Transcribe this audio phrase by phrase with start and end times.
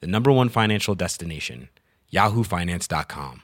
[0.00, 1.68] the number one financial destination,
[2.12, 3.40] yahoofinance.com.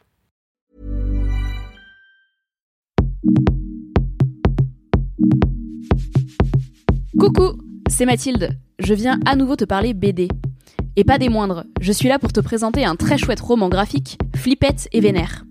[7.19, 8.57] Coucou, c'est Mathilde.
[8.79, 10.29] Je viens à nouveau te parler BD.
[10.97, 14.19] Et pas des moindres, je suis là pour te présenter un très chouette roman graphique,
[14.35, 15.45] Flippette et Vénère.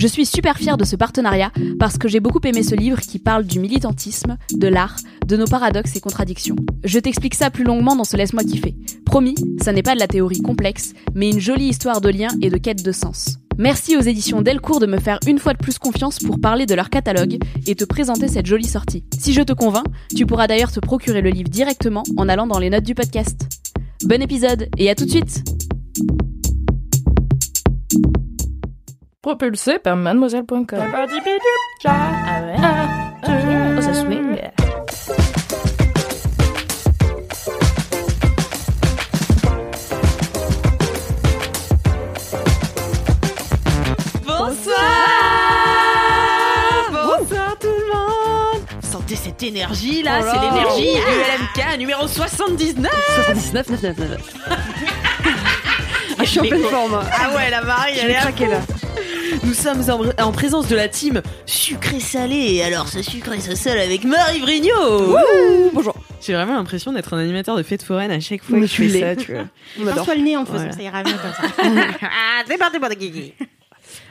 [0.00, 3.18] Je suis super fière de ce partenariat parce que j'ai beaucoup aimé ce livre qui
[3.18, 4.96] parle du militantisme, de l'art,
[5.26, 6.56] de nos paradoxes et contradictions.
[6.84, 8.74] Je t'explique ça plus longuement dans ce Laisse-moi kiffer.
[9.04, 12.48] Promis, ça n'est pas de la théorie complexe, mais une jolie histoire de lien et
[12.48, 13.36] de quête de sens.
[13.58, 16.74] Merci aux éditions Delcourt de me faire une fois de plus confiance pour parler de
[16.74, 17.36] leur catalogue
[17.66, 19.04] et te présenter cette jolie sortie.
[19.18, 19.84] Si je te convainc,
[20.16, 23.38] tu pourras d'ailleurs te procurer le livre directement en allant dans les notes du podcast.
[24.06, 25.44] Bon épisode et à tout de suite
[29.22, 30.64] Propulsé par mademoiselle.com.
[31.84, 32.56] Ah ouais?
[33.76, 34.38] Oh, ça swing.
[45.60, 46.90] Bonsoir.
[46.90, 47.56] Bonsoir.
[47.60, 48.62] Tout le monde.
[48.82, 52.90] Sentez cette énergie là, Oh c'est l'énergie ULMK numéro 79
[53.26, 54.20] 79 99
[56.18, 57.00] Je suis en pleine forme.
[57.12, 58.60] Ah ouais, la Marie, elle est là.
[59.44, 62.54] Nous sommes en, en présence de la team sucré-salé.
[62.54, 65.16] Et alors, ce sucré ce sel avec Marie Vrigno
[65.72, 68.66] Bonjour J'ai vraiment l'impression d'être un animateur de fête foraine à chaque fois Mais que
[68.70, 69.00] je tu fais l'es.
[69.00, 69.44] ça, tu vois.
[69.78, 69.94] On adore.
[69.96, 70.72] Pince-toi le nez en faisant Voilà.
[70.72, 71.52] ça ira mieux comme ça.
[72.02, 73.34] ah, c'est parti pour kiki.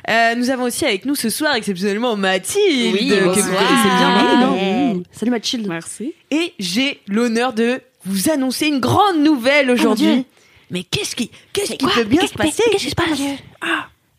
[0.09, 5.03] Euh, nous avons aussi avec nous ce soir exceptionnellement Mathilde, Oui, que vous connaissez bien.
[5.11, 10.07] Salut Mathilde Merci Et j'ai l'honneur de vous annoncer une grande nouvelle aujourd'hui.
[10.15, 10.23] Dieu.
[10.71, 13.19] Mais qu'est-ce qui, qu'est-ce qui peut bien se passer qu'est-ce qui se passe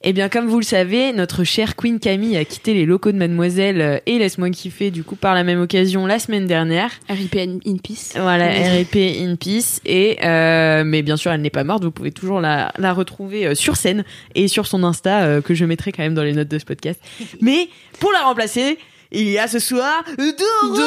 [0.03, 3.19] Eh bien, comme vous le savez, notre chère Queen Camille a quitté les locaux de
[3.19, 6.91] Mademoiselle euh, et Laisse-moi kiffer, du coup, par la même occasion, la semaine dernière.
[7.11, 9.83] RIP in peace Voilà, RIP in peace.
[9.85, 11.85] Et, euh, mais bien sûr, elle n'est pas morte.
[11.85, 15.53] Vous pouvez toujours la, la retrouver euh, sur scène et sur son Insta, euh, que
[15.53, 16.99] je mettrai quand même dans les notes de ce podcast.
[17.43, 17.69] mais
[17.99, 18.79] pour la remplacer,
[19.13, 20.81] il y a ce soir Doro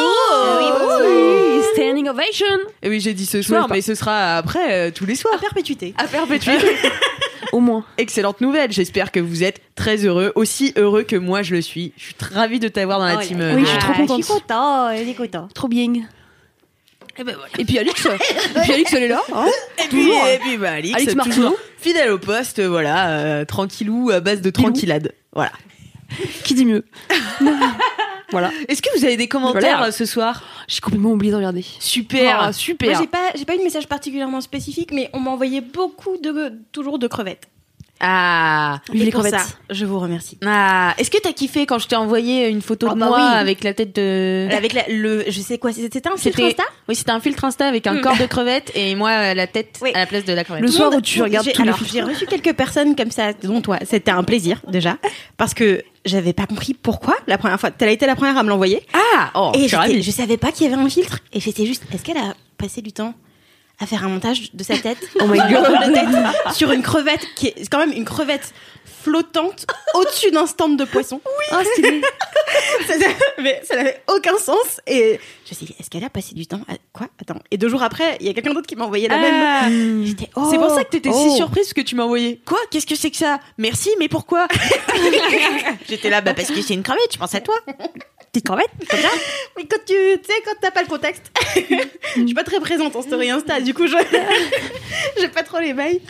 [1.01, 2.45] Oui, Standing ovation
[2.81, 5.35] Et oui, j'ai dit ce soir, mais ce sera après, euh, tous les soirs.
[5.35, 5.93] À perpétuité.
[5.97, 6.53] À perpétuer.
[7.53, 8.71] Au moins Excellente nouvelle.
[8.71, 11.93] J'espère que vous êtes très heureux, aussi heureux que moi je le suis.
[11.97, 13.39] Je suis ravie de t'avoir dans la Oh team.
[13.41, 13.55] euh.
[13.55, 14.17] Oui, je suis trop contente.
[14.19, 15.47] Je suis content, je suis content.
[15.53, 15.93] Trop bien
[17.17, 17.47] Et ben voilà.
[17.59, 18.05] Et puis Alix
[18.55, 19.45] Et puis Alix elle est là hein
[19.77, 24.19] Et puis, et puis bah, Alix, Alix toujours fidèle au poste, voilà, euh, tranquillou à
[24.19, 25.13] base de tranquillade.
[25.33, 25.51] Voilà.
[26.43, 26.83] Qui dit mieux?
[28.33, 29.87] Voilà Est-ce que vous avez des commentaires Voilà.
[29.87, 30.43] euh, ce soir?
[30.67, 33.63] J'ai complètement oublié de regarder Super, Ah, Moi, super j'ai pas, j'ai pas eu de
[33.63, 37.47] message particulièrement spécifique, mais on m'a envoyé beaucoup de, toujours de crevettes.
[38.05, 39.39] Ah, Vive les pour crevettes.
[39.39, 40.37] ça, je vous remercie.
[40.45, 40.93] ah.
[40.97, 43.37] Est-ce que t'as kiffé quand je t'ai envoyé une photo Ah de bah moi oui.
[43.37, 46.95] avec la tête de Avec la- le, je sais quoi, c'était un filtre Insta Oui,
[46.95, 48.01] c'était un filtre Insta avec un Mm.
[48.01, 49.91] corps de crevette et moi euh, la tête Oui.
[49.93, 50.63] à la place de la crevette.
[50.63, 51.79] Le Tout soir où tu regardes les alors.
[51.89, 53.79] J'ai reçu quelques personnes comme ça, dont toi.
[53.89, 54.97] C'était un plaisir, déjà.
[55.37, 57.71] Parce que j'avais pas compris pourquoi la première fois.
[57.71, 58.81] T'as été la première à me l'envoyer.
[58.93, 61.19] Ah, oh, je et je savais pas qu'il y avait un filtre.
[61.31, 63.13] Et j'étais juste, est-ce qu'elle a passé du temps?
[63.83, 65.93] À faire un montage de sa tête Oh my God.
[65.93, 68.53] tête, sur une crevette qui est quand même une crevette
[69.03, 71.19] flottante au-dessus d'un stand de poisson.
[71.25, 72.01] Oui.
[72.87, 72.93] Ça-
[73.39, 74.79] mais ça n'avait aucun sens.
[74.87, 75.19] Et
[75.53, 76.73] me suis dit, est-ce qu'elle a passé du temps à...
[76.93, 77.07] Quoi?
[77.21, 77.39] Attends.
[77.51, 79.69] Et deux jours après, il y a quelqu'un d'autre qui m'a envoyé la Ah.
[79.69, 80.05] même.
[80.05, 81.29] J'étais, oh, C'est pour ça que t'étais Oh.
[81.29, 82.39] si surprise que tu m'as envoyé.
[82.45, 82.59] Quoi?
[82.71, 83.39] Qu'est-ce que c'est que ça?
[83.57, 84.47] Merci, mais pourquoi?
[85.89, 87.55] J'étais là, bah parce que c'est une crevette, je pense à toi.
[88.31, 89.09] Petite crevette, comme ça?
[89.57, 91.31] Mais quand tu, tu sais, quand t'as pas le contexte,
[92.15, 93.95] je suis pas très présente en story Insta, du coup, je,
[95.19, 96.01] j'ai pas trop les bails.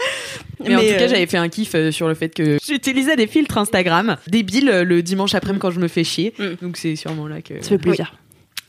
[0.64, 3.18] Mais, en tout cas, euh, j'avais fait un kiff euh, sur le fait que j'utilisais
[3.18, 6.34] des filtres Instagram débiles euh, le dimanche après-midi quand je me fais chier.
[6.39, 6.46] Mm.
[6.62, 7.62] Donc c'est sûrement là que.
[7.62, 8.13] Ça fait plaisir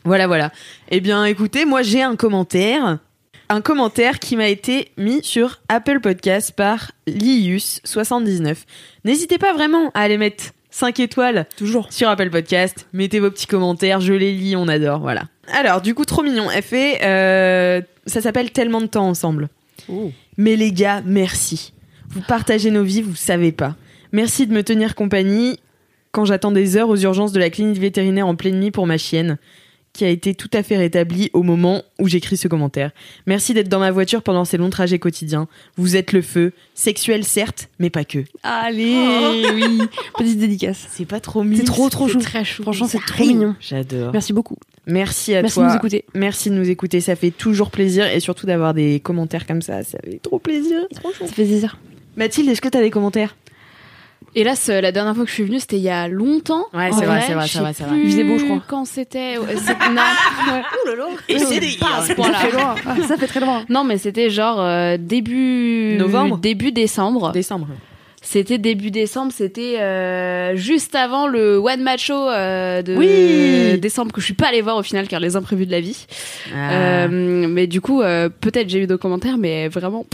[0.05, 0.51] Voilà, voilà.
[0.89, 2.99] Eh bien, écoutez, moi j'ai un commentaire.
[3.49, 8.55] Un commentaire qui m'a été mis sur Apple Podcast par Lius79.
[9.03, 12.87] N'hésitez pas vraiment à aller mettre 5 étoiles Toujours sur Apple Podcast.
[12.93, 15.23] Mettez vos petits commentaires, je les lis, on adore, voilà.
[15.53, 16.49] Alors, du coup, trop mignon.
[16.51, 19.49] Elle fait, euh, ça s'appelle tellement de temps ensemble.
[20.37, 21.73] Mais les gars, merci.
[22.09, 23.75] Vous partagez nos vies, vous savez pas.
[24.11, 25.59] Merci de me tenir compagnie
[26.11, 28.97] quand j'attends des heures aux urgences de la clinique vétérinaire en pleine nuit pour ma
[28.97, 29.37] chienne.
[29.95, 32.91] Qui a été tout à fait rétabli au moment où j'écris ce commentaire.
[33.27, 35.47] Merci d'être dans ma voiture pendant ces longs trajets quotidiens.
[35.77, 38.19] Vous êtes le feu, sexuel certes, mais pas que.
[38.43, 39.81] Allez, oui.
[40.17, 40.85] Petite dédicace.
[40.91, 41.59] C'est pas trop mignon.
[41.59, 42.19] C'est trop trop chou.
[42.19, 42.63] Très chou.
[42.63, 43.55] Franchement, c'est trop mignon.
[43.61, 44.11] J'adore.
[44.11, 44.57] Merci beaucoup.
[44.85, 45.63] Merci à Merci toi.
[45.63, 46.05] de nous écouter.
[46.13, 49.83] Merci de nous écouter, ça fait toujours plaisir et surtout d'avoir des commentaires comme ça,
[49.83, 50.85] ça fait trop plaisir.
[50.91, 51.79] Ça fait plaisir.
[52.17, 53.35] Mathilde, est-ce que t'as des commentaires?
[54.37, 56.65] Hélas, la dernière fois que je suis venue, c'était il y a longtemps.
[56.73, 57.97] Ouais, c'est vrai, c'est vrai, c'est vrai, c'est vrai.
[58.03, 58.61] Il faisait beau, je crois.
[58.67, 59.35] Quand c'était.
[59.57, 60.01] c'est- non,
[60.53, 60.61] ouais.
[61.29, 61.69] Et c'est des.
[61.71, 62.15] Ça fait.
[62.21, 63.63] Ah, Ça fait très loin.
[63.69, 67.31] Non, mais c'était genre euh, début Novembre début décembre.
[67.31, 67.67] Décembre.
[68.27, 73.79] C'était début décembre, c'était euh, juste avant le One Match Show euh, de Oui.
[73.79, 76.07] décembre que je suis pas allée voir au final car les imprévus de la vie.
[76.51, 77.03] Ah.
[77.03, 77.07] Euh,
[77.47, 80.07] mais du coup, euh, peut-être j'ai eu d'autres commentaires, mais vraiment.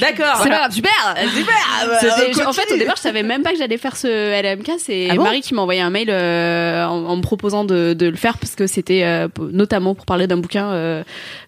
[0.00, 0.38] D'accord.
[0.42, 0.92] C'est pas grave, super.
[1.34, 1.54] Super.
[2.00, 4.72] C'était- en fait, au départ, je savais même pas que j'allais faire ce LMK.
[4.78, 7.92] C'est Ah bon Marie qui m'a envoyé un mail euh, en, en me proposant de,
[7.94, 11.02] de le faire parce que c'était euh, notamment pour parler d'un bouquin euh,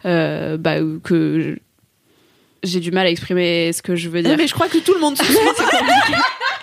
[0.07, 1.57] euh, bah, que
[2.63, 4.37] j'ai du mal à exprimer ce que je veux dire.
[4.37, 5.23] mais je crois que tout le monde se.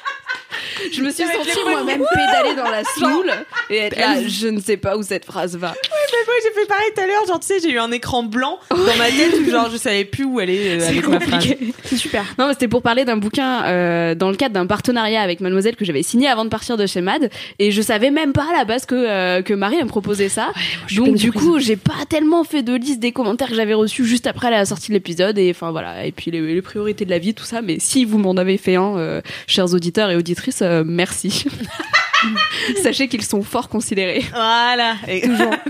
[0.91, 3.31] je me suis sentie moi-même pédaler dans la soule
[3.69, 5.67] et être là, je ne sais pas où cette phrase va.
[5.69, 7.25] Moi, j'ai fait pareil tout à l'heure.
[7.27, 10.05] Genre, tu sais, j'ai eu un écran blanc dans ma tête où, genre, je savais
[10.05, 11.47] plus où aller euh, avec ma phrase.
[11.83, 12.23] C'est super.
[12.37, 15.75] Non, mais c'était pour parler d'un bouquin euh, dans le cadre d'un partenariat avec Mademoiselle
[15.75, 17.29] que j'avais signé avant de partir de chez Mad
[17.59, 20.29] et je savais même pas à la base que euh, que Marie elle me proposait
[20.29, 20.51] ça.
[20.95, 24.27] Donc du coup, j'ai pas tellement fait de liste des commentaires que j'avais reçus juste
[24.27, 27.19] après la sortie de l'épisode et enfin voilà et puis les, les priorités de la
[27.19, 27.61] vie tout ça.
[27.61, 31.45] Mais si vous m'en avez fait un, euh, chers auditeurs et auditrices, euh, merci.
[32.83, 34.23] Sachez qu'ils sont fort considérés.
[34.31, 34.95] Voilà.
[35.07, 35.21] Et-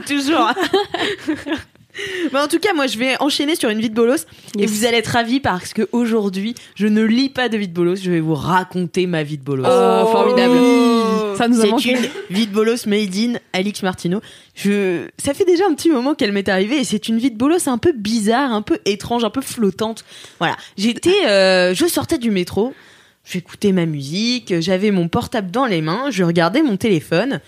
[0.08, 0.50] toujours.
[2.34, 4.26] en tout cas, moi, je vais enchaîner sur une vie de bolos
[4.58, 7.74] et vous allez être ravis parce que aujourd'hui, je ne lis pas de vie de
[7.74, 8.02] bolos.
[8.02, 9.66] Je vais vous raconter ma vie de bolos.
[9.68, 10.56] Oh, formidable.
[11.38, 11.92] Ça nous a C'est manqué.
[11.92, 14.22] une vie de bolos made in Alix Martineau.
[14.56, 17.38] Je, ça fait déjà un petit moment qu'elle m'est arrivée et c'est une vie de
[17.38, 20.06] bolos un peu bizarre, un peu étrange, un peu flottante.
[20.40, 20.56] Voilà.
[20.78, 22.74] J'étais, euh, je sortais du métro,
[23.26, 27.42] j'écoutais ma musique, j'avais mon portable dans les mains, je regardais mon téléphone,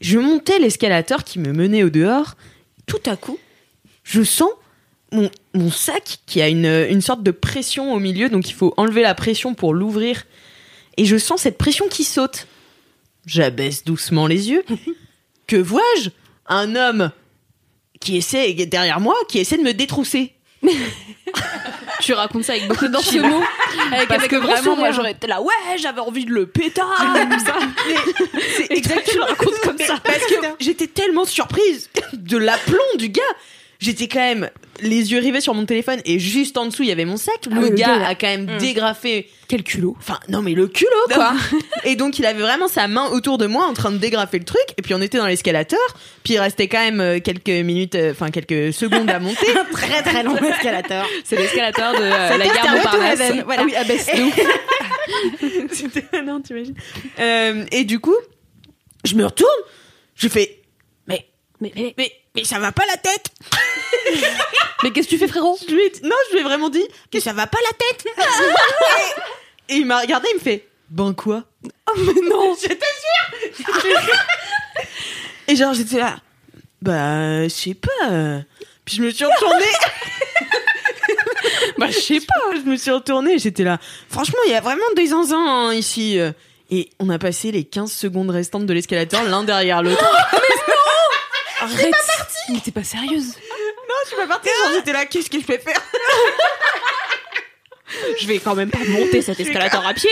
[0.00, 2.36] je montais l'escalator qui me menait au dehors.
[2.86, 3.38] Tout à coup,
[4.04, 4.50] je sens
[5.10, 8.74] mon, mon sac qui a une, une sorte de pression au milieu, donc il faut
[8.76, 10.24] enlever la pression pour l'ouvrir.
[10.96, 12.46] Et je sens cette pression qui saute.
[13.26, 14.64] J'abaisse doucement les yeux.
[15.46, 16.08] Que vois-je?
[16.46, 17.10] Un homme
[18.00, 20.32] qui essaie, derrière moi, qui essaie de me détrousser.
[22.00, 23.42] Tu racontes ça avec beaucoup d'enseignements.
[23.92, 26.46] Avec, Parce avec que vraiment, moi, j'aurais été là, ouais, j'avais envie de le
[27.44, 27.54] ça.
[28.56, 29.96] C'est toi, tu le racontes comme ça.
[30.02, 33.22] Parce que j'étais tellement surprise de l'aplomb du gars.
[33.80, 34.50] J'étais quand même
[34.80, 37.46] les yeux rivés sur mon téléphone et juste en dessous il y avait mon sac.
[37.46, 39.28] Le, Ah oui, le gars, a quand même dégrafé.
[39.46, 39.94] Quel culot.
[39.98, 41.34] Enfin non mais le culot quoi.
[41.84, 44.44] et donc il avait vraiment sa main autour de moi en train de dégrafer le
[44.44, 44.64] truc.
[44.78, 45.78] Et puis on était dans l'escalator.
[46.22, 49.46] Puis il restait quand même euh, quelques minutes, euh, enfin quelques secondes à monter.
[49.72, 51.06] Très très long escalator.
[51.24, 53.32] C'est l'escalator de euh, la gare un Montparnasse.
[53.44, 53.62] Voilà.
[53.62, 54.40] Ah oui, abaisse de ouf.
[55.72, 56.74] C'était non, t'imagines.
[57.18, 58.16] Euh, et du coup,
[59.04, 59.50] je me retourne,
[60.14, 60.62] je fais
[61.06, 61.26] mais
[61.60, 63.26] Mais, mais, mais mais ça va pas la tête.
[64.82, 66.86] mais qu'est-ce que tu fais, frérot Je lui ai- non, je lui ai vraiment dit
[67.10, 68.06] que ça va pas la tête.
[69.68, 74.00] et, et il m'a regardé, il me fait ben quoi Oh mais non, j'étais sûre.
[75.48, 76.16] et genre j'étais là
[76.82, 78.10] bah je sais pas.
[78.10, 78.40] euh.
[78.84, 79.64] Puis je me suis retournée.
[81.78, 83.78] bah je sais pas, je me suis retournée, j'étais là.
[84.10, 85.38] Franchement, il y a vraiment des zinzins
[85.68, 86.18] hein, ici.
[86.18, 86.32] euh.
[86.70, 90.04] Et on a passé les 15 secondes restantes de l'escalator l'un derrière l'autre.
[91.60, 91.94] Arrête.
[92.50, 93.28] Mais t'es pas sérieuse.
[93.88, 95.80] Non, je suis pas partie, j'étais là, qu'est-ce que je peux faire
[98.20, 100.10] Je vais quand même pas monter cet escalator à pied.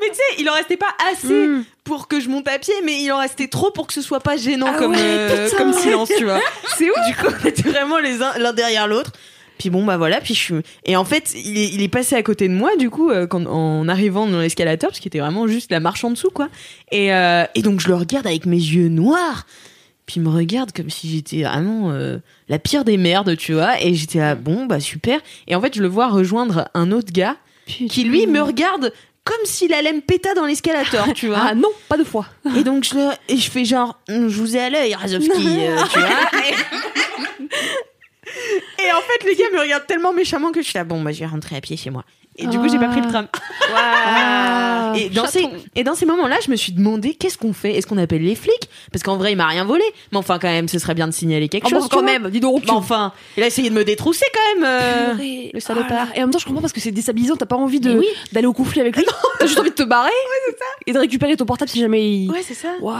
[0.00, 1.64] Mais tu sais, il en restait pas assez Hmm.
[1.84, 4.20] pour que je monte à pied, mais il en restait trop pour que ce soit
[4.20, 6.40] pas gênant Ah comme, ouais, euh, comme silence, tu vois.
[6.76, 6.96] C'est ouf.
[7.08, 9.12] Du coup, on était vraiment les uns l'un derrière l'autre.
[9.58, 10.54] Puis bon, bah voilà, puis je suis...
[10.84, 13.26] Et en fait, il est, il est passé à côté de moi, du coup, euh,
[13.26, 16.48] quand, en arrivant dans l'escalator, parce qu'il était vraiment juste la marche en dessous, quoi.
[16.90, 19.46] Et, euh, et donc, je le regarde avec mes yeux noirs.
[20.10, 23.80] Puis il me regarde comme si j'étais vraiment euh, la pire des merdes, tu vois.
[23.80, 25.20] Et j'étais là, bon, bah super.
[25.46, 27.36] Et en fait, je le vois rejoindre un autre gars
[27.66, 31.42] qui, lui, me regarde comme s'il allait me péter dans l'escalator, tu vois.
[31.50, 32.26] Ah non, pas deux fois.
[32.58, 35.30] Et donc je, le- et je fais genre, Hum, je vous ai à l'œil, Razovski,
[35.46, 36.08] euh, tu vois.
[38.78, 41.12] Et en fait, les gars me regardent tellement méchamment que je suis là, bon, bah,
[41.12, 42.04] je vais rentrer à pied chez moi.
[42.36, 43.26] Et du coup, j'ai pas pris le tram.
[43.76, 47.76] Ah, et, dans ces, et dans ces moments-là, je me suis demandé, qu'est-ce qu'on fait?
[47.76, 48.68] Est-ce qu'on appelle les flics?
[48.92, 49.84] Parce qu'en vrai, il m'a rien volé.
[50.12, 51.82] Mais enfin, quand même, ce serait bien de signaler quelque Ah chose.
[51.82, 52.62] bon, quand même, dis donc.
[52.64, 54.64] Mais enfin, il a essayé de me détrousser quand même.
[54.66, 56.08] euh, le salopard.
[56.12, 57.36] Ah, et en même temps, je comprends parce que c'est déstabilisant.
[57.36, 58.06] T'as pas envie de oui.
[58.32, 59.04] d'aller au conflit avec lui.
[59.38, 60.10] T'as juste envie de te barrer
[60.86, 62.30] et de récupérer ton portable si jamais il.
[62.30, 62.68] Ouais, c'est ça.
[62.80, 62.96] Waouh.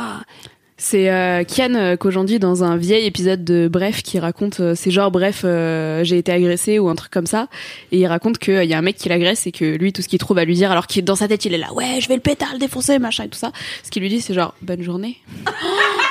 [0.82, 4.90] C'est euh, Kian euh, qu'aujourd'hui dans un vieil épisode de Bref qui raconte euh, c'est
[4.90, 7.48] genre bref euh, j'ai été agressé ou un truc comme ça.
[7.92, 10.08] Et il raconte qu'il y a un mec qui l'agresse et que lui tout ce
[10.08, 12.08] qu'il trouve à lui dire alors qu'il dans sa tête il est là ouais je
[12.08, 13.52] vais le péter le défoncer machin et tout ça.
[13.84, 15.18] Ce qu'il lui dit c'est genre bonne journée.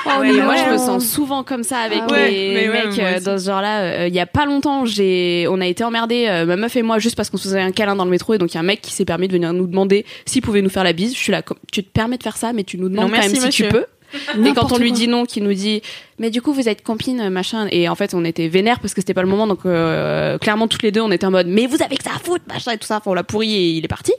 [0.06, 0.44] Oh, non.
[0.46, 3.38] moi je me sens souvent comme ça avec Ah ouais, les ouais, mecs euh, dans
[3.38, 6.56] ce genre là il y a pas longtemps j'ai on a été emmerdés euh, ma
[6.56, 8.52] meuf et moi juste parce qu'on se faisait un câlin dans le métro et donc
[8.52, 10.70] il y a un mec qui s'est permis de venir nous demander s'il pouvait nous
[10.70, 11.14] faire la bise.
[11.14, 13.18] Je suis là tu te permets de faire ça mais tu nous demandes Non, quand
[13.18, 13.68] merci, même si monsieur.
[13.68, 14.98] tu peux et quand on lui quoi.
[14.98, 15.82] dit non, qui nous dit
[16.18, 19.02] mais du coup vous êtes copines machin et en fait on était vénère parce que
[19.02, 21.68] c'était pas le moment donc euh, clairement toutes les deux on était en mode mais
[21.68, 23.70] vous avez que ça à foutre machin et tout ça enfin, on l'a pourri et
[23.72, 24.14] il est parti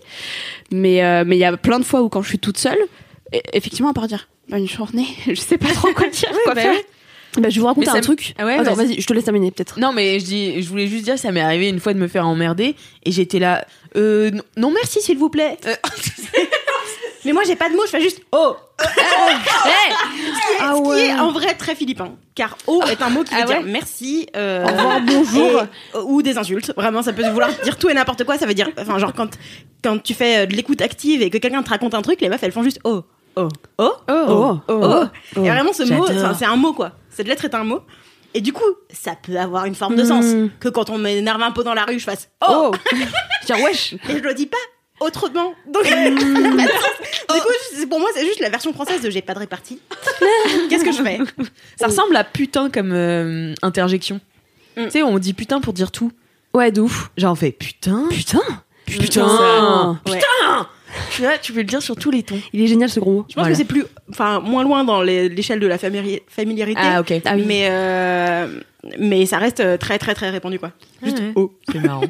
[0.71, 2.79] mais euh, mais il y a plein de fois où quand je suis toute seule
[3.35, 6.61] e- effectivement à part dire bonne journée je sais pas trop quoi dire quoi bah
[6.63, 6.75] faire.
[7.39, 8.35] Bah, je vais vous raconter Mais un truc.
[8.39, 9.01] Ah ouais, Attends, vas-y.
[9.01, 9.79] je te laisse terminer peut-être.
[9.79, 12.09] Non, mais je dis, je voulais juste dire, ça m'est arrivé une fois de me
[12.09, 13.65] faire emmerder et j'étais là.
[13.95, 15.57] Euh, non- non, merci, s'il vous plaît.
[15.65, 15.75] Euh,
[17.25, 18.57] Mais moi, j'ai pas de mots, je fais juste oh.
[20.61, 21.07] Ah Ce qui ouais.
[21.07, 22.13] est en vrai très philippin.
[22.35, 25.63] Car oh est un mot qui veut Ah ouais dire merci, euh, Au revoir, bonjour.
[25.63, 26.73] et- ou des insultes.
[26.77, 28.39] Vraiment, ça peut vouloir dire tout et n'importe quoi.
[28.39, 29.31] Ça veut dire, enfin, genre quand,
[29.83, 32.29] quand tu fais euh, de l'écoute active et que quelqu'un te raconte un truc, les
[32.29, 33.03] meufs elles font juste oh.
[33.37, 33.49] Oh,
[33.79, 35.05] oh, Oh, oh,
[35.37, 36.07] Et vraiment, ce mot,
[36.39, 36.93] c'est un mot quoi.
[37.11, 37.81] Cette lettre est un mot.
[38.35, 40.25] Et du coup, ça peut avoir une forme de sens.
[40.61, 42.75] Que quand on m'énerve un peu dans la rue, je fasse oh, Oh
[43.47, 44.57] Tiens, wesh et je le dis pas
[45.01, 45.55] autrement.
[45.67, 46.15] Donc, sens.
[46.15, 49.81] du coup, pour moi, c'est juste la version française de j'ai pas de répartie.
[50.71, 51.19] Qu'est-ce que je fais?
[51.79, 54.21] Ça ressemble à putain comme euh, interjection.
[54.77, 54.85] Mm.
[54.85, 56.13] Tu sais, on dit putain pour dire tout.
[56.55, 57.11] Ouais, de ouf.
[57.17, 58.07] Genre, on fait putain.
[58.11, 58.41] Putain
[58.87, 60.01] Putain.
[60.09, 60.21] Ouais.
[61.15, 62.41] Tu vois, tu peux le dire sur tous les tons.
[62.53, 63.27] Il est génial ce gros mot.
[63.29, 63.53] Je pense Voilà.
[63.53, 66.81] que c'est plus, enfin, moins loin dans l'échelle de la famili- familiarité.
[66.83, 67.13] Ah, ok.
[67.25, 67.45] Ah oui.
[67.47, 68.49] Mais, euh,
[68.99, 70.73] mais ça reste euh, très, très, très répandu, quoi.
[71.05, 71.33] Juste Ouais.
[71.37, 71.53] oh.
[71.71, 72.03] C'est marrant.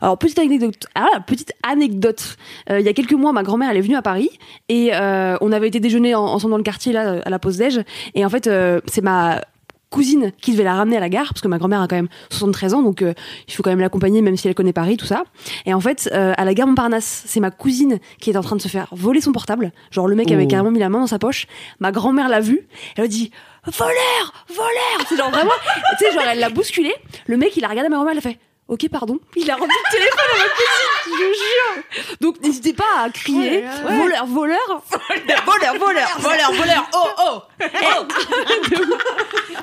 [0.00, 0.86] Alors petite anecdote.
[0.94, 2.36] Ah, petite anecdote.
[2.70, 4.30] Euh, il y a quelques mois, ma grand-mère elle est venue à Paris
[4.68, 7.56] et euh, on avait été déjeuner en- ensemble dans le quartier là à la pause
[7.56, 7.80] déj.
[8.14, 9.40] Et en fait euh, c'est ma
[9.88, 12.08] cousine qui devait la ramener à la gare parce que ma grand-mère a quand même
[12.30, 13.14] 73 ans donc euh,
[13.46, 15.22] il faut quand même l'accompagner même si elle connaît Paris tout ça.
[15.64, 18.56] Et en fait euh, à la gare Montparnasse c'est ma cousine qui est en train
[18.56, 19.72] de se faire voler son portable.
[19.92, 20.48] Genre le mec avait Oh.
[20.48, 21.46] carrément mis la main dans sa poche.
[21.78, 22.66] Ma grand-mère l'a vu.
[22.96, 23.30] Elle a dit
[23.64, 24.32] voleur!
[24.48, 25.50] Voleur c'est genre vraiment
[25.98, 26.92] tu sais genre elle l'a bousculé.
[27.26, 29.18] Le mec il a regardé ma grand-mère elle a fait Ok, pardon.
[29.36, 32.16] Il a rendu le téléphone à ma cousine, je jure.
[32.20, 37.42] Donc n'hésitez pas à crier voleur, voleur, voleur, voleur, Voleur, voleur, oh, oh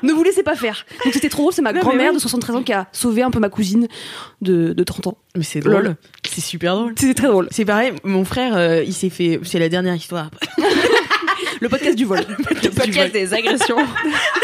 [0.03, 0.85] ne vous laissez pas faire.
[1.03, 2.15] Donc c'était trop drôle, c'est ma grand-mère oui.
[2.15, 3.87] de 73 ans qui a sauvé un peu ma cousine
[4.41, 5.17] de, de 30 ans.
[5.35, 5.95] Mais c'est drôle.
[6.23, 6.93] C'est super drôle.
[6.97, 7.47] C'était très drôle.
[7.51, 9.39] C'est pareil, mon frère, euh, il s'est fait.
[9.43, 10.29] C'est la dernière histoire.
[11.59, 12.19] Le podcast du vol.
[12.19, 13.77] Le podcast des agressions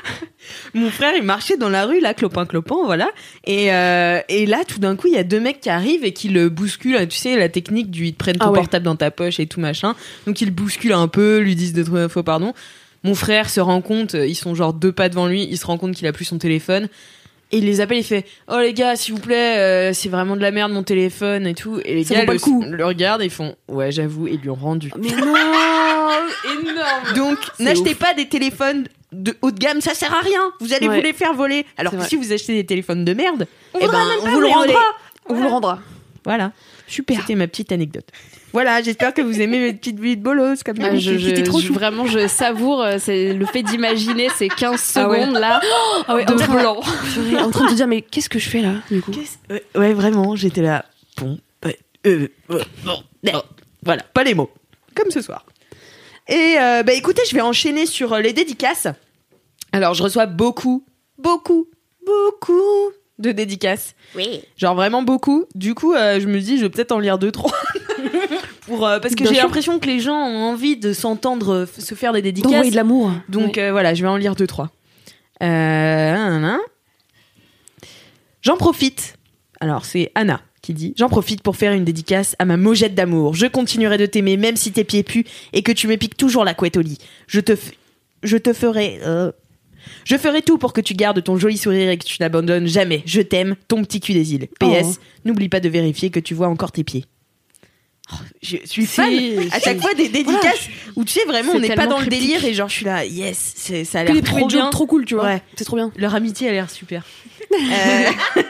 [0.74, 3.10] Mon frère, il marchait dans la rue, là, clopin, clopin, voilà.
[3.44, 6.12] Et, euh, et là, tout d'un coup, il y a deux mecs qui arrivent et
[6.12, 7.06] qui le bousculent.
[7.08, 8.58] Tu sais, la technique du ils te prennent ton Ah ouais.
[8.58, 9.94] portable dans ta poche et tout machin.
[10.26, 12.52] Donc, ils le bousculent un peu, lui disent deux, trois fois pardon.
[13.04, 15.66] Mon frère se rend compte, euh, ils sont genre deux pas devant lui, il se
[15.66, 16.88] rend compte qu'il a plus son téléphone.
[17.52, 20.34] Et il les appelle, il fait Oh les gars, s'il vous plaît, euh, c'est vraiment
[20.34, 21.80] de la merde mon téléphone et tout.
[21.84, 24.50] Et les Ça gars le, le regardent et ils font Ouais, j'avoue, et ils lui
[24.50, 24.90] ont rendu.
[24.98, 25.34] Mais non
[26.60, 30.52] énorme Donc, n'achetez pas des téléphones de haut de gamme, ça sert à rien.
[30.60, 30.96] Vous allez Ouais.
[30.96, 31.64] vous les faire voler.
[31.76, 32.08] Alors que vrai.
[32.08, 34.46] si vous achetez des téléphones de merde, On eh ben, même on pas vous le
[34.48, 34.80] rendra.
[35.28, 35.78] On vous le rendra.
[36.24, 36.52] Voilà.
[36.88, 37.20] Super.
[37.20, 38.06] C'était ma petite anecdote.
[38.52, 41.60] Voilà, j'espère que vous aimez mes petites vies de bolos comme Ah, je, je- trop
[41.60, 45.20] je- vraiment, je savoure euh, c'est le fait d'imaginer ces 15 Ah ouais.
[45.20, 45.60] secondes là
[46.08, 46.80] Ah ouais, de en train- blanc.
[47.40, 49.12] En train de te dire, mais qu'est-ce que je fais là, du coup?
[49.50, 50.84] Ouais, ouais, vraiment, j'étais là.
[51.18, 53.42] Bon, ouais, euh, euh, bon, bon.
[53.84, 54.50] voilà, pas les mots.
[54.94, 55.44] Comme ce soir.
[56.28, 58.88] Et euh, bah écoutez, je vais enchaîner sur euh, les dédicaces.
[59.72, 60.84] Alors, je reçois beaucoup,
[61.18, 61.68] beaucoup,
[62.04, 63.94] beaucoup de dédicaces.
[64.14, 64.42] Oui.
[64.56, 65.44] Genre vraiment beaucoup.
[65.54, 67.52] Du coup, euh, je me dis, je vais peut-être en lire deux, trois.
[68.66, 72.12] Pour, euh, parce que j'ai l'impression que les gens ont envie de s'entendre se faire
[72.12, 72.50] des dédicaces.
[72.50, 73.12] D'envoyer de l'amour.
[73.28, 74.70] Donc euh, voilà, je vais en lire deux, trois.
[75.42, 76.56] Euh.
[78.42, 79.14] J'en profite.
[79.60, 83.34] Alors, c'est Anna qui dit J'en profite pour faire une dédicace à ma mojette d'amour.
[83.34, 86.44] Je continuerai de t'aimer même si tes pieds puent et que tu me piques toujours
[86.44, 86.98] la couette au lit.
[87.26, 87.72] Je te, f-
[88.22, 88.98] je te ferai.
[89.04, 89.32] euh,
[90.04, 93.02] Je ferai tout pour que tu gardes ton joli sourire et que tu n'abandonnes jamais.
[93.06, 94.48] Je t'aime, ton petit cul des îles.
[94.60, 97.04] PS, n'oublie pas de vérifier que tu vois encore tes pieds.
[98.12, 99.12] Oh, je suis fan
[99.50, 102.44] à chaque fois des dédicaces où tu sais vraiment on n'est pas dans le délire
[102.44, 103.54] et genre je suis là yes
[103.84, 105.24] ça a l'air trop bien trop cool, tu vois.
[105.24, 105.42] Ouais.
[105.56, 105.90] C'est trop bien.
[105.96, 107.04] leur amitié a l'air super
[107.52, 108.42] Euh,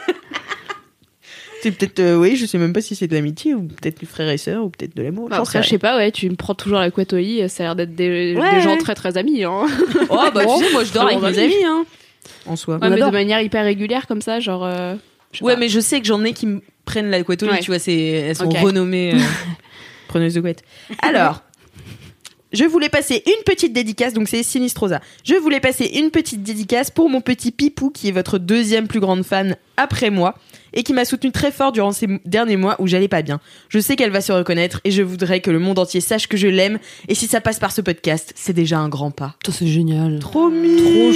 [1.67, 4.07] c'est peut-être euh, oui je sais même pas si c'est de l'amitié ou peut-être du
[4.07, 6.29] frère et sœur ou peut-être de l'amour Bah, après, je sais sais pas, ouais, tu
[6.31, 8.77] me prends toujours la couette au lit, ça a l'air d'être des, Ouais, des gens
[8.77, 9.45] très très amis.
[9.45, 9.67] Hein.
[10.11, 11.39] oh bah tu sais moi je dors avec mes amis.
[11.55, 11.85] amis hein
[12.47, 14.65] en soi Ouais, mais de manière hyper régulière comme ça, genre.
[14.65, 14.95] euh,
[15.33, 15.61] je sais ouais pas.
[15.61, 17.59] mais je sais que j'en ai qui me prennent la couette au lit Ouais.
[17.61, 18.57] tu vois c'est elles sont Ok.
[18.59, 19.19] renommées euh,
[20.09, 20.63] preneuses de couette
[21.03, 21.43] alors
[22.53, 25.01] Je voulais passer une petite dédicace, donc c'est Sinistrosa.
[25.25, 29.01] Je voulais passer une petite dédicace pour mon petit Pipou, qui est votre deuxième plus
[29.01, 30.37] grande fan après moi,
[30.77, 33.41] et qui m'a soutenu très fort durant ces derniers mois où j'allais pas bien.
[33.69, 36.37] Je sais qu'elle va se reconnaître, et je voudrais que le monde entier sache que
[36.37, 36.79] je l'aime,
[37.09, 39.35] et si ça passe par ce podcast, c'est déjà un grand pas.
[39.51, 40.21] C'est génial.
[40.21, 40.77] Trop mignon.
[40.79, 41.13] Trop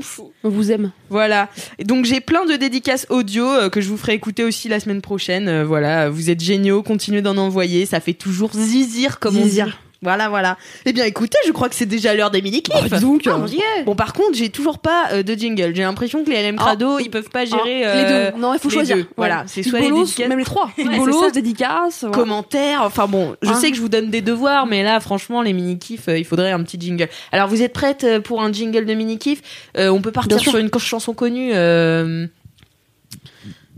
[0.00, 0.30] chou.
[0.44, 0.92] On vous aime.
[1.10, 1.48] Voilà.
[1.78, 4.78] Et donc j'ai plein de dédicaces audio euh, que je vous ferai écouter aussi la
[4.80, 5.48] semaine prochaine.
[5.48, 9.66] Euh, voilà, vous êtes géniaux, continuez d'en envoyer, ça fait toujours zizir comme on Zizir.
[9.66, 9.72] dit.
[10.04, 10.56] Voilà, voilà.
[10.86, 12.88] Eh bien, écoutez, je crois que c'est déjà l'heure des mini-clips.
[12.90, 13.22] Bah, donc.
[13.26, 13.58] Ah, mon Dieu.
[13.86, 15.72] Bon, par contre, j'ai toujours pas euh, de jingle.
[15.74, 18.38] J'ai l'impression que les LM Crado, ils peuvent pas gérer Ah, les euh, deux.
[18.38, 18.96] Non, il faut choisir.
[18.96, 19.06] deux.
[19.16, 19.44] Voilà, Ouais.
[19.48, 20.70] c'est soit les dédicaces- même les trois.
[20.76, 21.30] C'est bolos, ça.
[21.30, 22.00] dédicace.
[22.02, 22.16] voilà.
[22.16, 22.82] commentaires.
[22.84, 25.52] Enfin bon, je Hein sais que je vous donne des devoirs, mais là, franchement, les
[25.52, 27.08] mini-kifs, euh, il faudrait un petit jingle.
[27.32, 29.40] Alors, vous êtes prêtes euh, pour un jingle de mini-kif
[29.78, 31.52] Euh, On peut partir sur une chanson connue.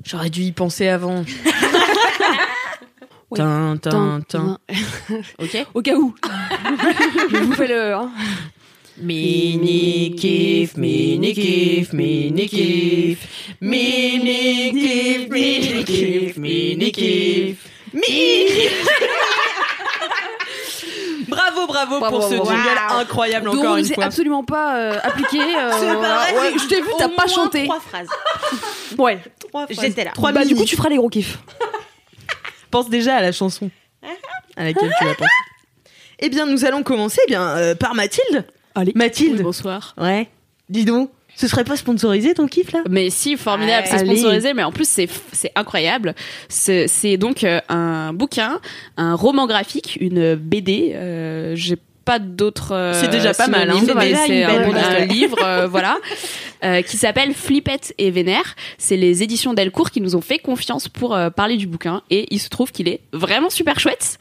[0.04, 1.24] J'aurais dû y penser avant.
[3.30, 3.38] Oui.
[3.38, 4.58] Tin, tin, Tin.
[5.38, 5.66] Ok.
[5.74, 6.14] Au cas où.
[7.30, 7.94] je vous fais le.
[7.94, 8.10] hein.
[8.98, 13.18] Mini-kif, mini-kif, mini-kif.
[13.60, 17.56] Mini-kif, mini-kif, mini-kif.
[17.92, 18.88] Mini-kif.
[21.28, 22.98] Bravo, bravo, Bravo, pour ce jingle Wow.
[23.00, 24.04] incroyable encore Donc, une c'est fois.
[24.04, 25.40] absolument pas euh, appliqué.
[25.40, 27.64] euh, Ouais, je t'ai vu, t'as pas chanté.
[27.64, 28.08] Trois phrases.
[28.96, 29.18] Ouais.
[29.48, 29.80] Trois phrases.
[29.80, 30.12] J'étais là.
[30.14, 30.60] Trois bah, du mini.
[30.60, 31.38] coup, tu feras les gros kiffs.
[32.76, 33.70] Pense déjà à la chanson
[34.54, 35.30] à laquelle tu vas penser.
[36.18, 38.44] Eh bien, nous allons commencer eh bien euh, par Mathilde.
[38.74, 38.92] Allez.
[38.94, 39.40] Mathilde.
[39.40, 39.94] Bonsoir.
[39.96, 40.28] Ouais.
[40.68, 42.82] Dis donc, ce serait pas sponsorisé ton kiff là?
[42.90, 44.16] Mais si, formidable, c'est Allez.
[44.16, 46.14] sponsorisé, mais en plus c'est c'est incroyable.
[46.50, 48.60] C'est c'est donc euh, un bouquin,
[48.98, 50.92] un roman graphique, une BD.
[50.96, 51.76] Euh, J'ai
[52.06, 52.72] pas d'autres.
[52.72, 53.76] euh, C'est déjà pas mal, hein.
[53.84, 55.98] C'est belle un, un livre, euh, voilà,
[56.64, 58.54] euh, qui s'appelle Flippette et Vénère.
[58.78, 62.26] C'est les éditions Delcourt qui nous ont fait confiance pour euh, parler du bouquin, et
[62.30, 64.18] il se trouve qu'il est vraiment super chouette.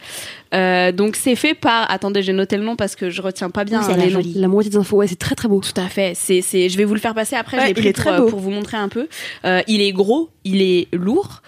[0.54, 1.90] Euh, donc c'est fait par.
[1.92, 4.22] Attendez, j'ai noté le nom parce que je retiens pas bien les noms.
[4.36, 5.62] La moitié des infos, ouais, c'est très très beau.
[5.62, 6.14] Tout à fait.
[6.16, 7.58] C'est, c'est, je vais vous le faire passer après.
[7.58, 8.28] Ouais, je l'ai il pris est pour, très euh, beau.
[8.30, 9.08] pour vous montrer un peu.
[9.46, 11.42] Euh, il est gros, il est lourd.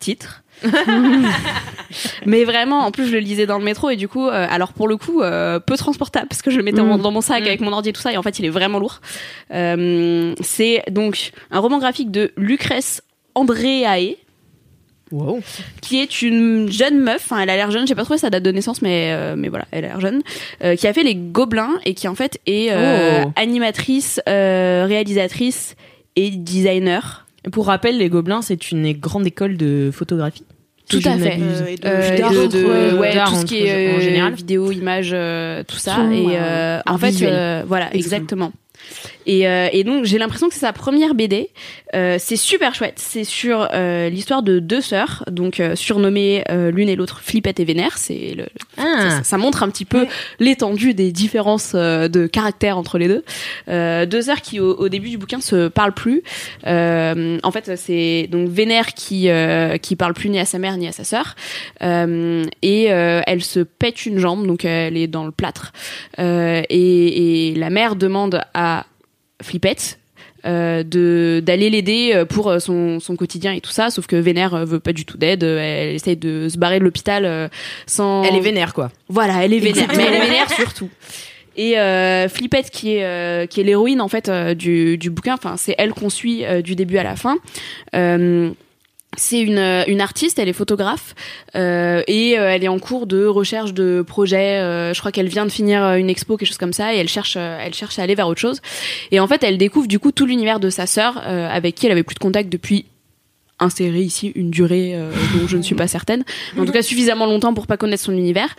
[0.00, 0.41] Titre.
[2.26, 4.72] Mais vraiment, en plus, je le lisais dans le métro et du coup, euh, alors
[4.72, 7.00] pour le coup, euh, peu transportable parce que je le mettais Mm.
[7.02, 7.46] dans mon sac Mm.
[7.46, 9.00] avec mon ordi et tout ça et en fait, il est vraiment lourd.
[9.52, 13.02] Euh, c'est donc un roman graphique de Lucrèce
[13.34, 14.16] Andréae
[15.10, 15.40] Wow.
[15.82, 18.42] qui est une jeune meuf, enfin elle a l'air jeune, j'ai pas trouvé sa date
[18.44, 20.22] de naissance, mais euh, mais voilà, elle a l'air jeune,
[20.64, 23.32] euh, qui a fait les Gobelins et qui en fait est euh, Oh.
[23.36, 25.76] animatrice, réalisatrice
[26.16, 27.26] et designer.
[27.52, 30.44] Pour rappel, les Gobelins, c'est une grande école de photographie.
[31.00, 31.38] Tout à fait.
[31.40, 34.00] Euh, et de- Euh, d'art, de, de- ouais, tout ce en- qui est en euh,
[34.00, 34.34] général.
[34.34, 35.96] vidéo, image, euh, tout ça.
[36.12, 36.38] Et
[36.86, 38.52] en fait, euh, voilà, exactement.
[39.26, 41.50] Et, euh, et donc j'ai l'impression que c'est sa première BD.
[41.94, 42.94] Euh, c'est super chouette.
[42.96, 47.98] C'est sur euh, l'histoire de deux sœurs, donc surnommées l'une et l'autre Flippette et Vénère.
[47.98, 48.46] C'est le,
[48.78, 49.10] Ah.
[49.10, 50.06] ça, ça montre un petit peu
[50.38, 53.24] l'étendue des différences de caractère entre les deux.
[54.06, 56.22] Deux sœurs qui au, au début du bouquin se parlent plus.
[56.64, 59.28] En fait, c'est donc Vénère qui
[59.82, 61.34] qui parle plus ni à sa mère ni à sa sœur.
[61.80, 65.72] Et elle se pète une jambe, donc elle est dans le plâtre.
[66.18, 68.71] Et, et la mère demande à
[69.42, 69.98] Flippette
[70.44, 74.16] euh, de d'aller l'aider euh, pour euh, son, son quotidien et tout ça sauf que
[74.16, 77.50] Vénère veut pas du tout d'aide elle essaye de se barrer de l'hôpital
[77.86, 78.90] sans Elle est vénère, quoi.
[79.08, 80.88] voilà, elle est vénère, mais elle est vénère surtout.
[81.56, 85.34] Et euh, Flippette, qui est euh, qui est l'héroïne en fait euh, du du bouquin,
[85.34, 87.36] enfin c'est elle qu'on suit du début à la fin.
[89.12, 91.14] Euh, c'est une, une artiste, elle est photographe
[91.54, 94.58] euh, et euh, elle est en cours de recherche de projets.
[94.60, 96.98] euh, je crois qu'elle vient de finir euh, une expo, quelque chose comme ça, et
[96.98, 98.60] elle cherche, euh, elle cherche à aller vers autre chose.
[99.10, 101.86] Et en fait, elle découvre du coup tout l'univers de sa sœur, euh, avec qui
[101.86, 102.86] elle avait plus de contact depuis
[103.62, 106.24] inséré ici une durée euh, dont je ne suis pas certaine,
[106.58, 108.54] en tout cas suffisamment longtemps pour pas connaître son univers.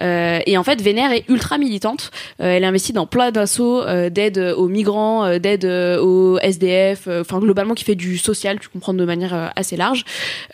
[0.00, 2.10] Euh, et en fait, Vénère est ultra militante.
[2.40, 7.74] Euh, elle investit dans plein d'assauts euh, d'aide aux migrants, d'aide aux SDF, enfin globalement
[7.74, 10.04] qui fait du social, tu comprends de manière assez large.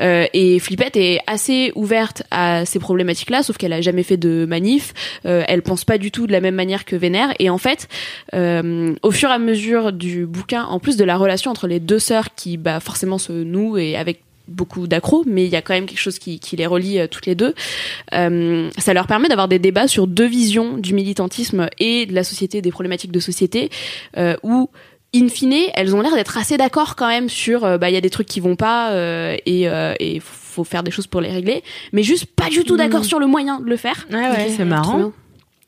[0.01, 4.93] Et Flippette est assez ouverte à ces problématiques-là, sauf qu'elle a jamais fait de manif.
[5.25, 7.33] Elle pense pas du tout de la même manière que Vénère.
[7.39, 7.89] Et en fait,
[8.33, 11.99] au fur et à mesure du bouquin, en plus de la relation entre les deux
[11.99, 15.73] sœurs qui bah, forcément se nouent et avec beaucoup d'accros, mais il y a quand
[15.73, 17.55] même quelque chose qui, qui les relie euh, toutes les deux.
[18.13, 22.25] Euh, ça leur permet d'avoir des débats sur deux visions du militantisme et de la
[22.25, 23.71] société, des problématiques de société,
[24.17, 24.69] euh, où
[25.15, 27.99] in fine, elles ont l'air d'être assez d'accord quand même sur, euh, bah il y
[27.99, 31.21] a des trucs qui vont pas euh, et euh, et faut faire des choses pour
[31.21, 34.07] les régler, mais juste pas du tout d'accord sur le moyen de le faire.
[34.11, 35.13] Ouais, ouais, c'est Trop marrant.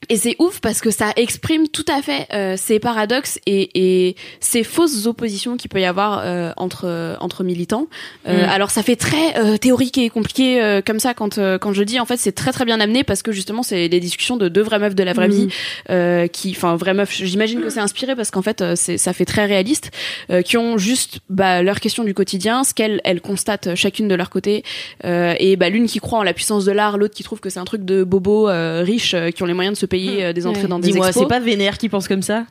[0.09, 3.71] Et c'est ouf parce que ça exprime tout à fait euh, ces paradoxes et,
[4.09, 7.89] et ces fausses oppositions qu'il peut y avoir euh, entre entre militants.
[8.29, 8.49] Euh, Mm.
[8.51, 11.83] Alors ça fait très euh, théorique et compliqué euh, comme ça quand euh, quand je
[11.83, 14.49] dis en fait c'est très très bien amené parce que justement c'est les discussions de
[14.49, 15.35] deux vraies meufs de la vraie Mhm.
[15.35, 15.49] vie
[15.91, 19.13] euh, qui enfin vraies meufs j'imagine que c'est inspiré parce qu'en fait euh, c'est ça
[19.13, 19.91] fait très réaliste
[20.31, 24.15] euh, qui ont juste bah, leurs questions du quotidien ce qu'elles elles constatent chacune de
[24.15, 24.65] leur côté
[25.05, 27.51] euh, et bah l'une qui croit en la puissance de l'art l'autre qui trouve que
[27.51, 30.33] c'est un truc de bobos euh, riches qui ont les moyens de se payer euh,
[30.33, 30.69] des entrées Ouais.
[30.69, 32.47] dans des Dis-moi, expos c'est pas Vénère qui pense comme ça?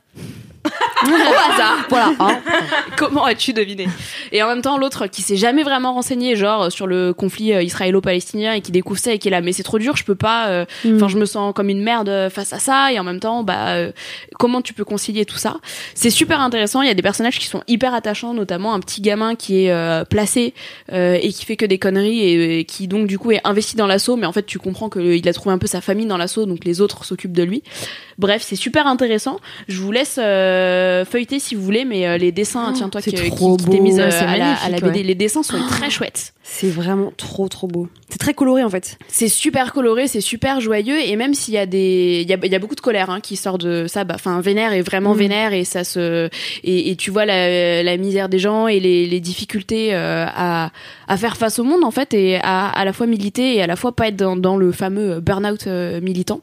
[1.05, 1.85] au hasard.
[1.89, 2.13] Voilà.
[2.19, 2.39] hein.
[2.97, 3.87] Comment as-tu deviné?
[4.31, 7.61] Et en même temps, l'autre qui s'est jamais vraiment renseigné, genre sur le conflit euh,
[7.63, 10.15] israélo-palestinien et qui découvre ça et qui est là, mais c'est trop dur, je peux
[10.15, 10.47] pas.
[10.47, 10.95] euh, Mm.
[10.95, 12.91] Enfin, je me sens comme une merde euh, face à ça.
[12.91, 13.91] Et en même temps, bah, euh,
[14.39, 15.57] comment tu peux concilier tout ça?
[15.93, 16.81] C'est super intéressant.
[16.81, 19.71] Il y a des personnages qui sont hyper attachants, notamment un petit gamin qui est
[19.71, 20.53] euh, placé
[20.91, 23.75] euh, et qui fait que des conneries et, et qui donc du coup est investi
[23.75, 24.15] dans l'assaut.
[24.15, 26.65] Mais en fait, tu comprends qu'il a trouvé un peu sa famille dans l'assaut, donc
[26.65, 27.63] les autres s'occupent de lui.
[28.17, 29.39] Bref, c'est super intéressant.
[29.67, 30.17] Je vous laisse
[30.53, 33.79] euh, feuilleter si vous voulez, mais euh, les dessins, Oh, tiens-toi qui, qui, qui t'es
[33.79, 34.99] mise euh, à, la, à la BD.
[34.99, 35.03] ouais.
[35.03, 36.33] Les dessins sont très chouettes.
[36.43, 37.87] C'est vraiment trop trop beau.
[38.09, 38.97] C'est très coloré en fait.
[39.07, 42.37] C'est super coloré, c'est super joyeux, et même s'il y a des, il y a,
[42.45, 44.03] y a beaucoup de colère hein, qui sort de ça.
[44.03, 45.17] Bah, enfin, vénère est vraiment Mm.
[45.17, 46.29] vénère et ça se,
[46.63, 50.71] et, et tu vois la, la misère des gens et les, les difficultés euh, à,
[51.07, 53.67] à faire face au monde en fait et à à la fois militer et à
[53.67, 55.65] la fois pas être dans, dans le fameux burn-out
[56.01, 56.41] militant.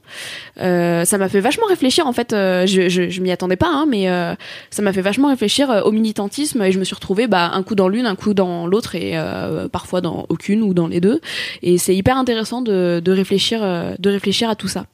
[0.56, 2.30] Ça m'a fait vachement réfléchir en fait.
[2.32, 4.34] je je, je m'y attendais pas, hein, mais euh,
[4.70, 7.62] ça m'a fait vachement réfléchir euh, au militantisme et je me suis retrouvée bah, un
[7.62, 11.00] coup dans l'une, un coup dans l'autre et euh, parfois dans aucune ou dans les
[11.00, 11.20] deux.
[11.62, 14.86] Et c'est hyper intéressant de, de réfléchir, de réfléchir à tout ça.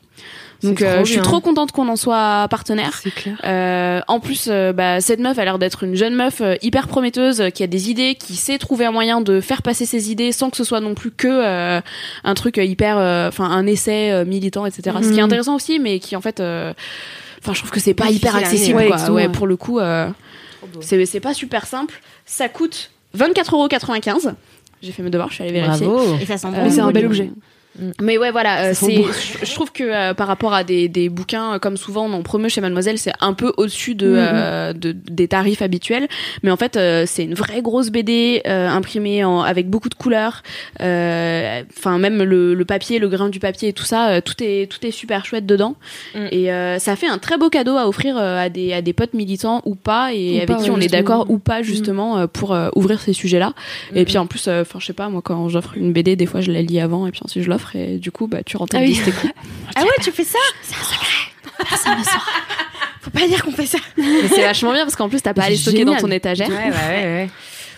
[0.62, 3.03] Donc euh, je suis trop contente qu'on en soit partenaire.
[3.14, 3.37] Clair.
[3.45, 7.51] Euh, en plus, euh, bah, cette meuf a l'air d'être une jeune meuf hyper prometteuse,
[7.55, 10.49] qui a des idées, qui sait trouver un moyen de faire passer ses idées sans
[10.49, 11.81] que ce soit non plus que
[12.25, 12.97] un truc hyper,
[13.29, 14.97] enfin un essai militant, etc.
[15.03, 15.25] Ce qui est Mhm.
[15.25, 16.42] intéressant aussi, mais qui en fait,
[17.46, 18.76] enfin je trouve que c'est pas hyper accessible.
[18.76, 18.94] ouais, quoi.
[18.96, 19.32] exactement, Ouais, ouais.
[19.32, 20.09] pour le coup, euh,
[20.80, 22.00] c'est c'est pas super simple.
[22.24, 24.35] Ça coûte 24,95€.
[24.82, 25.87] J'ai fait mes devoirs, je suis allée vérifier.
[25.87, 26.16] Bravo.
[26.20, 26.62] Et ça sent Euh, bon.
[26.64, 27.30] Mais c'est un bel objet.
[28.00, 29.04] Mais ouais, voilà, euh, C'est.
[29.42, 32.22] Je trouve que euh, par rapport à des, des bouquins, euh, comme souvent on en
[32.22, 34.16] promeut chez Mademoiselle, c'est un peu au-dessus de, Mhm.
[34.18, 36.08] euh, de- des tarifs habituels.
[36.42, 39.94] Mais en fait, euh, c'est une vraie grosse BD euh, imprimée en, avec beaucoup de
[39.94, 40.42] couleurs.
[40.80, 44.34] Euh, Enfin, même le, le papier, le grain du papier et tout ça, euh, tout
[44.42, 45.76] est tout est super chouette dedans.
[46.14, 46.26] Mm.
[46.32, 49.14] Et euh, ça fait un très beau cadeau à offrir à des à des potes
[49.14, 52.26] militants ou pas et Ou avec pas, qui on est d'accord ou pas justement euh,
[52.26, 53.52] pour euh, ouvrir ces sujets-là.
[53.94, 54.04] Et Mm.
[54.04, 56.50] puis en plus, enfin je sais pas, moi quand j'offre une BD, des fois je
[56.52, 58.61] la lis avant et puis ensuite je l'offre et du coup bah tu Ah oui.
[58.61, 59.31] rentabilises tes coûts.
[59.74, 60.38] Ah ouais, tu fais ça
[63.00, 63.79] Faut pas dire qu'on fait ça.
[63.96, 66.11] Mais c'est vachement bien parce qu'en plus t'as pas à les C'est stocker dans ton
[66.11, 67.05] étagère Ouais, ouais, ouais.
[67.05, 67.31] ouais.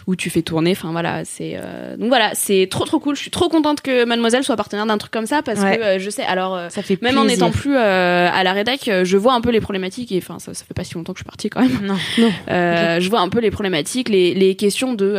[0.08, 0.70] Où tu fais tourner.
[0.72, 3.14] Enfin voilà, c'est euh, donc voilà, c'est trop trop cool.
[3.14, 5.76] Je suis trop contente que Mademoiselle soit partenaire d'un truc comme ça parce Ouais.
[5.76, 6.22] que euh, je sais.
[6.24, 9.50] Alors euh, Ça fait même en n'étant plus à la rédac, je vois un peu
[9.50, 11.60] les problématiques et enfin ça, ça fait pas si longtemps que je suis partie quand
[11.60, 11.78] même.
[11.86, 11.94] Non.
[12.18, 12.30] Non.
[12.48, 15.16] Je vois un peu les problématiques, les, les questions de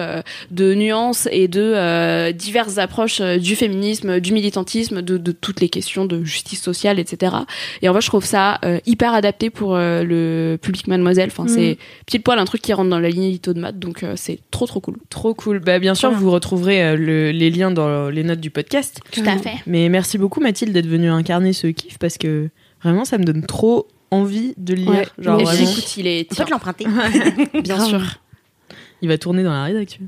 [0.49, 6.05] de nuances et de diverses approches du féminisme, du militantisme, de, de toutes les questions
[6.05, 7.35] de justice sociale, etc.
[7.83, 11.29] Et en fait, je trouve ça hyper adapté pour le public Mademoiselle.
[11.31, 14.39] Enfin, c'est pile poil un truc qui rentre dans la ligne de maths, donc c'est
[14.49, 14.97] trop trop cool.
[15.09, 15.59] Trop cool.
[15.59, 18.99] Bah, bien sûr, Trop vous retrouverez euh, le- les liens dans les notes du podcast.
[19.11, 19.55] Tout à fait.
[19.67, 22.49] Mais merci beaucoup, Mathilde, d'être venue incarner ce kiff parce que
[22.83, 24.89] vraiment, ça me donne trop envie de le lire.
[24.91, 25.05] Ouais.
[25.19, 26.85] Genre, vraiment, écoute, il est tiens, te l'emprunter.
[27.63, 28.01] bien sûr.
[29.01, 30.01] il va tourner dans la rédaction.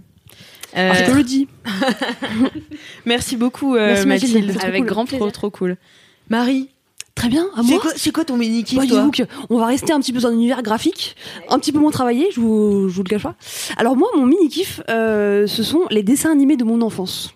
[0.78, 1.48] Euh, Je te le dis.
[3.06, 4.54] merci beaucoup, euh, Merci, Mathilde.
[4.58, 4.88] Trop Avec cool.
[4.88, 5.32] grand Trop, plaisir.
[5.34, 5.78] trop cool.
[6.30, 6.70] Marie,
[7.22, 7.46] Très bien.
[7.56, 7.80] À c'est moi.
[7.80, 10.30] quoi, c'est quoi ton mini-kiff, Bah, toi que on va rester un petit peu dans
[10.30, 11.16] un univers graphique,
[11.50, 13.36] un petit peu moins travaillé, je vous, je vous le cache pas.
[13.78, 17.36] Alors moi, mon mini kiff, euh, ce sont les dessins animés de mon enfance.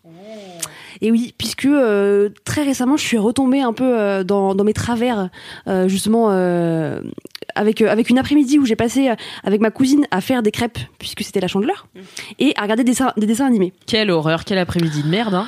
[1.01, 4.73] Et oui, puisque euh, très récemment, je suis retombée un peu euh, dans, dans mes
[4.73, 5.29] travers,
[5.67, 6.99] euh, justement, euh,
[7.55, 10.51] avec, euh, avec une après-midi où j'ai passé euh, avec ma cousine à faire des
[10.51, 11.87] crêpes, puisque c'était la chandeleur,
[12.39, 13.73] et à regarder des dessins, des dessins animés.
[13.87, 15.47] Quelle horreur, quel après-midi de merde, hein.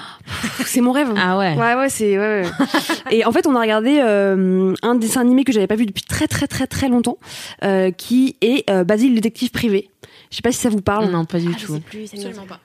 [0.66, 1.14] C'est mon rêve.
[1.18, 1.56] Ah ouais.
[1.56, 2.18] Ouais, ouais, c'est.
[2.18, 2.52] Ouais, ouais.
[3.12, 6.04] et en fait, on a regardé euh, un dessin animé que j'avais pas vu depuis
[6.04, 7.18] très, très, très, très longtemps,
[7.64, 9.90] euh, qui est euh, Basile, le détective privé.
[10.30, 11.10] Je sais pas si ça vous parle.
[11.10, 11.74] Non, pas du Ah, je tout.
[11.76, 12.60] sais plus, Absolument pas.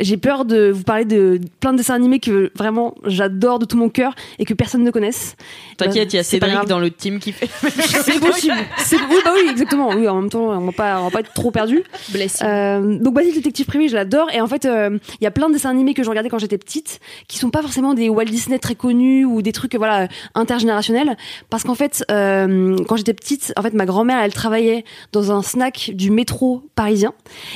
[0.00, 3.76] J'ai peur de vous parler de plein de dessins animés que vraiment j'adore de tout
[3.76, 5.36] mon cœur et que personne ne connaisse.
[5.76, 7.48] T'inquiète, il y a pas Cédric dans le team qui fait.
[7.70, 8.54] C'est possible.
[8.78, 9.88] C'est- Oui, bah oui, exactement.
[9.90, 11.82] Oui, en même temps, on va pas, on va pas être trop perdu.
[12.10, 12.44] Blessé.
[12.44, 14.28] Euh, donc Basile le détective privé, je l'adore.
[14.32, 16.38] Et en fait, euh, il y a plein de dessins animés que je regardais quand
[16.38, 20.08] j'étais petite, qui sont pas forcément des Walt Disney très connus ou des trucs voilà
[20.34, 21.16] intergénérationnels,
[21.50, 25.42] parce qu'en fait, euh, quand j'étais petite, en fait, ma grand-mère, elle travaillait dans un
[25.42, 26.97] snack du métro parisien,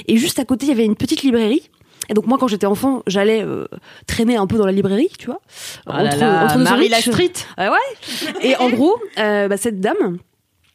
[0.07, 1.71] et juste à côté, il y avait une petite librairie.
[2.09, 3.67] Et donc moi, quand j'étais enfant, j'allais euh,
[4.07, 5.41] traîner un peu dans la librairie, tu vois,
[5.87, 6.89] Oh là là, Marie.
[6.89, 7.47] Lastritte.
[7.59, 8.33] Euh, ouais.
[8.43, 10.19] Et en gros, euh, bah, cette dame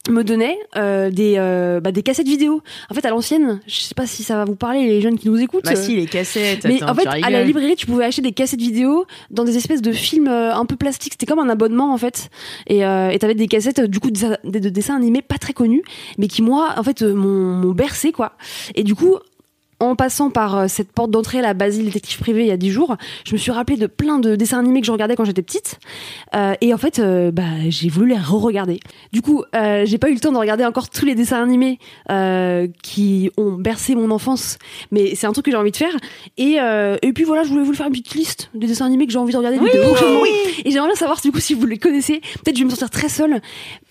[0.09, 2.61] me donnait euh, des euh, bah, des cassettes vidéo.
[2.89, 5.29] En fait, à l'ancienne, je sais pas si ça va vous parler les jeunes qui
[5.29, 5.65] nous écoutent.
[5.65, 6.63] Bah si, les cassettes.
[6.65, 9.57] Mais attends, en fait, à la librairie, tu pouvais acheter des cassettes vidéo dans des
[9.57, 11.13] espèces de films euh, un peu plastiques.
[11.13, 12.29] C'était comme un abonnement en fait.
[12.67, 15.21] Et euh, et t'avais des cassettes euh, du coup de, dessins- de, de dessins animés
[15.21, 15.83] pas très connus,
[16.17, 18.33] mais qui moi en fait euh, m'ont m'ont bercé quoi.
[18.75, 19.17] Et du coup.
[19.79, 22.71] En passant par euh, cette porte d'entrée, la Basile détective privé, il y a 10
[22.71, 25.43] jours, je me suis rappelé de plein de dessins animés que je regardais quand j'étais
[25.43, 25.79] petite.
[26.35, 28.79] Euh, et en fait, euh, bah, j'ai voulu les re-regarder.
[29.13, 31.79] Du coup, euh, j'ai pas eu le temps de regarder encore tous les dessins animés
[32.81, 34.57] qui ont bercé mon enfance,
[34.91, 35.95] mais c'est un truc que j'ai envie de faire.
[36.37, 36.57] Et,
[37.01, 39.19] et puis voilà, je voulais vous faire une petite liste des dessins animés que j'ai
[39.19, 39.59] envie de regarder.
[39.59, 40.21] vidéos prochainement.
[40.65, 42.21] Et j'aimerais bien savoir du coup si vous les connaissez.
[42.43, 43.41] Peut-être je vais me sentir très seule.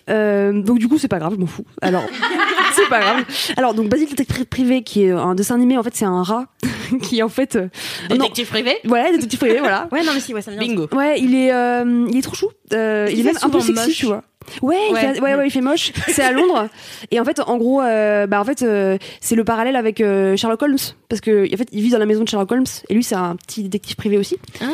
[0.09, 1.65] Euh, donc du coup c'est pas grave, je m'en fous.
[1.81, 2.03] Alors
[2.75, 3.23] c'est pas grave.
[3.57, 6.45] Alors donc Basile détective privé qui est un dessin animé en fait c'est un rat
[7.01, 7.67] qui en fait euh,
[8.09, 9.87] non, Détective privé voilà détective privé voilà.
[9.91, 10.57] Ouais, non, mais si, ouais, ça me.
[10.57, 10.87] Bingo.
[10.93, 12.49] Ouais, il est, euh, il est trop chou.
[12.73, 13.95] Euh, il, Il est même un peu sexy, moche.
[13.97, 14.23] tu vois.
[14.61, 14.99] Ouais, il Ouais.
[15.13, 15.91] fait, ouais, ouais, il fait moche.
[16.07, 16.69] C'est à Londres.
[17.11, 20.37] Et en fait, en gros, euh, bah en fait, euh, c'est le parallèle avec euh,
[20.37, 20.77] Sherlock Holmes
[21.09, 23.15] parce que en fait, il vit dans la maison de Sherlock Holmes et lui, c'est
[23.15, 24.37] un petit détective privé aussi.
[24.61, 24.65] Ah.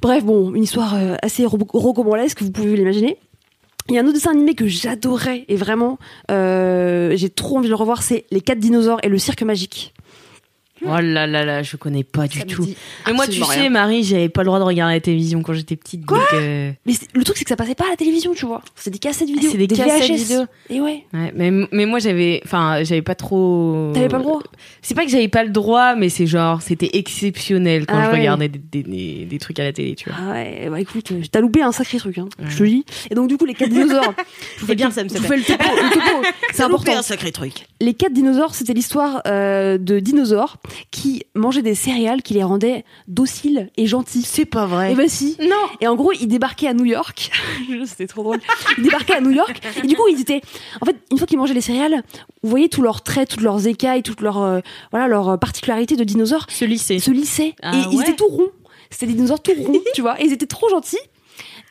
[0.00, 3.16] Bref, bon, une histoire euh, assez ro- rocambolesque, vous pouvez l'imaginer.
[3.88, 5.98] Il y a un autre dessin animé que j'adorais et vraiment,
[6.30, 9.94] euh, j'ai trop envie de le revoir, c'est Les quatre dinosaures et le cirque magique.
[10.82, 12.66] Oh là là là, je connais pas du tout.
[13.06, 13.70] Mais moi, tu sais, rien.
[13.70, 16.06] Marie, j'avais pas le droit de regarder la télévision quand j'étais petite.
[16.06, 18.62] donc, euh, Mais le truc, c'est que ça passait pas à la télévision, tu vois.
[18.76, 19.50] C'est des cassettes vidéo.
[19.52, 20.14] c'est des cassettes VHS.
[20.16, 20.44] vidéo.
[20.70, 21.04] Et ouais.
[21.12, 23.90] ouais, mais, mais moi, j'avais, enfin, j'avais pas trop.
[23.94, 24.42] T'avais pas le droit.
[24.82, 28.10] C'est pas que j'avais pas le droit, mais c'est genre, c'était exceptionnel quand Ah je
[28.12, 28.18] ouais.
[28.20, 30.18] regardais des, des, des- des trucs à la télé, tu vois.
[30.20, 32.46] Ah ouais, bah écoute, euh, t'as loupé un sacré truc, hein, Ouais.
[32.48, 32.84] je te le dis.
[33.10, 34.14] Et donc du coup, les quatre dinosaures.
[34.58, 36.26] je fais bien, ça me je fais le topo, topo.
[36.52, 37.02] C'est important.
[37.02, 37.52] sacré truc.
[37.80, 40.56] Les quatre dinosaures, c'était l'histoire euh, de dinosaures
[40.90, 44.22] qui mangeaient des céréales qui les rendaient dociles et gentils.
[44.22, 44.92] C'est pas vrai.
[44.92, 45.36] Et bah si.
[45.40, 47.30] Non Et en gros, ils débarquaient à New York.
[47.86, 48.40] C'était trop drôle.
[48.78, 49.60] Ils débarquaient à New York.
[49.82, 50.40] Et du coup, ils étaient.
[50.80, 52.02] En fait, une fois qu'ils mangeaient les céréales,
[52.42, 55.96] vous voyez tous leurs traits, toutes leurs écailles, toutes leurs euh, voilà leurs euh, particularités
[55.96, 56.98] de dinosaures Ce lycée.
[56.98, 57.54] se lissaient.
[57.62, 58.50] Ah et ils étaient tout ronds.
[58.90, 60.20] C'était des dinosaures tout ronds, tu vois.
[60.20, 60.98] Et ils étaient trop gentils.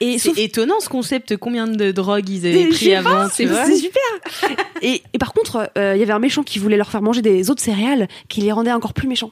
[0.02, 4.02] Et C'est sauf étonnant ce concept, combien de drogues ils avaient pris avant, c'est super.
[4.82, 7.22] et, et par contre, euh, il y avait un méchant qui voulait leur faire manger
[7.22, 9.32] des autres céréales qui les rendaient encore plus méchants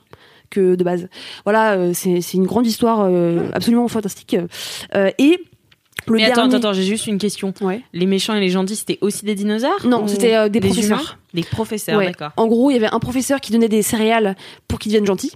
[0.50, 1.08] que de base.
[1.46, 4.36] Voilà, euh, c'est une grande histoire euh, absolument fantastique.
[5.18, 5.40] Et
[6.08, 6.56] le Mais attends, dernier...
[6.56, 7.54] attends, attends, j'ai juste une question.
[7.62, 7.82] Ouais.
[7.94, 11.18] Les méchants et les gentils, c'était aussi des dinosaures Non, c'était des professeurs.
[11.34, 12.06] Des professeurs, Ouais.
[12.08, 12.32] d'accord.
[12.38, 14.36] En gros, il y avait un professeur qui donnait des céréales
[14.68, 15.34] pour qu'ils deviennent gentils,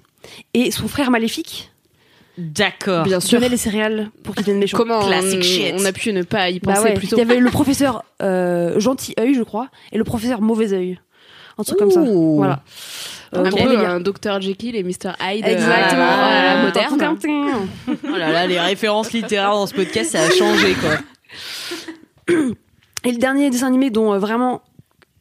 [0.54, 1.71] et son frère maléfique
[2.38, 3.04] D'accord.
[3.04, 3.40] Bien sûr.
[3.40, 4.78] donnait les céréales pour qu'ils deviennent méchants.
[4.78, 5.74] Comment Classic on, shit.
[5.78, 6.94] on a pu ne pas y Bah penser ouais.
[6.94, 10.42] plus tôt Il y avait le professeur euh, gentil œil, je crois, et le professeur
[10.42, 11.00] mauvais œil.
[11.58, 12.00] Un truc comme ça.
[12.00, 12.38] Ouh.
[12.38, 12.64] Voilà.
[13.36, 16.02] Euh, un peu un Dr Jekyll et Mr Hyde Exactement.
[16.04, 17.18] euh, Euh, moderne.
[17.88, 20.98] Oh là là, les références littéraires dans ce podcast, ça a changé, quoi.
[23.04, 24.62] Et le dernier dessin animé dont euh, vraiment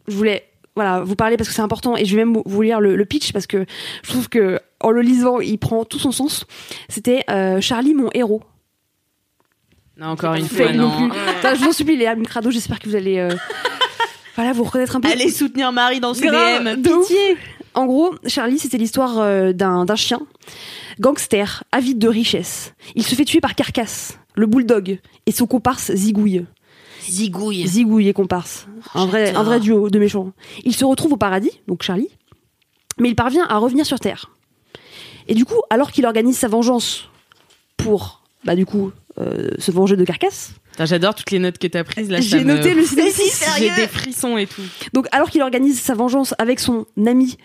[0.08, 0.49] je voulais
[0.82, 3.04] voilà, vous parler parce que c'est important et je vais même vous- lire le, le
[3.04, 3.66] pitch parce que
[4.02, 6.46] je trouve que en le lisant il prend tout son sens.
[6.88, 8.42] C'était euh, Charlie mon héros.
[9.98, 11.10] Non, encore une fois, non, non.
[11.42, 13.34] je vous en supplie les Album Crado, j'espère que vous allez euh,
[14.34, 15.10] voilà vous reconnaître un peu.
[15.10, 16.88] Allez soutenir Marie dans ce DM.
[16.90, 17.12] ouf.
[17.74, 20.20] En gros, Charlie, c'était l'histoire euh, d'un d'un chien,
[20.98, 22.72] gangster, avide de richesse.
[22.94, 26.46] Il se fait tuer par Carcasse, le bulldog, et son comparse Zigouille.
[27.10, 27.66] Zigouille.
[27.66, 28.66] Zigouille et comparse.
[28.94, 30.32] Un vrai, un vrai duo de méchants.
[30.64, 32.08] Il se retrouve au paradis, donc Charlie,
[32.98, 34.30] mais il parvient à revenir sur Terre.
[35.28, 37.08] Et du coup, alors qu'il organise sa vengeance
[37.76, 41.84] pour, bah du coup, euh, se venger de Carcasse, J'adore toutes les notes que t'as
[41.84, 42.20] prises là.
[42.22, 43.44] j'ai me- noté le synopsis.
[43.58, 44.62] J'ai des frissons et tout.
[44.94, 47.36] Donc, alors qu'il organise sa vengeance avec son ami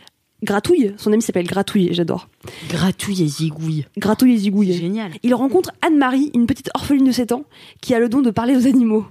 [0.44, 2.30] Gratouille, son ami s'appelle Gratouille, j'adore.
[2.70, 3.86] Gratouille et zigouille.
[3.98, 4.74] Gratouille et Zigouille.
[4.74, 5.12] Génial.
[5.24, 7.44] Il rencontre Anne-Marie, une petite orpheline de 7 ans,
[7.82, 9.06] qui a le don de parler aux animaux.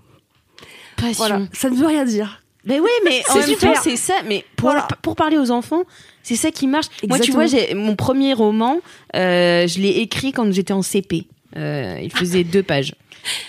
[1.09, 1.25] Passion.
[1.27, 2.43] Voilà, ça ne veut rien dire.
[2.67, 3.73] Mais oui, mais en C'est même super.
[3.75, 4.15] temps, c'est ça.
[4.27, 4.89] Mais pour, Voilà.
[5.03, 5.83] pour parler aux enfants,
[6.23, 6.87] c'est ça qui marche.
[7.07, 8.79] Moi, tu vois, j'ai mon premier roman,
[9.15, 11.27] euh, je l'ai écrit quand j'étais en CP.
[11.57, 12.95] Euh, il faisait deux pages.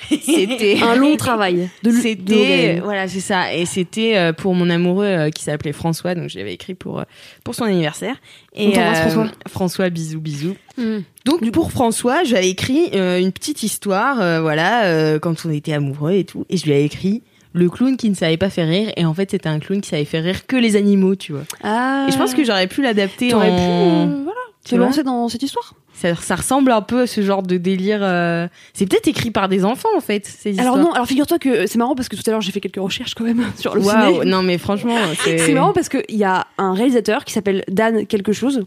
[0.09, 1.69] C'était Un long travail.
[1.83, 2.81] C'était l'organisme.
[2.83, 3.53] voilà, c'est ça.
[3.53, 6.99] Et c'était euh, pour mon amoureux euh, qui s'appelait François, donc je l'avais écrit pour
[6.99, 7.03] euh,
[7.43, 8.15] pour son anniversaire.
[8.53, 9.31] Et On t'embrasse, François.
[9.49, 10.55] François, bisous, bisous.
[10.77, 10.99] Hmm.
[11.25, 15.73] Donc pour François, j'avais écrit euh, une petite histoire, euh, voilà, euh, quand on était
[15.73, 17.21] amoureux et tout, et je lui ai écrit
[17.55, 19.89] le clown qui ne savait pas faire rire, et en fait c'était un clown qui
[19.89, 21.43] savait faire rire que les animaux, tu vois.
[21.63, 22.05] Ah.
[22.07, 23.39] Et je pense que j'aurais pu l'adapter en...
[23.39, 24.39] pu, euh, voilà.
[24.63, 27.99] te lancer dans cette histoire ça, ça ressemble un peu à ce genre de délire.
[28.01, 30.25] euh, C'est peut-être écrit par des enfants en fait.
[30.25, 32.59] Ces Alors non, alors figure-toi que c'est marrant parce que tout à l'heure j'ai fait
[32.59, 34.25] quelques recherches quand même sur le Waouh, ciné.
[34.25, 38.33] non mais franchement, c'est marrant parce qu'il y a un réalisateur qui s'appelle Dan quelque
[38.33, 38.65] chose.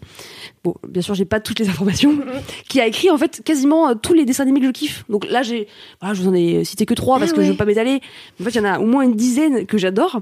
[0.65, 2.19] Bon, bien sûr, j'ai pas toutes les informations.
[2.69, 5.05] qui a écrit en fait quasiment euh, tous les dessins animés que je kiffe.
[5.09, 5.69] Donc là, j'ai,
[6.01, 7.53] voilà, je vous en ai cité que trois parce Ah que je ouais.
[7.53, 8.01] veux pas m'étaler.
[8.41, 10.21] En fait, il y en a au moins une dizaine que j'adore.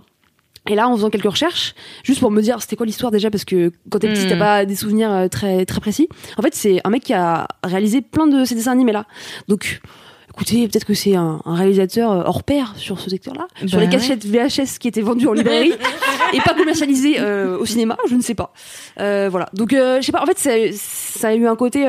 [0.69, 3.45] Et là, en faisant quelques recherches, juste pour me dire c'était quoi l'histoire déjà, parce
[3.45, 4.31] que quand t'es petit, Hmm.
[4.31, 6.09] t'as pas des souvenirs euh, très très précis.
[6.37, 9.05] En fait, c'est un mec qui a réalisé plein de ces dessins animés là.
[9.49, 9.81] Donc,
[10.31, 13.85] écoutez, peut-être que c'est un, un réalisateur euh, hors pair sur ce secteur-là, sur Bah
[13.85, 13.93] les ouais.
[13.93, 15.73] cachettes VHS qui étaient vendues en librairie
[16.33, 18.53] et pas commercialisées euh, au cinéma, je ne sais pas.
[19.01, 19.49] Euh, voilà.
[19.55, 20.23] Donc, euh, je sais pas.
[20.23, 21.87] En fait, ça, a eu un côté.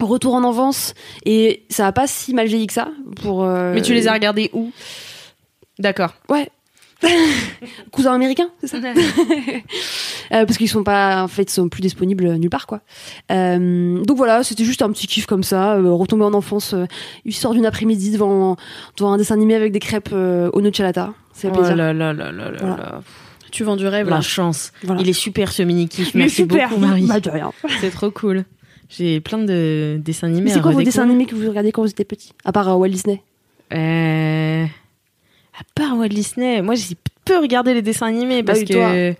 [0.00, 2.88] Retour en enfance et ça a pas si mal vieilli que ça
[3.20, 3.44] pour.
[3.44, 4.70] Mais tu les as regardés où?
[5.80, 6.14] D'accord.
[6.28, 6.48] Ouais.
[7.92, 8.78] Cousin américain, c'est ça
[10.30, 12.80] Euh, Parce qu'ils sont pas, en fait, ils sont plus disponibles nulle part, quoi.
[13.32, 16.84] Euh, donc voilà, c'était juste un petit kiff comme ça, euh, retomber en enfance, euh,
[17.24, 18.56] histoire d'une après-midi devant,
[18.98, 21.14] devant un dessin animé avec des crêpes euh, au nocciolata.
[21.32, 21.76] C'est Oh plaisir.
[21.76, 22.76] là là là là là Voilà.
[22.76, 23.00] là.
[23.50, 24.20] Tu vends du rêve La là.
[24.20, 24.72] chance.
[24.82, 25.00] Voilà.
[25.00, 26.14] Il est super ce mini kiff.
[26.14, 27.06] Mais Merci super, beaucoup Marie.
[27.06, 27.50] Bah, de rien.
[27.80, 28.44] C'est trop cool.
[28.90, 30.42] J'ai plein de dessins animés.
[30.44, 32.32] Mais c'est quoi vos dessins animés que vous regardiez quand vous étiez petit?
[32.44, 33.22] À part euh, Walt Disney
[33.72, 34.66] Euh,
[35.58, 36.94] À part Walt Disney, moi j'ai
[37.24, 38.90] peu regardé les dessins animés Bah parce oui, toi.
[38.92, 39.14] que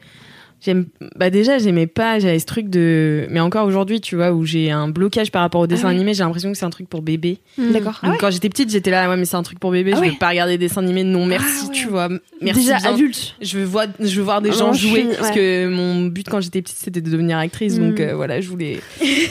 [0.64, 0.86] j'aime.
[1.16, 3.26] Bah déjà j'aimais pas, j'avais ce truc de.
[3.30, 5.94] Mais encore aujourd'hui, tu vois, où j'ai un blocage par rapport aux dessins ouais.
[5.94, 7.38] animés, j'ai l'impression que c'est un truc pour bébé.
[7.58, 7.98] D'accord.
[8.04, 10.00] Donc quand j'étais petite, j'étais là, ouais, mais c'est un truc pour bébé, Ah je
[10.02, 10.10] ouais.
[10.10, 11.72] veux pas regarder des dessins animés, non merci, Ah ouais.
[11.74, 12.08] tu vois.
[12.40, 12.90] Merci Déjà bien.
[12.94, 13.34] adulte.
[13.42, 15.34] Je veux voir, je veux voir des Ah gens non, jouer suis- parce ouais.
[15.34, 18.02] que mon but quand j'étais petite c'était de devenir actrice donc Mm.
[18.02, 18.80] euh, voilà je voulais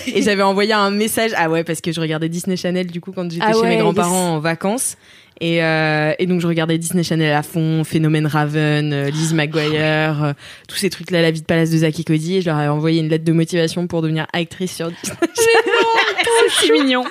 [0.08, 3.12] et j'avais envoyé un message ah ouais parce que je regardais Disney Channel du coup
[3.14, 4.38] quand j'étais Ah chez ouais, mes grands-parents yes.
[4.38, 4.98] en vacances
[5.42, 10.24] et, euh, et donc je regardais Disney Channel à fond Phénomène Raven euh, Liz McGuire
[10.24, 10.34] euh,
[10.68, 12.60] tous ces trucs là La vie de palace de Zack et Cody et je leur
[12.60, 15.18] ai envoyé une lettre de motivation pour devenir actrice sur Disney
[16.62, 17.04] C'est mignon.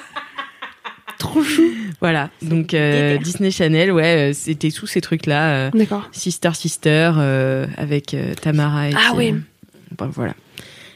[1.19, 1.63] Trop chou.
[2.01, 6.09] voilà donc euh, Disney Channel ouais euh, c'était tous ces trucs là D'accord.
[6.13, 9.33] Sister Sister euh, avec euh, Tamara et Ah euh,
[9.97, 10.35] bon, voilà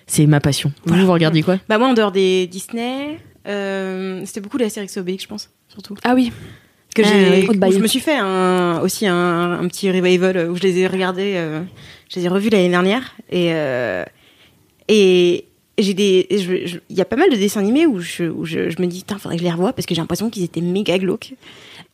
[0.07, 1.05] c'est ma passion vous Voilà.
[1.05, 1.59] vous regardez quoi?
[1.69, 5.95] Bah moi en dehors des Disney, euh, c'était beaucoup l'Astérix Obélix, je pense, surtout.
[6.03, 6.33] Ah oui.
[6.95, 7.73] Que Ah, j'ai, oui, Baille.
[7.73, 11.35] je me suis fait un, aussi un, un petit revival où je les ai regardés,
[11.37, 11.63] euh,
[12.13, 14.05] je les ai revus l'année dernière et euh,
[14.89, 15.45] et
[15.79, 18.25] j'ai des, et je- je- il y a pas mal de dessins animés où je,
[18.25, 20.29] où je, je me dis, putain, faudrait que je les revoie parce que j'ai l'impression
[20.31, 21.35] qu'ils étaient méga glauques.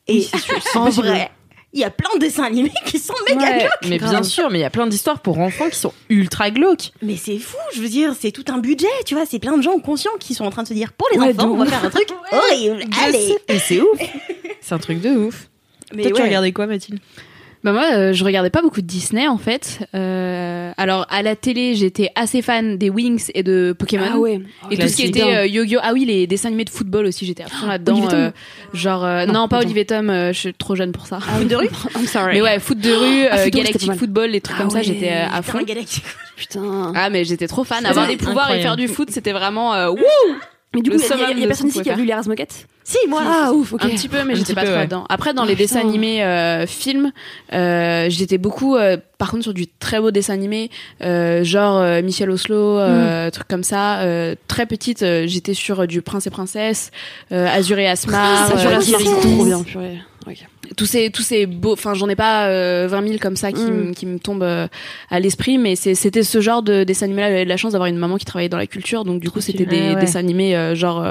[0.08, 0.26] Et
[0.74, 1.06] en possible.
[1.08, 1.30] vrai,
[1.76, 3.58] il y a plein de dessins animés qui sont méga Ouais.
[3.60, 3.88] glauques.
[3.88, 6.90] Mais bien sûr, mais il y a plein d'histoires pour enfants qui sont ultra glauques.
[7.02, 9.62] Mais c'est fou, je veux dire, c'est tout un budget, tu vois, c'est plein de
[9.62, 11.66] gens conscients qui sont en train de se dire, pour les Ouais, enfants, on va
[11.66, 12.84] faire un truc horrible.
[13.04, 13.36] Allez.
[13.48, 14.00] Et c'est ouf.
[14.62, 15.48] C'est un truc de ouf.
[15.94, 16.26] Mais Toi, tu ouais.
[16.28, 16.98] regardais quoi, Mathilde?
[17.66, 19.80] Bah moi, euh, je regardais pas beaucoup de Disney en fait.
[19.92, 24.06] Euh, alors à la télé, j'étais assez fan des Wings et de Pokémon.
[24.08, 24.40] Ah ouais.
[24.70, 27.26] Et tout ce qui était euh, yo-yo, ah oui, les dessins animés de football aussi,
[27.26, 28.06] j'étais à fond là-dedans.
[28.12, 28.30] Euh,
[28.72, 29.58] genre, euh, non, Non, pas.
[29.58, 31.18] Olivier Tom, euh, je suis trop jeune pour ça.
[31.18, 31.68] Foot de rue?
[31.96, 32.34] I'm sorry.
[32.34, 33.92] Mais ouais, foot de rue, Ah, euh, foot de rue, c'était Galactic.
[33.94, 35.58] Football, les trucs Ah comme ça, j'étais euh, à fond.
[35.58, 36.04] Putain, Galactic.
[36.36, 36.92] Putain.
[36.94, 37.84] Ah mais j'étais trop fan.
[37.84, 39.98] Avoir des pouvoirs et faire du foot, c'était vraiment euh, wouh
[40.72, 42.28] Mais du coup, il y y, a- y personne ici qui a vu les Raz
[42.28, 42.68] Moquettes?
[42.88, 43.20] Si, moi.
[43.26, 43.84] Ah ouf, ok.
[43.84, 44.80] Un petit peu, mais j'étais pas peu, trop ouais.
[44.82, 45.04] là-dedans.
[45.08, 45.88] Après, dans Oh, les dessins putain.
[45.88, 47.10] animés euh, films,
[47.52, 50.70] euh, j'étais beaucoup, euh, par contre, sur du très beau dessin animé,
[51.02, 54.02] euh, genre euh, Michel Oslo, euh, trucs comme ça.
[54.02, 56.92] Euh, très petite, euh, j'étais sur du Prince et Princesse,
[57.32, 58.82] euh, Azur et Asmar, Kirikou.
[59.20, 59.98] c'est trop bien, purée.
[60.28, 60.44] Ok.
[60.76, 61.72] tous ces tous ces beaux.
[61.72, 63.70] Enfin, j'en ai pas euh, 20 000 comme ça qui, Mm.
[63.88, 64.68] me- qui me tombent euh,
[65.10, 67.30] à l'esprit, mais c'était ce genre de dessin animé-là.
[67.30, 69.40] J'avais de la chance d'avoir une maman qui travaillait dans la culture, donc du coup,
[69.40, 70.00] c'était des Ah ouais.
[70.00, 71.04] dessins animés euh, genre.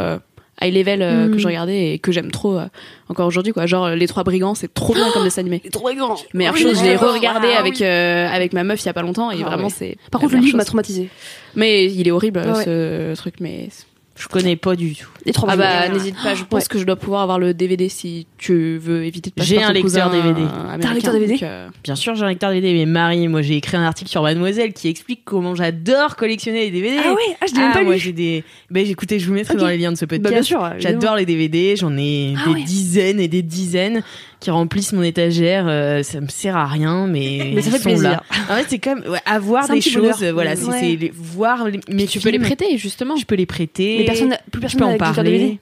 [0.62, 1.32] High level euh, Mm.
[1.32, 2.66] que je regardais et que j'aime trop euh,
[3.10, 5.70] encore aujourd'hui quoi genre euh, les trois brigands c'est trop bien comme dessin animé C'est
[5.72, 6.16] trop grand.
[6.34, 8.94] Meilleure Oui, chose, je l'ai re-regardé ah, avec euh, avec ma meuf il y a
[8.94, 9.74] pas longtemps et Ah, vraiment ouais.
[9.76, 9.98] c'est.
[10.12, 11.10] Par contre, le livre m'a traumatisé.
[11.56, 12.64] Mais il est horrible Ah ouais.
[12.64, 13.70] ce truc, mais.
[14.18, 15.10] Je connais pas du tout.
[15.26, 16.68] Les trois Ah bah n'hésite pas, je pense Ouais.
[16.70, 19.70] que je dois pouvoir avoir le DVD si tu veux éviter de passer J'ai par
[19.72, 20.42] un lecteur DVD.
[20.42, 21.34] euh, T'as un lecteur DVD?
[21.34, 24.10] donc, euh, Bien sûr, j'ai un lecteur DVD, mais Marie, moi, j'ai écrit un article
[24.10, 26.96] sur Mademoiselle qui explique comment j'adore collectionner les DVD.
[27.04, 28.00] Ah ouais, ah, je l'ai même Ah, pas moi, lu.
[28.00, 28.44] j'ai des.
[28.72, 30.34] Ben, écoutez, je vous mettrai dans les liens de ce Bah, podcast.
[30.34, 30.70] bien sûr.
[30.80, 32.64] J'adore les DVD, j'en ai Ah des ouais.
[32.64, 34.02] dizaines et des dizaines
[34.46, 35.66] qui remplissent mon étagère.
[35.68, 38.12] euh, ça me sert à rien, mais, Mais ça fait ils sont plaisir.
[38.12, 38.24] là.
[38.50, 40.22] En fait, c'est comme ouais, avoir des choses.
[40.24, 40.96] euh, Voilà, c'est Ouais.
[40.96, 43.16] les- voir les- mes tu peux les prêter justement.
[43.16, 43.98] Je peux les prêter.
[44.00, 45.60] Mais personne, plus je personne peux en parler.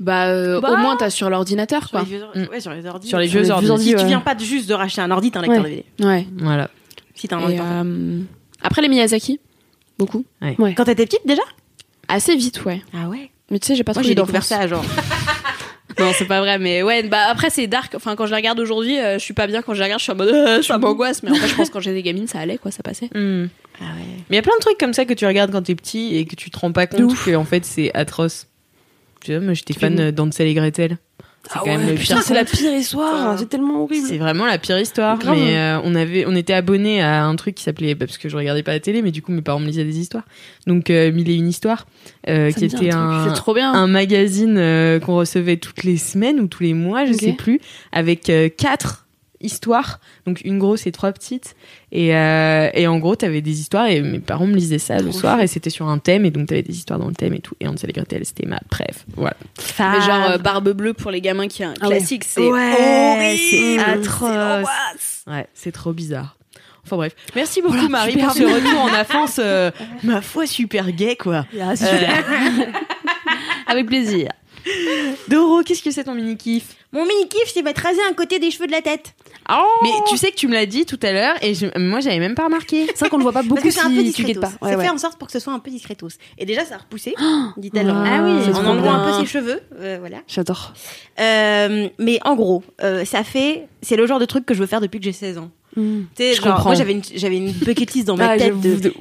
[0.00, 0.72] Bah, euh, Bah.
[0.72, 2.00] au moins t'as sur l'ordinateur Sur quoi.
[2.00, 3.06] les vieux, ouais, sur les ordi.
[3.08, 3.84] Sur les vieux ordi.
[3.90, 5.70] Si tu viens pas de juste de racheter un ordi, t'as un lecteur Ouais.
[5.70, 5.84] DVD.
[6.04, 6.26] Ouais.
[6.38, 6.68] Voilà.
[7.14, 8.20] Si t'as un euh,
[8.62, 9.38] Après les Miyazaki,
[9.98, 10.24] beaucoup.
[10.76, 11.42] Quand t'étais petite déjà?
[12.08, 12.82] Assez vite, ouais.
[12.92, 13.30] Ah ouais?
[13.52, 14.84] Mais tu sais, j'ai pas Moi trop j'ai découvert ça genre.
[16.02, 17.94] Non, c'est pas vrai, mais ouais, bah après c'est dark.
[17.94, 19.62] Enfin, quand je la regarde aujourd'hui, euh, je suis pas bien.
[19.62, 21.22] Quand je la regarde, je suis en mode, euh, je suis en angoisse.
[21.22, 23.08] Mais en fait, je pense que quand j'étais gamine, ça allait, quoi, ça passait.
[23.14, 23.46] Hmm.
[23.80, 24.06] Ah ouais.
[24.28, 26.16] Mais il y a plein de trucs comme ça que tu regardes quand t'es petit
[26.16, 28.48] et que tu te rends pas compte que en fait c'est atroce.
[29.24, 30.98] Tu vois, moi j'étais fan d'Ansel et Gretel.
[31.50, 33.36] C'est quand même le putain, pire c'est la pire histoire.
[33.38, 34.06] C'est tellement horrible.
[34.06, 35.18] C'est vraiment la pire histoire.
[35.18, 35.36] Grave.
[35.36, 38.28] Mais euh, on avait, on était abonné à un truc qui s'appelait, bah, parce que
[38.28, 40.22] je regardais pas la télé, mais du coup mes parents me lisaient des histoires.
[40.66, 41.86] Donc euh, Mille et une histoires,
[42.28, 42.92] euh, qui était un truc.
[42.92, 43.72] un, C'est trop bien.
[43.72, 44.54] un magazine
[45.04, 47.20] qu'on recevait toutes les semaines ou tous les mois, je Ok.
[47.20, 49.01] sais plus, avec quatre
[49.42, 51.54] histoires, donc une grosse et trois petites.
[51.90, 55.12] Et, euh, et en gros, t'avais des histoires et mes parents me lisaient ça le
[55.12, 57.40] soir et c'était sur un thème et donc t'avais des histoires dans le thème et
[57.40, 57.54] tout.
[57.60, 59.04] Et Hansel et Gretel, c'était ma bref.
[59.16, 59.36] Voilà.
[59.78, 61.96] Mais genre euh, Barbe Bleue pour les gamins qui est un Ah ouais.
[61.98, 62.72] classique, c'est Ouais,
[63.18, 64.68] horrible, c'est atroce.
[65.26, 66.36] Ouais, c'est trop bizarre.
[66.84, 67.14] Enfin bref.
[67.36, 69.70] Merci beaucoup Voilà, Marie pour ce retour en offense, euh,
[70.02, 71.46] ma foi super gay quoi.
[71.60, 72.24] Ah, super.
[73.66, 74.28] Avec plaisir.
[75.28, 78.38] Doro, qu'est-ce que c'est ton mini kiff Mon mini kiff, c'est m'être rasé un côté
[78.38, 79.14] des cheveux de la tête.
[79.82, 82.18] Mais tu sais que tu me l'as dit tout à l'heure et je- moi j'avais
[82.18, 82.86] même pas remarqué.
[82.94, 84.40] C'est vrai qu'on le voit pas beaucoup Parce que c'est un peu si tu guettes
[84.40, 84.48] pas.
[84.60, 84.84] Ouais, c'est ouais.
[84.84, 86.08] fait en sorte pour que ce soit un peu discretos.
[86.38, 87.14] Et déjà, ça a repoussé,
[87.56, 87.90] dit-elle.
[87.90, 89.60] Ah ah oui, oui, c'est en trop enlevant un peu ses cheveux.
[89.80, 90.18] euh, voilà.
[90.28, 90.74] J'adore.
[91.20, 93.66] Euh, mais en gros, euh, ça fait.
[93.82, 95.50] C'est le genre de truc que je veux faire depuis que j'ai 16 ans.
[95.76, 96.00] Mm.
[96.14, 96.68] Tu sais, Je genre, comprends.
[96.70, 98.92] moi j'avais une, j'avais une bucket list dans ma Ah, tête de,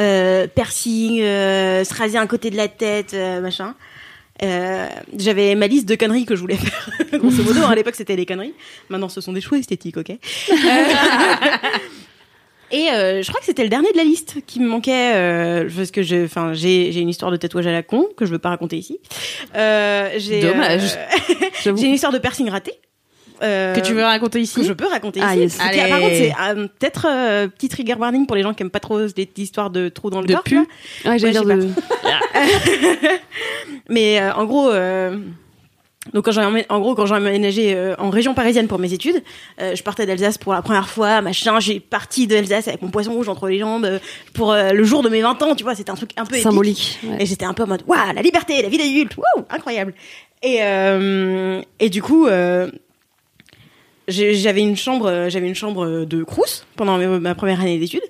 [0.00, 3.74] euh, piercing, euh, se raser un côté de la tête, euh, machin.
[4.42, 4.86] Euh,
[5.16, 6.90] j'avais ma liste de conneries que je voulais faire.
[7.18, 8.54] Grosso modo, hein, à l'époque c'était les conneries.
[8.88, 10.10] Maintenant ce sont des choix esthétiques, ok.
[10.10, 10.54] Euh,
[12.70, 15.68] Et euh, je crois que c'était le dernier de la liste qui me manquait euh,
[15.74, 18.30] parce que j'ai, enfin, j'ai, j'ai une histoire de tatouage à la con que je
[18.30, 18.98] veux pas raconter ici.
[19.56, 20.82] Euh, j'ai, Dommage.
[20.94, 21.34] euh,
[21.64, 21.78] J'avoue.
[21.78, 22.72] j'ai une histoire de piercing raté.
[23.42, 25.42] Euh, Que tu veux raconter ici que je peux raconter Ah, ici.
[25.42, 25.56] yes.
[25.56, 25.88] Qui, Allez.
[25.90, 28.80] par contre, c'est euh, peut-être euh, petit trigger warning pour les gens qui aiment pas
[28.80, 30.42] trop les histoires de trous dans le De corps.
[30.42, 30.56] pu.
[30.56, 30.64] vois.
[31.12, 31.68] Ouais, j'allais Ouais, dire de.
[33.88, 35.16] Mais euh, en gros, euh,
[36.12, 39.22] donc quand j'ai en gros quand j'ai emménagé euh, en région parisienne pour mes études,
[39.58, 41.60] je partais d'Alsace pour la première fois, machin.
[41.60, 44.00] J'ai parti d'Alsace avec mon poisson rouge entre les jambes
[44.34, 45.54] pour le jour de mes 20 ans.
[45.54, 46.44] Tu vois, c'était un truc un peu épique.
[46.44, 46.98] Symbolique.
[47.04, 47.16] ouais.
[47.20, 49.94] Et j'étais un peu en mode, waouh, la liberté, la vie d'adulte, waouh, incroyable.
[50.42, 50.60] Et,
[51.80, 52.26] et du coup,
[54.08, 58.02] j'avais une chambre, j'avais une chambre de Crous pendant ma première année d'études.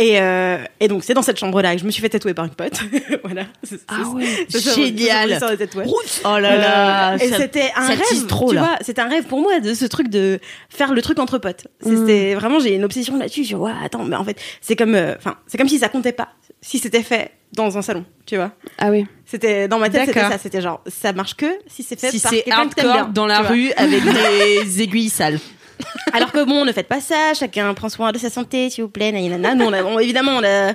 [0.00, 2.44] Et, euh, et donc, c'est dans cette chambre-là que je me suis fait tatouer par
[2.44, 2.80] une pote.
[3.24, 3.46] voilà.
[3.64, 4.46] C'est- Ah c'est- ouais.
[4.48, 5.38] c'est Génial.
[5.40, 5.76] c'est.
[6.24, 8.60] Oh là là, Euh, et ça- c'était un ça rêve, trop, tu là.
[8.60, 10.38] vois, c'était un rêve pour moi de ce truc de
[10.70, 11.66] faire le truc entre potes.
[11.82, 13.42] C'était vraiment j'ai une obsession là-dessus.
[13.42, 15.88] Je dis ouais, attends, mais en fait, c'est comme euh, enfin, c'est comme si ça
[15.88, 16.28] comptait pas.
[16.60, 18.52] Si c'était fait dans un salon, tu vois.
[18.78, 19.04] Ah oui.
[19.26, 20.32] C'était dans ma tête, c'était D'accord.
[20.32, 22.86] ça, c'était genre ça marche que si c'est fait si par c'est quelqu'un que t'aimes
[22.86, 23.50] hardcore bien, dans la tu vois.
[23.50, 25.38] rue avec des aiguilles sales.
[26.12, 28.90] Alors que bon, ne faites pas ça, chacun prend soin de sa santé, s'il vous
[28.90, 29.54] plaît, nanana.
[29.54, 30.72] Nous, on a, on- évidemment, on a,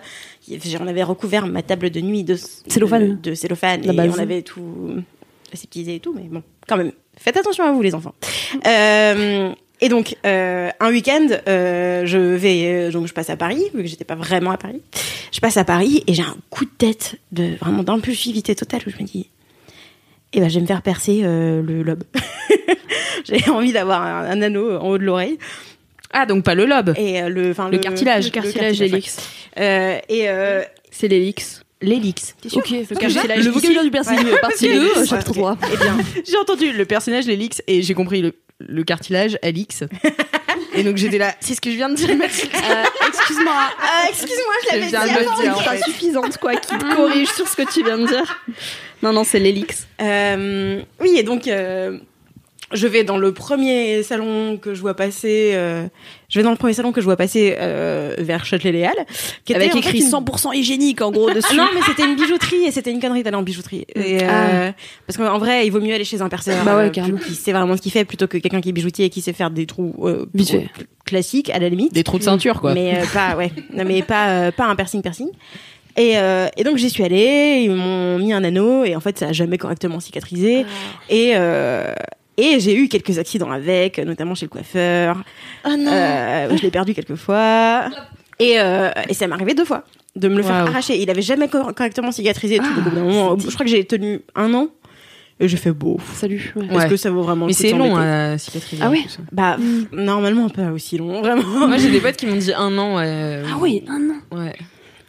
[0.80, 2.36] on avait recouvert ma table de nuit de
[2.68, 3.20] Cellophane.
[3.22, 4.96] de, de cellophane et on avait tout
[5.54, 8.14] aseptisé et tout, mais bon, quand même, faites attention à vous, les enfants.
[8.68, 9.52] Euh,
[9.82, 13.88] et donc, euh, un week-end, euh, je vais, donc je passe à Paris, vu que
[13.90, 14.82] j'étais pas vraiment à Paris.
[15.32, 18.90] Je passe à Paris et j'ai un coup de tête de vraiment d'impulsivité totale où
[18.90, 19.28] je me dis,
[20.34, 22.04] eh ben, je vais me faire percer euh, le lobe.
[23.26, 25.38] j'ai envie d'avoir un, un anneau en haut de l'oreille
[26.12, 26.94] Ah donc pas le lobe.
[26.98, 28.26] et euh, le, enfin Le cartilage.
[28.26, 28.88] le Cartilage, ouais.
[28.88, 29.18] l'hélix.
[29.60, 30.62] Euh, et euh,
[30.92, 31.62] C'est l'hélix.
[31.82, 32.34] L'hélix.
[32.56, 33.40] Ok, le cartilage.
[33.40, 34.40] le Le vocabulaire du piercing, Ouais.
[34.40, 34.76] partie Ouais.
[34.76, 35.06] 2, Ouais.
[35.06, 35.36] chapitre Ok.
[35.38, 35.58] 3.
[35.74, 39.84] Eh bien, J'ai entendu le personnage l'hélix et j'ai compris le, le cartilage Alix.
[40.76, 42.16] et donc j'étais là, c'est ce que je viens de dire.
[42.16, 42.52] Mathilde.
[43.10, 43.54] Excuse-moi.
[44.10, 44.92] excuse-moi, je l'avais dit.
[44.92, 45.42] viens de le avant.
[45.42, 45.58] dire.
[45.58, 45.84] en Pas fait.
[45.92, 48.42] suffisante, quoi, qui te corrige sur ce que tu viens de dire.
[49.04, 49.88] Non, non, c'est l'hélix.
[50.02, 52.00] Euh, oui, et donc euh,
[52.72, 55.52] je vais dans le premier salon que je vois passer.
[55.54, 55.86] euh,
[56.30, 58.96] je vais dans le premier salon que je vois passer euh, vers Châtelet-Léal,
[59.46, 61.56] qui était Avec en écrit fait, une- 100% hygiénique, en gros, Ah dessus.
[61.56, 63.86] non, mais c'était une bijouterie et c'était une connerie d'aller en bijouterie.
[63.94, 64.72] Et, euh,
[65.06, 67.20] Parce qu'en vrai, il vaut mieux aller chez un perceur Bah ouais, euh, carrément.
[67.20, 69.34] qui sait vraiment ce qu'il fait plutôt que quelqu'un qui est bijoutier et qui sait
[69.34, 70.68] faire des trous euh, Vite fait.
[71.06, 71.94] classiques à la limite.
[71.94, 72.74] Des trous de ceinture quoi.
[72.74, 73.52] Mais euh, pas, ouais.
[73.76, 75.28] Non, mais pas, euh, pas un piercing piercing.
[75.96, 79.20] Et, euh, et donc j'y suis allée, ils m'ont mis un anneau et en fait
[79.20, 80.66] ça a jamais correctement cicatrisé.
[81.10, 81.94] Et, euh,
[82.38, 85.24] et j'ai eu quelques accidents avec, notamment chez le coiffeur.
[85.66, 85.92] Oh non.
[85.92, 87.86] Euh, je l'ai perdu quelques fois.
[88.40, 89.84] Et, euh, et ça m'est arrivé deux fois
[90.16, 91.00] de me le faire arracher.
[91.00, 92.82] Il avait jamais cor- correctement cicatrisé tout.
[92.90, 94.70] D'un moment, je crois que j'ai tenu un an.
[95.40, 96.00] Et j'ai fait beau.
[96.14, 96.54] Salut.
[96.56, 96.66] ouais.
[96.66, 96.90] Est-ce Ouais.
[96.90, 98.84] que ça vaut vraiment Mais le coup de c'est long à cicatriser.
[98.86, 99.02] Ah ouais.
[99.32, 101.68] Bah, pff, normalement pas aussi long, vraiment.
[101.68, 102.98] Moi j'ai des potes qui m'ont dit un an.
[102.98, 103.42] ouais.
[103.52, 104.38] Ah oui, un an.
[104.40, 104.54] Ouais.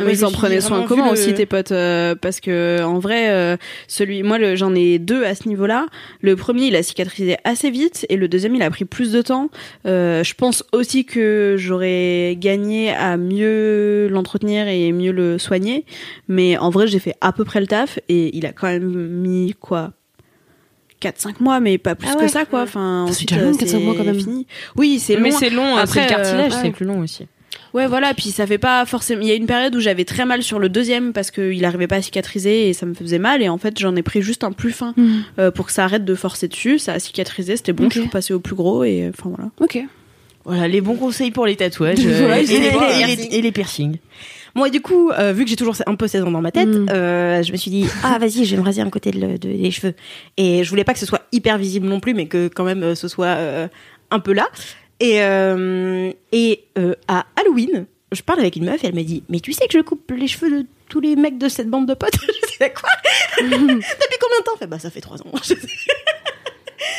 [0.01, 2.83] Mais Mais ils en prenaient soin vu comment le- aussi tes potes euh, parce que
[2.83, 5.87] en vrai euh, celui moi le- j'en ai deux à ce niveau-là.
[6.21, 9.23] Le premier il a cicatrisé assez vite et le deuxième il a pris plus de
[9.23, 9.51] temps.
[9.87, 15.85] Euh, je pense aussi que j'aurais gagné à mieux l'entretenir et mieux le soigner,
[16.27, 18.89] mais en vrai j'ai fait à peu près le taf et il a quand même
[18.91, 19.93] mis quoi
[21.01, 23.55] 4-5 mois mais pas plus Ah que ça quoi enfin C'est ensuite, déjà long, euh,
[23.55, 24.19] 4-5 mois, quand même.
[24.19, 24.47] fini.
[24.77, 25.77] oui c'est Mais long c'est long.
[25.77, 26.71] Après, Après le cartilage euh, c'est ouais.
[26.73, 27.27] plus long aussi.
[27.75, 28.15] Ouais, voilà.
[28.15, 29.21] Puis ça fait pas forcément.
[29.23, 31.89] Il y a une période où j'avais très mal sur le deuxième parce qu'il arrivait
[31.89, 33.43] pas à cicatriser et ça me faisait mal.
[33.43, 35.09] Et en fait, j'en ai pris juste un plus fin Mm.
[35.41, 36.79] euh, pour que ça arrête de forcer dessus.
[36.79, 37.85] Ça a cicatrisé, c'était bon.
[37.87, 37.93] Ok.
[37.95, 39.51] Je suis repassée au plus gros et euh, enfin voilà.
[39.61, 39.79] Ok.
[40.45, 43.43] Voilà, les bons conseils pour les tatouages euh, Ouais, et, les, c'est- et les- et
[43.43, 43.97] les piercings.
[44.55, 46.69] Moi, du coup, euh, vu que j'ai toujours un peu 16 ans dans ma tête,
[46.69, 46.87] Mm.
[46.91, 49.37] euh, je me suis dit, ah, vas-y, je vais me raser un côté de, le-
[49.39, 49.95] de- des cheveux.
[50.37, 52.83] Et je voulais pas que ce soit hyper visible non plus, mais que quand même
[52.85, 53.67] euh, ce soit euh,
[54.13, 54.47] un peu là.
[55.01, 59.25] Et, euh, et euh, à Halloween, je parle avec une meuf et elle me dit,
[59.29, 61.87] mais tu sais que je coupe les cheveux de tous les mecs de cette bande
[61.89, 62.15] de potes?
[62.23, 62.89] Je disais, quoi?
[63.41, 64.57] Depuis combien de temps?
[64.59, 65.33] Fait, bah, ça fait trois ans.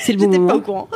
[0.04, 0.89] C'est le bon J'étais pas au courant.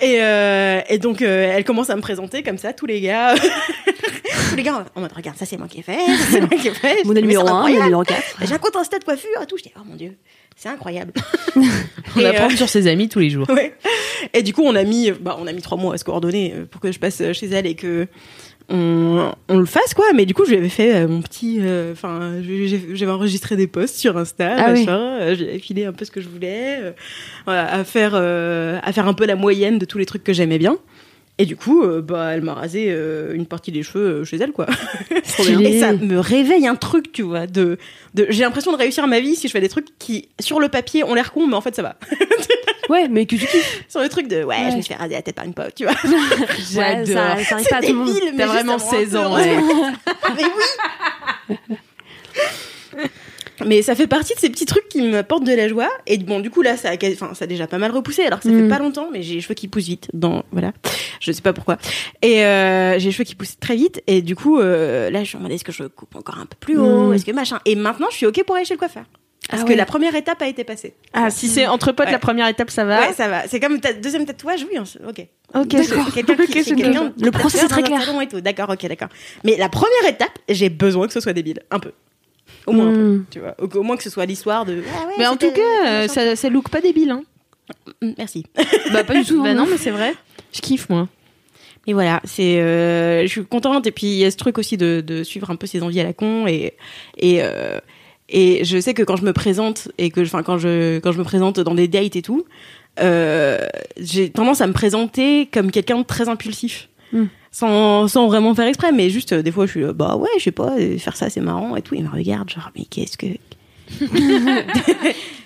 [0.00, 3.34] Et, euh, et donc, elle commence à me présenter comme ça, tous les gars.
[3.36, 6.48] tous les gars en mode, regarde, ça c'est moi qui ai fait, ça c'est moi
[6.58, 7.02] qui ai fait.
[7.04, 7.84] C'est numéro 1, incroyable.
[7.84, 8.22] numéro 4.
[8.42, 9.58] J'ai un compte Insta de coiffure et tout.
[9.58, 10.16] Je dis, oh mon dieu,
[10.60, 11.12] c'est incroyable.
[12.16, 13.48] On apprend euh, sur ses amis tous les jours.
[13.54, 13.74] ouais.
[14.34, 16.52] Et du coup, on a mis, bah, on a mis trois mois à se coordonner
[16.54, 18.06] euh, pour que je passe euh, chez elle et que
[18.68, 20.04] on, on le fasse quoi.
[20.14, 22.34] Mais du coup, je lui avais fait euh, mon petit, euh, enfin,
[22.92, 25.18] j'avais enregistré des posts sur Insta, Ah machin.
[25.20, 26.92] euh, filé un peu ce que je voulais, euh,
[27.46, 30.32] voilà, à faire, euh, à faire un peu la moyenne de tous les trucs que
[30.32, 30.76] j'aimais bien.
[31.40, 34.36] Et du coup, euh, bah, elle m'a rasé euh, une partie des cheveux euh, chez
[34.36, 34.66] elle, quoi.
[35.48, 37.46] Et ça me réveille un truc, tu vois.
[37.46, 37.78] De,
[38.12, 40.68] de, j'ai l'impression de réussir ma vie si je fais des trucs qui, sur le
[40.68, 41.96] papier, ont l'air cons, mais en fait, ça va.
[42.90, 43.84] Ouais, mais que tu kiffes.
[43.88, 44.70] sur le truc de, ouais, Ouais.
[44.72, 45.94] je me suis fait raser la tête par une pote, tu vois.
[46.74, 48.10] Ouais, ça, ça pas tout le monde.
[48.36, 49.56] T'as vraiment ça me rend 16 ans, ouais.
[50.36, 50.42] mais
[51.54, 51.56] oui.
[53.66, 55.88] Mais ça fait partie de ces petits trucs qui m'apportent de la joie.
[56.06, 58.22] Et bon, du coup, là, ça a, enfin, ça a déjà pas mal repoussé.
[58.24, 58.62] Alors que ça Mm.
[58.62, 60.08] fait pas longtemps, mais j'ai les cheveux qui poussent vite.
[60.12, 60.72] Dans, voilà.
[61.20, 61.78] Je sais pas pourquoi.
[62.22, 64.02] Et euh, j'ai les cheveux qui poussent très vite.
[64.06, 66.56] Et du coup, euh, là, je me demandé est-ce que je coupe encore un peu
[66.60, 67.08] plus haut?
[67.10, 67.14] Mm.
[67.14, 67.58] Est-ce que machin?
[67.64, 69.04] Et maintenant, je suis OK pour aller chez le coiffeur.
[69.48, 69.76] Parce Ah que ouais.
[69.76, 70.94] la première étape a été passée.
[71.12, 72.12] Ah, si c'est entre potes, Ouais.
[72.12, 73.00] la première étape, ça va?
[73.00, 73.48] Ouais, ça va.
[73.48, 74.78] C'est comme ta deuxième tatouage, oui.
[74.78, 75.26] on- Ok.
[75.54, 76.12] Ok, D'accord.
[76.14, 78.00] Quelqu'un qui, quelqu'un Le process est très clair.
[78.22, 78.40] et tout.
[78.40, 79.08] D'accord, ok, d'accord.
[79.42, 81.90] Mais la première étape, j'ai besoin que ce soit débile, un peu.
[82.66, 83.24] Au moins un peu, Mm.
[83.30, 83.54] tu vois.
[83.60, 84.82] Au, au moins que ce soit l'histoire de.
[84.94, 87.10] Ah ouais, Mais en tout cas, euh, ça, ça look pas débile.
[87.10, 87.22] Hein.
[88.02, 88.44] Mm, Merci.
[88.92, 89.42] Bah, pas du tout.
[89.42, 89.54] Bah hein.
[89.54, 90.14] non, mais c'est vrai.
[90.52, 91.08] Je kiffe, moi.
[91.86, 93.86] Et voilà, c'est, euh, je suis contente.
[93.86, 96.00] Et puis il y a ce truc aussi de, de suivre un peu ses envies
[96.00, 96.74] à la con et
[97.16, 97.78] et euh,
[98.28, 101.18] et je sais que quand je me présente et que, enfin quand je quand je
[101.18, 102.44] me présente dans des dates et tout,
[103.00, 103.58] euh,
[103.96, 106.88] j'ai tendance à me présenter comme quelqu'un de très impulsif.
[107.12, 107.24] Mm.
[107.52, 110.28] Sans, sans vraiment faire exprès, mais juste euh, des fois je suis euh, bah ouais,
[110.38, 111.94] je sais pas, euh, faire ça c'est marrant et tout.
[111.96, 113.26] Il me regarde, genre, mais qu'est-ce que.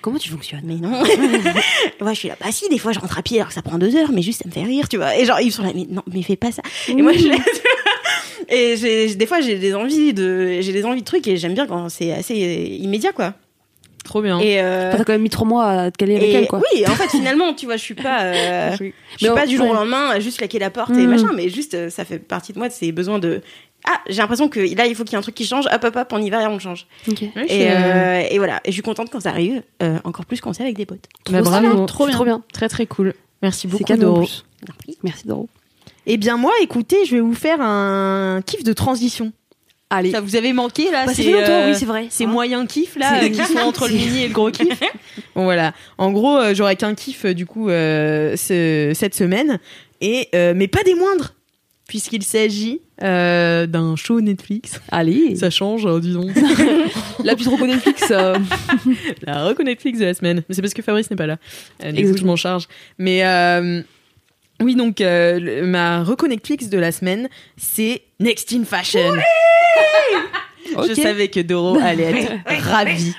[0.02, 0.60] Comment tu fonctionnes?
[0.64, 1.02] Mais non.
[2.00, 3.62] ouais, je suis là, bah si, des fois je rentre à pied alors que ça
[3.62, 5.16] prend deux heures, mais juste ça me fait rire, tu vois.
[5.16, 6.62] Et genre, ils sont là, mais non, mais fais pas ça.
[6.88, 7.28] Et moi, je.
[8.50, 11.54] Et j'ai- des fois, j'ai des envies de, j'ai des envies de trucs et j'aime
[11.54, 12.34] bien quand c'est assez
[12.82, 13.32] immédiat, quoi.
[14.04, 14.38] Trop bien.
[14.38, 16.60] Et, euh, T'as quand même mis trois mois à te caler avec et elle, quoi.
[16.74, 19.48] oui, en fait, finalement, tu vois, je suis pas, euh, je suis Mais pas on-
[19.48, 21.10] du jour au lendemain à juste claquer la porte et Mm.
[21.10, 23.40] machin, mais juste, euh, ça fait partie de moi de ces besoins de,
[23.86, 25.84] ah, j'ai l'impression que là, il faut qu'il y ait un truc qui change, hop,
[25.84, 26.86] hop, hop, on y va et on le change.
[27.08, 27.22] Ok.
[27.22, 28.60] Ouais, je suis, Et, euh, euh, et voilà.
[28.64, 31.06] Et je suis contente quand ça arrive, euh, encore plus quand c'est avec des potes.
[31.30, 31.74] bah, Trop bravo.
[31.74, 32.14] bien, trop bien.
[32.14, 32.42] Trop bien.
[32.52, 33.14] Très très cool.
[33.42, 34.28] Merci beaucoup, C'est cadeau en Doro.
[35.02, 35.48] Merci Doro.
[36.06, 39.32] Eh bien moi, écoutez, je vais vous faire un kiff de transition.
[39.96, 40.10] Allez.
[40.10, 42.06] Ça vous avait manqué là Bah, c'est, longtemps, euh, oui, c'est vrai.
[42.10, 44.68] Ces Hein moyens kiffs là euh, qui sont entre le mini et le gros kiff.
[45.34, 45.72] bon voilà.
[45.98, 49.58] En gros, euh, j'aurais qu'un kiff euh, du coup euh, ce- cette semaine
[50.00, 51.34] et mais pas des moindres
[51.88, 54.80] puisqu'il s'agit euh, d'un show Netflix.
[54.90, 55.36] Allez.
[55.36, 56.30] Ça change, hein, dis donc.
[57.24, 58.04] La plus trop Netflix.
[58.10, 58.36] euh,
[59.22, 60.42] la reco Netflix de la semaine.
[60.48, 61.36] Mais c'est parce que Fabrice n'est pas là.
[61.84, 62.68] Euh, du coup, je m'en charge.
[62.98, 63.20] Mais
[64.64, 69.14] oui, donc euh, le- ma de la semaine, c'est Next in Fashion.
[70.88, 72.04] Je savais que Doro allait
[72.48, 73.14] être ravie.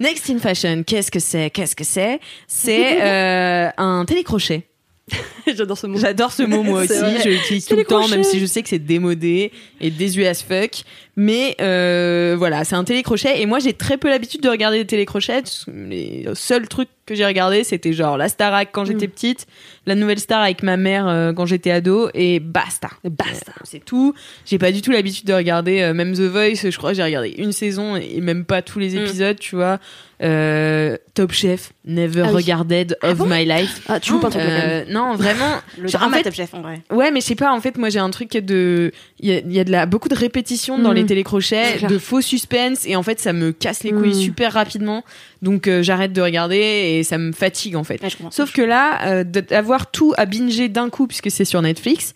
[0.00, 1.50] Next in Fashion, qu'est-ce que c'est?
[1.50, 2.18] Qu'est-ce que c'est?
[2.46, 4.66] C'est euh, un télécrochet.
[5.56, 5.98] J'adore ce mot.
[5.98, 7.22] J'adore ce mot moi C'est aussi, vrai.
[7.24, 10.42] je l'utilise tout le temps, même si je sais que c'est démodé et désuet as
[10.42, 10.82] fuck.
[11.14, 14.86] Mais euh, voilà, c'est un télécrochet et moi j'ai très peu l'habitude de regarder des
[14.86, 15.42] télécrochets.
[15.68, 19.46] Les seuls trucs que j'ai regardé c'était genre la Starac quand j'étais petite,
[19.84, 22.88] la nouvelle star avec ma mère euh, quand j'étais ado et basta.
[23.04, 23.52] Basta.
[23.52, 24.14] Euh, C'est tout.
[24.46, 26.70] J'ai pas du tout l'habitude de regarder euh, même The Voice.
[26.70, 29.80] Je crois que j'ai regardé une saison et même pas tous les épisodes, tu vois.
[30.22, 32.36] Euh, Top Chef, Never Ah oui.
[32.36, 33.80] Regarded of My Life.
[33.88, 34.20] Ah, tu même.
[34.36, 35.56] Euh, non, vraiment.
[35.78, 36.80] Le Genre, drama en fait, Top Chef, en vrai.
[36.92, 38.92] Ouais, mais je sais pas, en fait, moi j'ai un truc de.
[39.18, 41.01] Il y a, il y a de la, beaucoup de répétitions dans Mhm.
[41.02, 44.20] Les C'est télécrochets, de faux suspense, et en fait ça me casse les couilles Mhm.
[44.20, 45.04] super rapidement.
[45.42, 48.02] Donc euh, j'arrête de regarder et ça me fatigue en fait.
[48.02, 48.08] Ouais.
[48.30, 52.14] Sauf que là, euh, d'avoir tout à binger d'un coup, puisque c'est sur Netflix,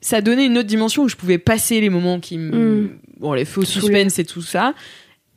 [0.00, 2.82] ça donnait une autre dimension où je pouvais passer les moments qui me.
[2.82, 2.90] Mm.
[3.20, 4.74] Bon, les faux suspense et tout ça.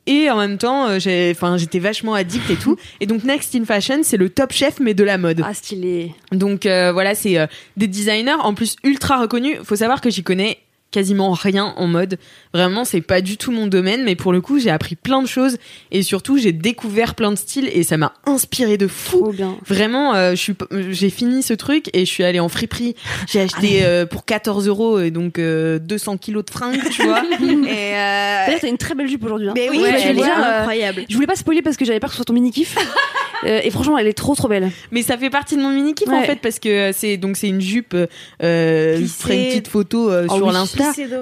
[0.06, 2.76] Et en même temps, euh, j'ai, enfin, j'étais vachement addict et tout.
[3.00, 5.42] Et donc, Next in Fashion, c'est le top chef, mais de la mode.
[5.44, 6.14] Ah, stylé.
[6.32, 9.58] Donc euh, voilà, c'est euh, des designers en plus ultra reconnus.
[9.62, 10.58] Faut savoir que j'y connais
[10.90, 12.18] quasiment rien en mode.
[12.52, 15.28] Vraiment, c'est pas du tout mon domaine, mais pour le coup, j'ai appris plein de
[15.28, 15.56] choses
[15.92, 19.20] et surtout, j'ai découvert plein de styles et ça m'a inspiré de fou.
[19.22, 19.56] Trop bien.
[19.66, 22.96] Vraiment, euh, je suis, p- j'ai fini ce truc et je suis allée en friperie.
[23.28, 27.22] J'ai acheté euh, pour 14 euros et donc euh, 200 kilos de fringues, tu vois.
[27.40, 29.48] et euh, t'as une très belle jupe aujourd'hui.
[29.48, 29.54] hein.
[29.54, 31.04] mais oui, Ouais, je dire, euh, incroyable.
[31.08, 32.76] Je voulais pas spoiler parce que j'avais peur que ce soit ton mini kiff.
[33.46, 34.70] et franchement, elle est trop trop belle.
[34.90, 37.48] Mais ça fait partie de mon mini kiff en fait parce que c'est donc c'est
[37.48, 37.94] une jupe.
[38.42, 40.52] Euh, je ferai une petite photo euh, Oh sur oui.
[40.52, 40.79] l'insta.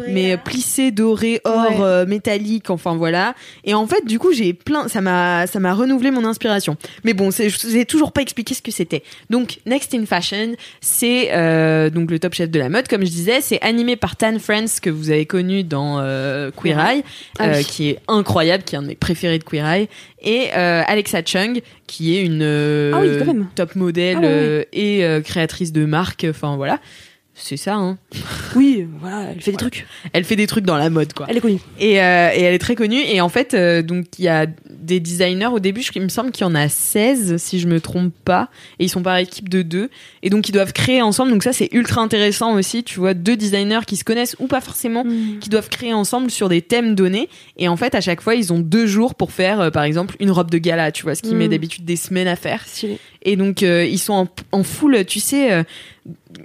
[0.09, 1.77] Mais euh, plissé doré or Ouais.
[1.81, 3.35] euh, métallique enfin voilà.
[3.65, 6.77] Et en fait du coup j'ai plein ça m'a ça m'a renouvelé mon inspiration.
[7.05, 9.03] Mais bon je vous ai toujours pas expliqué ce que c'était.
[9.31, 13.11] Donc Next in Fashion c'est euh, donc le top chef de la mode comme je
[13.11, 13.41] disais.
[13.41, 17.03] C'est animé par Tan France que vous avez connu dans euh, Queer Eye
[17.39, 17.65] Ah oui.
[17.65, 19.89] qui est incroyable qui est un de mes préférés de Queer Eye.
[20.23, 22.43] Et Alexa Chung qui est une
[22.95, 26.81] Ah oui, top modèle Ah et créatrice de marque enfin voilà
[27.41, 27.99] c'est ça hein
[28.57, 29.87] Oui, voilà, elle fait des trucs.
[30.13, 31.61] elle fait des trucs dans la mode quoi Elle est connue.
[31.79, 33.01] et, euh, et elle est très connue.
[33.01, 35.83] Et en fait, euh, donc il y a des designers au début.
[35.83, 38.49] je- Il me semble qu'il y en a 16 si je me trompe pas.
[38.79, 39.91] Et ils sont par équipe de deux.
[40.23, 41.31] Et donc ils doivent créer ensemble.
[41.33, 42.85] Donc ça c'est ultra intéressant aussi.
[42.85, 45.05] Tu vois deux designers qui se connaissent ou pas forcément,
[45.41, 47.29] qui doivent créer ensemble sur des thèmes donnés.
[47.57, 50.17] Et en fait à chaque fois ils ont deux jours pour faire euh, par exemple
[50.21, 50.93] une robe de gala.
[50.93, 51.39] Tu vois ce qui Mm.
[51.39, 52.65] met d'habitude des semaines à faire.
[53.23, 55.63] Et donc euh, ils sont en, en full, tu sais, euh,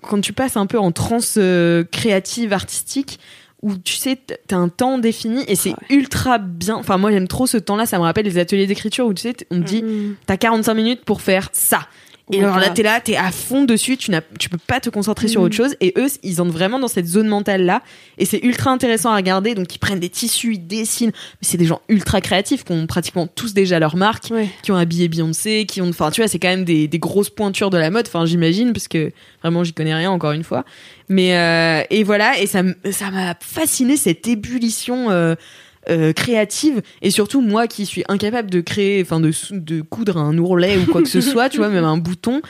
[0.01, 3.19] quand tu passes un peu en transe euh, créative, artistique,
[3.61, 4.17] où tu sais,
[4.47, 5.75] t'as un temps défini et c'est Ouais.
[5.89, 6.75] ultra bien.
[6.75, 9.35] Enfin, moi j'aime trop ce temps-là, ça me rappelle les ateliers d'écriture où tu sais,
[9.51, 10.15] on te dit, Mm.
[10.25, 11.87] t'as 45 minutes pour faire ça.
[12.31, 14.89] Et alors là, t'es là, t'es à fond dessus, tu n'as, tu peux pas te
[14.89, 15.45] concentrer sur Mhm.
[15.47, 15.75] autre chose.
[15.81, 17.81] Et eux, ils entrent vraiment dans cette zone mentale là.
[18.17, 19.55] Et c'est ultra intéressant à regarder.
[19.55, 21.11] Donc, ils prennent des tissus, ils dessinent.
[21.13, 24.47] Mais c'est des gens ultra créatifs qui ont pratiquement tous déjà leur marque Ouais.
[24.63, 27.29] qui ont habillé Beyoncé, qui ont, enfin, tu vois, c'est quand même des, des grosses
[27.29, 28.07] pointures de la mode.
[28.07, 29.11] Enfin, j'imagine, parce que
[29.41, 30.63] vraiment, j'y connais rien encore une fois.
[31.09, 32.61] Mais euh, et voilà, et ça,
[32.91, 35.11] ça m'a fasciné cette ébullition.
[35.11, 35.35] euh,
[35.89, 40.37] euh, créative et surtout moi qui suis incapable de créer enfin de, de coudre un
[40.37, 42.41] ourlet ou quoi que ce soit tu vois même un bouton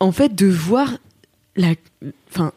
[0.00, 0.92] en fait de voir
[1.56, 1.74] la
[2.30, 2.52] enfin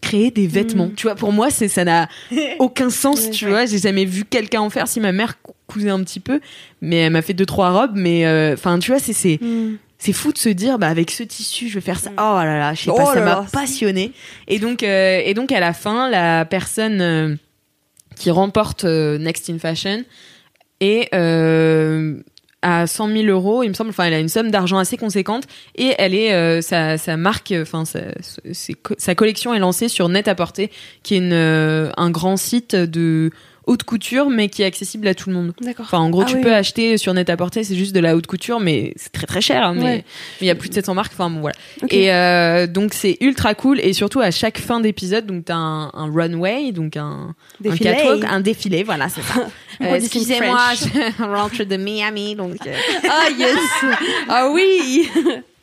[0.00, 0.90] créer des vêtements.
[0.94, 2.08] Tu vois pour moi c'est ça n'a
[2.60, 3.66] aucun sens tu vois.
[3.66, 6.40] J'ai jamais vu quelqu'un en faire si ma mère cou- cousait un petit peu
[6.80, 9.78] mais elle m'a fait deux trois robes mais euh, enfin tu vois c'est c'est Mm.
[9.98, 12.10] c'est fou de se dire bah avec ce tissu je vais faire ça.
[12.12, 14.12] Oh là là je sais Oh pas ça m'a passionné.
[14.46, 17.38] Et donc euh, et donc à la fin la personne
[18.18, 20.02] qui remporte euh, Next in Fashion.
[20.80, 22.16] Est euh,
[22.60, 25.44] à 100 000 euros il me semble enfin elle a une somme d'argent assez conséquente.
[25.74, 28.00] Et elle est euh, sa, marque enfin sa,
[28.52, 30.70] sa collection est lancée sur Net à porter
[31.02, 33.30] qui est un grand site de
[33.66, 35.84] haute couture mais qui est accessible à tout le monde D'accord.
[35.86, 36.42] Enfin, en gros, Ah tu oui.
[36.42, 39.26] peux acheter sur net à porter, c'est juste de la haute couture, mais c'est très
[39.26, 39.62] très cher.
[39.64, 39.96] hein, mais Ouais.
[39.96, 40.04] mais
[40.42, 41.12] il y a plus de 700 marques.
[41.12, 41.56] Enfin, bon, voilà.
[41.90, 43.80] Et euh, donc, c'est ultra cool.
[43.80, 47.90] Et surtout, à chaque fin d'épisode, donc t'as un, un runway, donc un, Défilé.
[47.90, 48.82] un catwalk, un défilé.
[48.84, 49.46] Voilà, c'est ça.
[49.82, 52.56] Euh, Excusez-moi, je rentre de Miami, donc.
[52.66, 52.74] euh,
[53.10, 53.58] Ah yes
[54.26, 55.06] Ah oui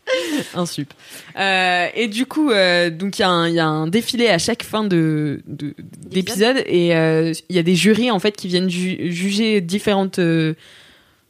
[0.56, 0.94] un sup.
[1.40, 4.28] Euh, et du coup, euh, donc il y, a un- il y a un défilé
[4.28, 5.74] à chaque fin de de-
[6.06, 10.20] d'épisode et euh, il y a des jurys en fait qui viennent ju- juger différentes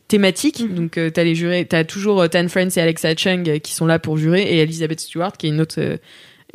[0.08, 0.74] thématiques.
[0.74, 4.00] Donc euh, t'as les jurés, t'as toujours Tan France et Alexa Chung qui sont là
[4.00, 6.00] pour jurer et Elizabeth Stewart qui est une autre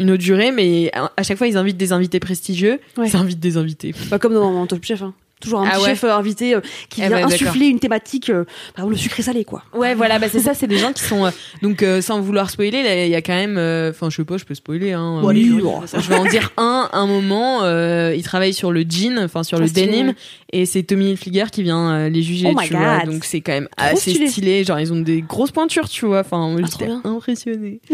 [0.01, 2.79] une autre jurée, mais à, à chaque fois ils invitent des invités prestigieux.
[2.97, 3.09] Ouais.
[3.09, 3.93] Ils invitent des invités.
[4.11, 5.03] Bah, comme dans, dans Top Chef.
[5.03, 5.15] Hein.
[5.41, 5.89] Toujours un Ah petit ouais.
[5.91, 6.61] chef invité euh,
[6.91, 9.63] qui Eh vient insuffler une thématique, euh, par exemple le sucré salé quoi.
[9.75, 11.31] Ouais, voilà, bah c'est ça, c'est des gens qui sont euh,
[11.63, 14.37] donc euh, sans vouloir spoiler, il y a quand même, euh, enfin je sais pas,
[14.37, 14.93] je peux spoiler.
[14.93, 17.63] Hein, Bon, allez, je- vais en dire un, un moment.
[17.63, 20.15] Euh, il travaille sur le jean, enfin sur Ah, le denim,
[20.53, 22.53] et c'est Tommy Hilfiger qui vient les juger.
[22.57, 23.01] Oh tu vois.
[23.05, 24.27] Donc c'est quand même Trop assez stylé.
[24.29, 24.65] stylé.
[24.65, 26.21] Genre ils ont des grosses pointures, tu vois.
[26.21, 27.81] Enfin, Ah, j'étais impressionnée.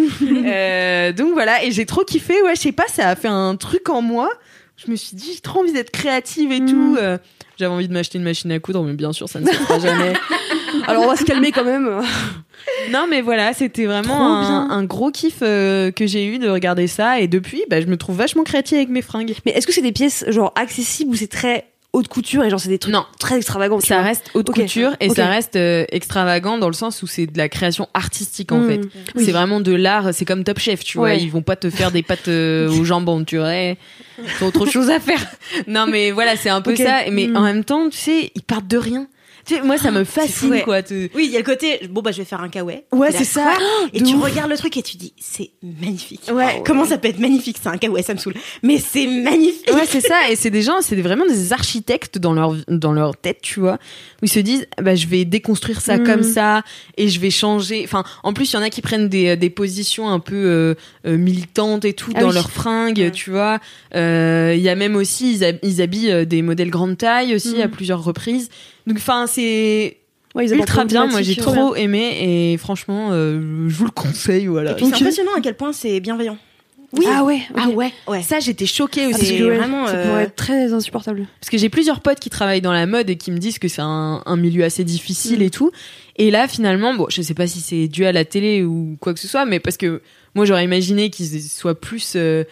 [0.46, 2.34] Euh, donc voilà, et j'ai trop kiffé.
[2.42, 4.28] Ouais, je sais pas, ça a fait un truc en moi.
[4.76, 6.66] Je me suis dit, j'ai trop envie d'être créative et Mm.
[6.70, 6.96] tout.
[6.98, 7.18] Euh,
[7.56, 9.78] J'avais envie de m'acheter une machine à coudre, mais bien sûr, ça ne se fera
[9.78, 10.12] jamais.
[10.88, 11.88] Alors on va se calmer quand même.
[12.90, 17.20] Non, mais voilà, c'était vraiment un gros kiff euh, que j'ai eu de regarder ça.
[17.20, 19.34] Et depuis, bah, je me trouve vachement créative avec mes fringues.
[19.44, 22.60] Mais est-ce que c'est des pièces genre accessibles ou c'est très haute couture et genre
[22.60, 23.06] c'est des trucs Non.
[23.18, 27.06] très extravagants Ça reste haute couture et ça reste euh, extravagant dans le sens où
[27.06, 28.68] c'est de la création artistique en Mm.
[28.68, 28.80] fait.
[29.14, 29.24] Oui.
[29.24, 31.14] C'est vraiment de l'art, c'est comme Top Chef, tu vois.
[31.14, 33.54] Ils vont pas te faire des pâtes euh, au jambon, tu vois.
[33.54, 33.76] Ils
[34.42, 35.24] ont autre chose à faire.
[35.66, 37.00] Non, mais voilà, c'est un peu ça.
[37.10, 37.36] Mais Mm.
[37.36, 39.06] en même temps, tu sais, ils partent de rien.
[39.46, 40.62] Tu sais, moi, ça me fascine, ouais.
[40.62, 40.82] quoi.
[40.82, 42.82] te- Oui, il y a le côté, bon, bah, je vais faire un kawaii.
[42.92, 43.42] Ouais, c'est ça.
[43.56, 44.22] quoi Et tu ouf.
[44.24, 46.22] regardes le truc et tu dis, c'est magnifique.
[46.32, 46.62] Ouais.
[46.64, 48.34] Comment ça peut être magnifique C'est un kawaii, ça me saoule.
[48.62, 49.70] Mais c'est magnifique.
[49.72, 50.30] Ouais, c'est ça.
[50.30, 53.74] Et c'est des gens, c'est vraiment des architectes dans leur, dans leur tête, tu vois,
[54.22, 56.04] où ils se disent, bah, je vais déconstruire ça Mm.
[56.04, 56.62] comme ça
[56.96, 57.82] et je vais changer.
[57.84, 60.74] Enfin, en plus, il y en a qui prennent des, des positions un peu euh,
[61.06, 62.34] euh, militantes et tout Ah dans oui.
[62.34, 63.10] leurs fringues, Ouais.
[63.10, 63.58] tu vois.
[63.94, 67.56] Euh, Il y a même aussi, ils, hab- ils habillent des modèles grande taille aussi
[67.56, 67.60] Mm.
[67.62, 68.48] à plusieurs reprises.
[68.86, 69.98] Donc, enfin, c'est
[70.34, 71.06] Ouais, ultra bien.
[71.06, 74.72] Moi, j'ai trop aimé et franchement, euh, je vous le conseille, voilà.
[74.72, 76.36] Et puis c'est impressionnant à quel point c'est bienveillant.
[76.96, 77.06] Oui.
[77.08, 77.92] Ah ouais, Ah ouais.
[78.06, 78.22] Ouais.
[78.22, 79.18] Ça, j'étais choquée Ah, aussi.
[79.18, 81.26] parce c'est que, ouais, vraiment, ça euh, pourrait être très insupportable.
[81.40, 83.66] Parce que j'ai plusieurs potes qui travaillent dans la mode et qui me disent que
[83.68, 85.42] c'est un, un milieu assez difficile Mm.
[85.42, 85.70] et tout.
[86.16, 89.12] Et là, finalement, bon, je sais pas si c'est dû à la télé ou quoi
[89.14, 90.02] que ce soit, mais parce que
[90.36, 92.44] moi, j'aurais imaginé qu'ils soient plus euh,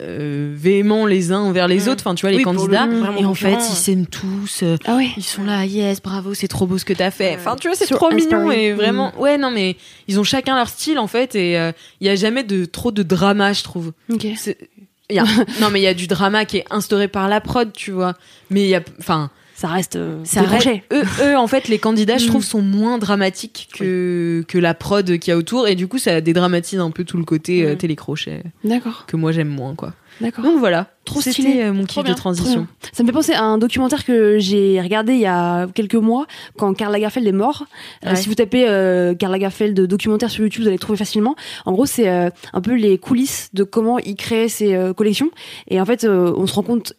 [0.00, 1.88] euh, véhéments les uns envers les Mm.
[1.88, 2.86] autres, enfin, tu vois, les Oui, candidats.
[3.18, 4.60] Et en fait, ils s'aiment tous.
[4.62, 5.08] euh, Ah ouais.
[5.16, 7.34] ils sont là, yes, bravo, c'est trop beau ce que t'as fait.
[7.36, 9.76] Enfin, tu vois, c'est trop mignon et vraiment, ouais, non, mais
[10.06, 12.92] ils ont chacun leur style en fait, et euh, il y a jamais de trop
[12.92, 13.92] de drama, je trouve.
[14.12, 14.26] Ok.
[14.36, 14.58] C'est-
[15.10, 15.24] il y a-
[15.60, 18.14] non, mais il y a du drama qui est instauré par la prod, tu vois.
[18.50, 19.30] Mais il y a, enfin,
[19.60, 19.96] Ça reste.
[19.96, 22.28] euh, ça reste- eux, eux, en fait, les candidats, je Mm.
[22.28, 25.66] trouve, sont moins dramatiques que, que la prod qu'il y a autour.
[25.66, 27.76] Et du coup, ça dédramatise un peu tout le côté euh, Mm.
[27.78, 29.94] télécrochet D'accord, que moi j'aime moins, quoi.
[30.20, 30.44] d'accord.
[30.44, 30.86] Donc voilà.
[31.04, 31.62] Trop stylé.
[31.62, 32.68] euh, mon kiff de transition.
[32.92, 36.26] Ça me fait penser à un documentaire que j'ai regardé il y a quelques mois
[36.56, 37.64] quand Karl Lagerfeld est mort.
[38.06, 41.34] Euh, si vous tapez euh, Karl Lagerfeld documentaire sur YouTube, vous allez le trouver facilement.
[41.66, 45.30] En gros, c'est un peu les coulisses de comment il créait ses collections.
[45.66, 46.92] Et en fait, on se rend compte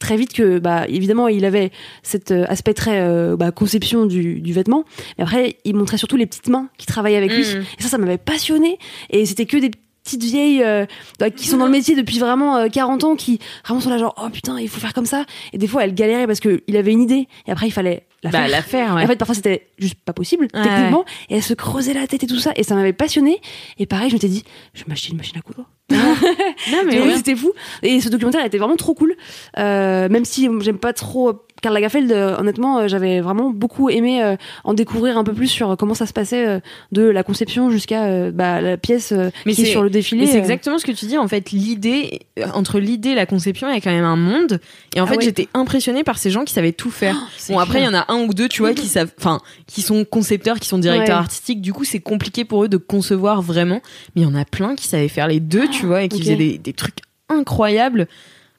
[0.00, 1.70] très vite que, bah, évidemment, il avait
[2.02, 4.84] cet euh, aspect très euh, bah, conception du, du vêtement.
[5.18, 7.42] Mais après, il montrait surtout les petites mains qui travaillaient avec lui.
[7.42, 7.64] Mm.
[7.78, 8.78] Et ça, ça m'avait passionné.
[9.10, 9.70] Et c'était que des
[10.02, 10.86] petites vieilles euh,
[11.18, 13.98] bah, qui sont dans le métier depuis vraiment euh, 40 ans, qui vraiment sont là
[13.98, 15.24] genre, oh putain, il faut faire comme ça.
[15.52, 17.28] Et des fois, elles galéraient parce qu'il avait une idée.
[17.46, 18.48] Et après, il fallait la Bah, faire.
[18.48, 19.04] la faire, ouais.
[19.04, 20.62] En fait, parfois, c'était juste pas possible, Ouais.
[20.62, 21.04] techniquement.
[21.28, 22.52] Et elle se creusait la tête et tout ça.
[22.56, 23.40] Et ça m'avait passionné.
[23.78, 24.44] Et pareil, je m'étais dit,
[24.74, 25.68] je vais m'acheter une machine à coudre.
[25.90, 27.16] non, mais.
[27.16, 27.52] C'était fou.
[27.82, 29.14] Et ce documentaire était vraiment trop cool.
[29.58, 34.22] Euh, même si j'aime pas trop Karl Lagerfeld, euh, honnêtement, euh, j'avais vraiment beaucoup aimé
[34.22, 36.60] euh, en découvrir un peu plus sur comment ça se passait euh,
[36.90, 40.22] de la conception jusqu'à euh, bah, la pièce euh, Mais qui est sur le défilé.
[40.22, 40.40] Mais c'est euh.
[40.40, 41.16] exactement ce que tu dis.
[41.16, 44.16] En fait, l'idée, euh, entre l'idée et la conception, il y a quand même un
[44.16, 44.60] monde.
[44.94, 45.24] Et en Ah fait, ouais.
[45.24, 47.16] j'étais impressionnée par ces gens qui savaient tout faire.
[47.38, 49.40] c'est bon, après, il y en a un ou deux, tu vois, qui savent, enfin,
[49.66, 51.22] qui sont concepteurs, qui sont directeurs Ouais.
[51.22, 51.60] artistiques.
[51.62, 53.80] Du coup, c'est compliqué pour eux de concevoir vraiment.
[54.16, 56.18] Mais il y en a plein qui savaient faire les deux, tu vois, et qui
[56.20, 56.96] faisaient des, des trucs
[57.28, 58.08] incroyables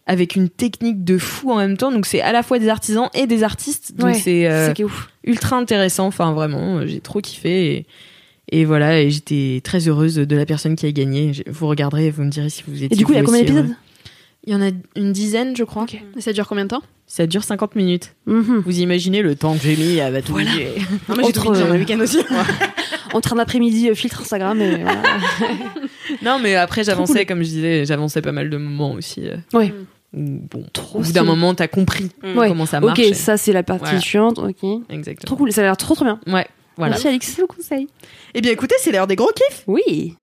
[0.06, 1.92] avec une technique de fou en même temps.
[1.92, 3.96] Donc, c'est à la fois des artisans et des artistes.
[3.96, 4.74] Donc, Ouais, c'est euh,
[5.24, 6.08] ultra intéressant.
[6.08, 7.76] Enfin, vraiment, euh, j'ai trop kiffé.
[7.76, 7.86] Et,
[8.62, 11.32] et voilà, et j'étais très heureuse de la personne qui a gagné.
[11.48, 12.94] Vous regarderez, vous me direz si vous étiez.
[12.94, 13.76] Et du coup, il y a combien d'épisodes heureux.
[14.46, 15.86] Il y en a une dizaine, je crois.
[16.18, 16.84] Et ça dure combien de temps?
[17.08, 18.14] Ça dure 50 minutes.
[18.26, 18.62] Mhm.
[18.66, 20.52] Vous imaginez le temps que j'ai mis à tout Voilà.
[21.08, 22.20] Non, mais j'ai dans euh, le week-end aussi.
[23.14, 25.02] Entre un après-midi euh, filtre Instagram et voilà.
[26.22, 27.26] Non, mais après, j'avançais, cool.
[27.26, 29.28] comme je disais, j'avançais pas mal de moments aussi.
[29.28, 29.74] euh, Ouais.
[30.14, 32.38] Bon, Trop au bout d'un moment, t'as compris Mm.
[32.38, 32.48] Ouais.
[32.50, 33.00] comment ça marche.
[33.00, 34.00] Ok, ça c'est la partie Voilà.
[34.00, 34.40] suivante.
[34.40, 34.64] Ok.
[34.90, 35.26] Exactement.
[35.26, 36.20] Trop cool, ça a l'air trop trop bien.
[36.28, 36.48] Ouais,
[36.78, 36.92] voilà.
[36.92, 37.38] Merci Alix.
[37.38, 37.88] Le conseil.
[38.34, 39.64] Eh bien, écoutez, c'est l'heure des gros kiffs.
[39.68, 40.16] Oui.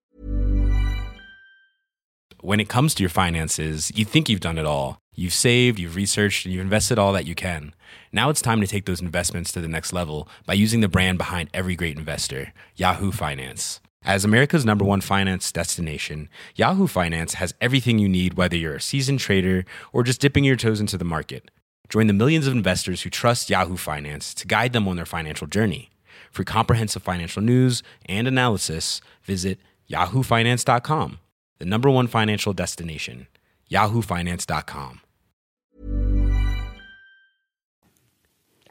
[2.43, 4.97] when it comes to your finances, you think you've done it all.
[5.15, 7.75] You've saved, you've researched, and you've invested all that you can.
[8.13, 11.19] Now it's time to take those investments to the next level by using the brand
[11.19, 13.81] behind every great investor, Yahoo Finance.
[14.03, 18.81] As America's number one finance destination, Yahoo Finance has everything you need, whether you're a
[18.81, 21.51] seasoned trader or just dipping your toes into the market.
[21.91, 25.47] Join the millions of investors who trust Yahoo Finance to guide them on their financial
[25.47, 25.91] journey.
[26.31, 29.59] For comprehensive financial news and analysis, visit
[29.91, 31.19] yahoofinance.com,
[31.59, 33.27] the number one financial destination,
[33.71, 35.01] yahoofinance.com.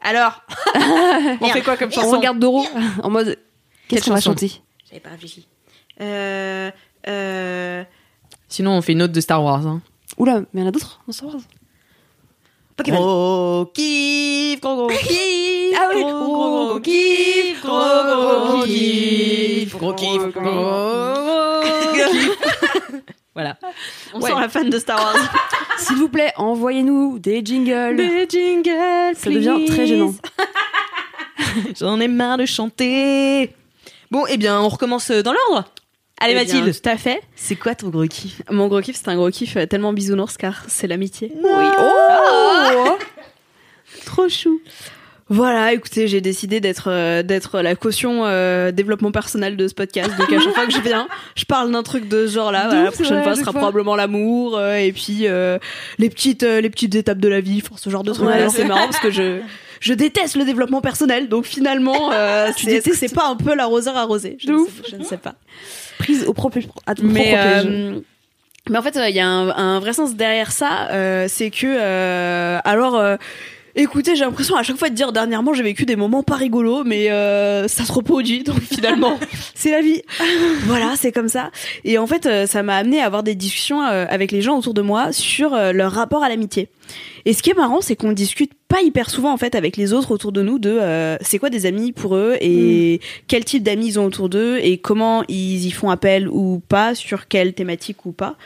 [0.02, 0.42] Alors,
[1.40, 2.64] On fait quoi comme On regarde Doro
[3.02, 3.36] en mode
[3.86, 5.46] qu'est-ce qu'on va chanson chanter j'avais pas réfléchi.
[6.00, 6.70] Euh,
[7.08, 7.84] euh,
[8.48, 9.66] Sinon, on fait une autre de Star Wars.
[9.66, 9.80] Hein.
[10.18, 11.40] Oula, mais il y en a d'autres dans Star Wars?
[12.76, 12.98] Pokémon.
[12.98, 15.06] Gros kiff, gros gros kiff.
[15.78, 16.02] Ah oui.
[16.02, 21.62] gros gros gros kiff, gros gros kiff, gros kiff, gros gros
[21.94, 22.38] kiff.
[23.34, 23.56] Voilà.
[24.12, 24.30] On Ouais.
[24.30, 25.16] sent la fan de Star Wars.
[25.78, 27.96] S'il vous plaît, envoyez-nous des jingles.
[27.96, 30.12] Des jingles, Ça devient très gênant.
[31.78, 33.54] J'en ai marre de chanter.
[34.10, 35.68] Bon, eh bien, on recommence dans l'ordre.
[36.20, 36.82] Allez, Eh Mathilde.
[36.82, 37.20] Tout à fait.
[37.36, 38.42] C'est quoi ton gros kiff?
[38.50, 41.32] Mon gros kiff, c'est un gros kiff euh, tellement bisounours car c'est l'amitié.
[41.34, 41.64] Oui.
[41.78, 42.98] Oh
[44.04, 44.60] Trop chou.
[45.32, 50.10] Voilà, écoutez, j'ai décidé d'être euh, d'être la caution euh, développement personnel de ce podcast.
[50.18, 51.06] Donc à chaque fois que je viens,
[51.36, 52.64] je parle d'un truc de ce genre-là.
[52.64, 53.60] De Voilà, la prochaine fois à sera fois.
[53.60, 55.58] probablement l'amour euh, et puis euh,
[55.98, 58.26] les petites euh, les petites étapes de la vie, enfin, ce genre de trucs.
[58.26, 59.38] Ouais, là c'est marrant parce que je
[59.80, 62.96] je déteste le développement personnel, donc finalement, euh, Tu c'est détestes.
[63.00, 64.36] c'est pas un peu l'arroseur arrosé.
[64.40, 64.68] Je, De ne ouf.
[64.68, 65.34] sais- je ne sais pas.
[65.98, 66.58] Prise au propre,
[67.02, 67.98] Mais, euh,
[68.70, 70.88] mais en fait, euh, il y a un, un vrai sens derrière ça.
[70.92, 73.16] euh, c'est que, euh, alors, euh,
[73.74, 76.84] écoutez, j'ai l'impression à chaque fois de dire dernièrement, j'ai vécu des moments pas rigolos,
[76.84, 79.18] mais euh, ça se reproduit, donc finalement,
[79.54, 80.02] c'est la vie.
[80.66, 81.50] voilà, c'est comme ça.
[81.84, 84.82] Et en fait, ça m'a amené à avoir des discussions avec les gens autour de
[84.82, 86.68] moi sur leur rapport à l'amitié.
[87.24, 89.92] Et ce qui est marrant, c'est qu'on discute pas hyper souvent en fait avec les
[89.92, 93.64] autres autour de nous de euh, c'est quoi des amis pour eux et quel type
[93.64, 97.52] d'amis ils ont autour d'eux et comment ils y font appel ou pas sur quelle
[97.52, 98.36] thématique ou pas.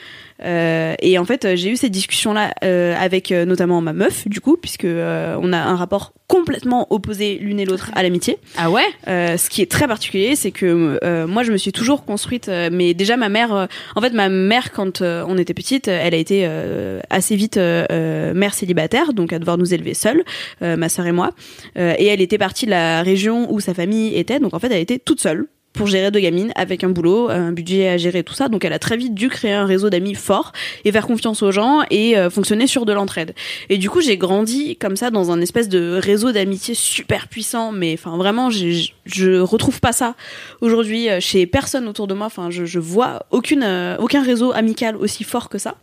[0.43, 4.41] Euh, et en fait, euh, j'ai eu ces discussions-là euh, avec notamment ma meuf, du
[4.41, 8.39] coup, puisque on a un rapport complètement opposé l'une et l'autre à l'amitié.
[8.57, 8.83] Ah ouais?
[9.07, 12.49] Euh, ce qui est très particulier, c'est que euh, moi, je me suis toujours construite,
[12.49, 15.87] euh, mais déjà ma mère, euh, en fait, ma mère, quand euh, on était petite,
[15.87, 20.25] euh, elle a été euh, assez vite mère célibataire, donc à devoir nous élever seule,
[20.63, 21.31] euh, ma sœur et moi.
[21.79, 24.73] Euh, et elle était partie de la région où sa famille était, donc en fait,
[24.73, 28.23] elle était toute seule pour gérer deux gamines avec un boulot, un budget à gérer,
[28.23, 28.49] tout ça.
[28.49, 30.53] Donc elle a très vite dû créer un réseau d'amis fort
[30.85, 33.35] et faire confiance aux gens et euh, fonctionner sur de l'entraide.
[33.69, 37.73] Et du coup, j'ai grandi comme ça dans un espèce de réseau d'amitié super puissant,
[37.73, 40.15] mais enfin vraiment, j'ai- je retrouve pas ça
[40.61, 42.27] aujourd'hui euh, chez personne autour de moi.
[42.27, 45.75] Enfin, je, je vois aucune, euh, aucun réseau amical aussi fort que ça.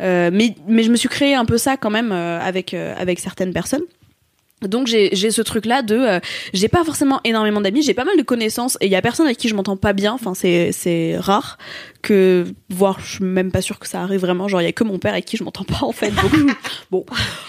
[0.00, 2.94] Euh, mais, mais je me suis créé un peu ça quand même euh, avec, euh,
[2.96, 3.82] avec certaines personnes.
[4.62, 6.20] Donc j'ai ce truc là de euh,
[6.52, 9.26] j'ai pas forcément énormément d'amis j'ai pas mal de connaissances et il y a personne
[9.26, 10.12] avec qui je m'entends pas bien.
[10.12, 11.58] Enfin c'est c'est rare
[12.02, 14.48] que voire je suis même pas sûre que ça arrive vraiment.
[14.48, 16.10] Genre il y a que mon père avec qui je m'entends pas en fait.
[16.10, 16.32] Donc
[16.90, 17.04] bon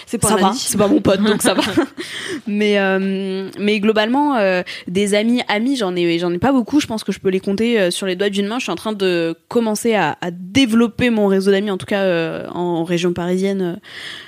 [0.06, 0.46] c'est pas ça un va.
[0.48, 0.58] ami.
[0.58, 1.62] c'est pas mon pote donc ça va.
[2.46, 6.80] Mais euh, mais globalement euh, des amis amis j'en ai j'en ai pas beaucoup.
[6.80, 8.58] Je pense que je peux les compter euh, sur les doigts d'une main.
[8.58, 12.02] Je suis en train de commencer à, à développer mon réseau d'amis en tout cas
[12.02, 13.80] euh, en région parisienne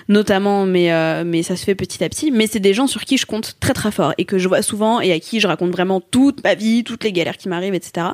[0.08, 0.66] notamment.
[0.66, 0.92] Mais
[1.24, 2.30] mais ça se fait petit à petit.
[2.30, 4.62] Mais c'est des gens sur qui je compte très très fort et que je vois
[4.62, 7.74] souvent et à qui je raconte vraiment toute ma vie toutes les galères qui m'arrivent
[7.74, 8.08] etc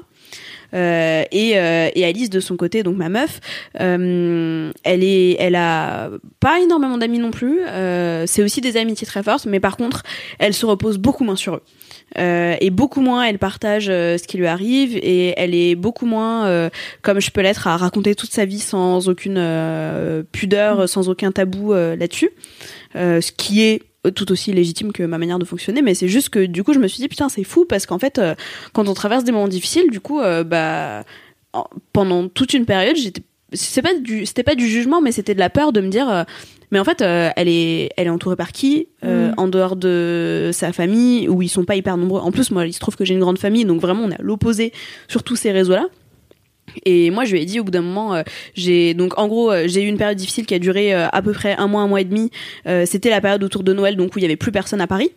[0.75, 3.41] euh, et, euh, et Alice de son côté, donc ma meuf,
[3.81, 6.11] euh, elle est, elle a
[6.41, 7.61] pas énormément d'amis non plus.
[8.27, 10.03] C'est aussi des amitiés très fortes, mais par contre,
[10.39, 11.63] elle se repose beaucoup moins sur eux.
[12.17, 16.71] Et beaucoup moins elle partage ce qui lui arrive et elle est beaucoup moins
[17.03, 21.73] comme je peux l'être à raconter toute sa vie sans aucune pudeur, sans aucun tabou
[21.73, 22.31] là-dessus.
[22.95, 23.83] Ce qui est
[24.15, 26.79] tout aussi légitime que ma manière de fonctionner, mais c'est juste que du coup je
[26.79, 28.35] me suis dit putain c'est fou parce qu'en fait euh,
[28.73, 31.05] quand on traverse des moments difficiles, du coup euh, bah
[31.53, 33.23] en- pendant toute une période j'étais
[33.53, 36.09] c'est pas du c'était pas du jugement mais c'était de la peur de me dire
[36.11, 36.23] euh,
[36.71, 40.51] mais en fait euh, elle est elle est entourée par qui Euh, en dehors de
[40.53, 42.21] sa famille où ils sont pas hyper nombreux.
[42.21, 44.21] En plus moi il se trouve que j'ai une grande famille donc vraiment on est
[44.21, 44.73] à l'opposé
[45.09, 45.87] sur tous ces réseaux là
[46.85, 48.23] et moi, je lui ai dit au bout d'un moment, euh,
[48.55, 51.23] j'ai donc en gros, euh, j'ai eu une période difficile qui a duré euh, à
[51.23, 52.31] peu près un mois, un mois et demi.
[52.85, 55.11] C'était la période autour de Noël, donc où il y avait plus personne à Paris.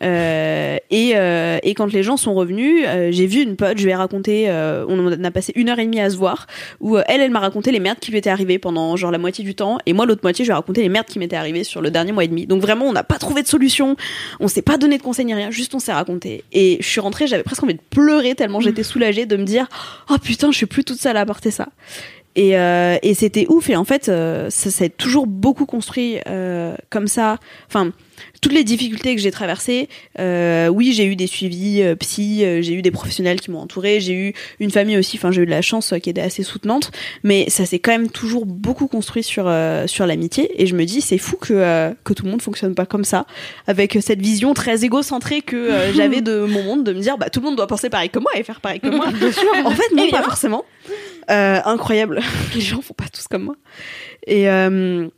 [0.00, 4.48] Et, et quand les gens sont revenus, j'ai vu une pote, je lui ai raconté,
[4.50, 6.46] on a passé une heure et demie à se voir,
[6.80, 9.44] où elle, elle m'a raconté les merdes qui lui étaient arrivées pendant genre la moitié
[9.44, 11.64] du temps, et moi l'autre moitié, je lui ai raconté les merdes qui m'étaient arrivées
[11.64, 12.46] sur le dernier mois et demi.
[12.46, 13.96] Donc vraiment, on n'a pas trouvé de solution,
[14.40, 16.44] on s'est pas donné de conseils ni rien, juste on s'est raconté.
[16.52, 19.66] Et je suis rentrée, j'avais presque envie de pleurer tellement j'étais soulagée de me dire,
[20.10, 21.68] oh putain, je suis plus toute seule à porter ça.
[22.36, 23.70] Et, euh, et c'était ouf.
[23.70, 27.38] Et en fait, euh, ça s'est toujours beaucoup construit euh, comme ça.
[27.68, 27.92] Enfin,
[28.40, 29.88] toutes les difficultés que j'ai traversées,
[30.18, 33.60] euh, oui, j'ai eu des suivis euh, psy, euh, j'ai eu des professionnels qui m'ont
[33.60, 35.16] entouré, j'ai eu une famille aussi.
[35.16, 36.90] Enfin, j'ai eu de la chance euh, qui était assez soutenante.
[37.22, 40.62] Mais ça s'est quand même toujours beaucoup construit sur euh, sur l'amitié.
[40.62, 43.04] Et je me dis, c'est fou que euh, que tout le monde fonctionne pas comme
[43.04, 43.26] ça,
[43.66, 47.40] avec cette vision très égocentrée que j'avais de mon monde, de me dire, bah tout
[47.40, 49.06] le monde doit penser pareil que moi et faire pareil que moi.
[49.64, 50.64] en fait, non, pas forcément.
[51.30, 52.20] Euh, incroyable.
[52.54, 53.56] Les gens font pas tous comme moi.
[54.26, 55.08] Et euh,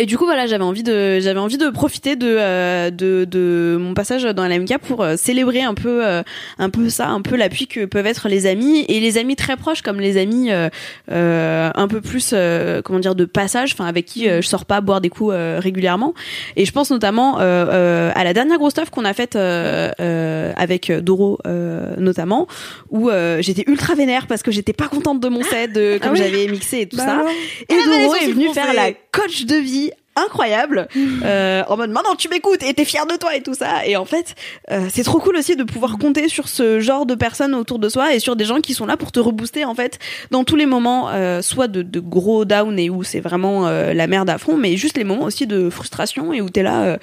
[0.00, 3.76] et du coup voilà, j'avais envie de j'avais envie de profiter de euh, de, de
[3.78, 6.22] mon passage dans l'AMK pour euh, célébrer un peu euh,
[6.58, 9.58] un peu ça, un peu l'appui que peuvent être les amis et les amis très
[9.58, 14.26] proches comme les amis un peu plus euh, comment dire de passage, enfin avec qui
[14.26, 16.14] je sors pas boire des coups régulièrement.
[16.56, 20.90] Et je pense notamment à la dernière grosse stuff qu'on a faite euh, euh, avec
[20.90, 22.46] Doro euh, notamment
[22.90, 26.18] où j'étais ultra vénère parce que j'étais pas contente de mon set de comme oui
[26.18, 27.24] j'avais mixé et tout Bah ça.
[27.68, 28.60] Et les Doro est sourcils venu froncés.
[28.60, 30.88] faire la coach de vie incroyable.
[31.24, 33.86] Euh, en mode maintenant tu m'écoutes et t'es fier de toi et tout ça.
[33.86, 34.34] Et en fait
[34.70, 37.88] euh, c'est trop cool aussi de pouvoir compter sur ce genre de personnes autour de
[37.88, 39.98] soi et sur des gens qui sont là pour te rebooster en fait
[40.30, 43.92] dans tous les moments euh, soit de, de gros down et où c'est vraiment euh,
[43.92, 46.82] la merde à fond mais juste les moments aussi de frustration et où t'es là
[46.82, 46.96] euh,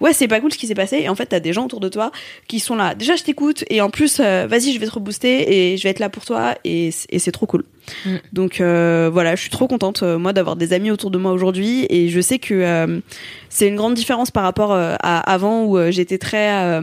[0.00, 0.98] ouais c'est pas cool ce qui s'est passé.
[1.00, 2.10] Et en fait t'as des gens autour de toi
[2.48, 2.94] qui sont là.
[2.94, 3.64] Déjà je t'écoute.
[3.70, 6.24] Et en plus euh, vas-y je vais te rebooster et je vais être là pour
[6.24, 6.54] toi.
[6.64, 7.64] Et, c'est trop cool.
[8.04, 8.16] Mm.
[8.32, 11.32] Donc euh, voilà, je suis trop contente euh, moi d'avoir des amis autour de moi
[11.32, 11.86] aujourd'hui.
[11.90, 13.00] Et je sais que euh,
[13.48, 14.96] c'est une grande différence par rapport à
[15.30, 16.82] avant où j'étais très à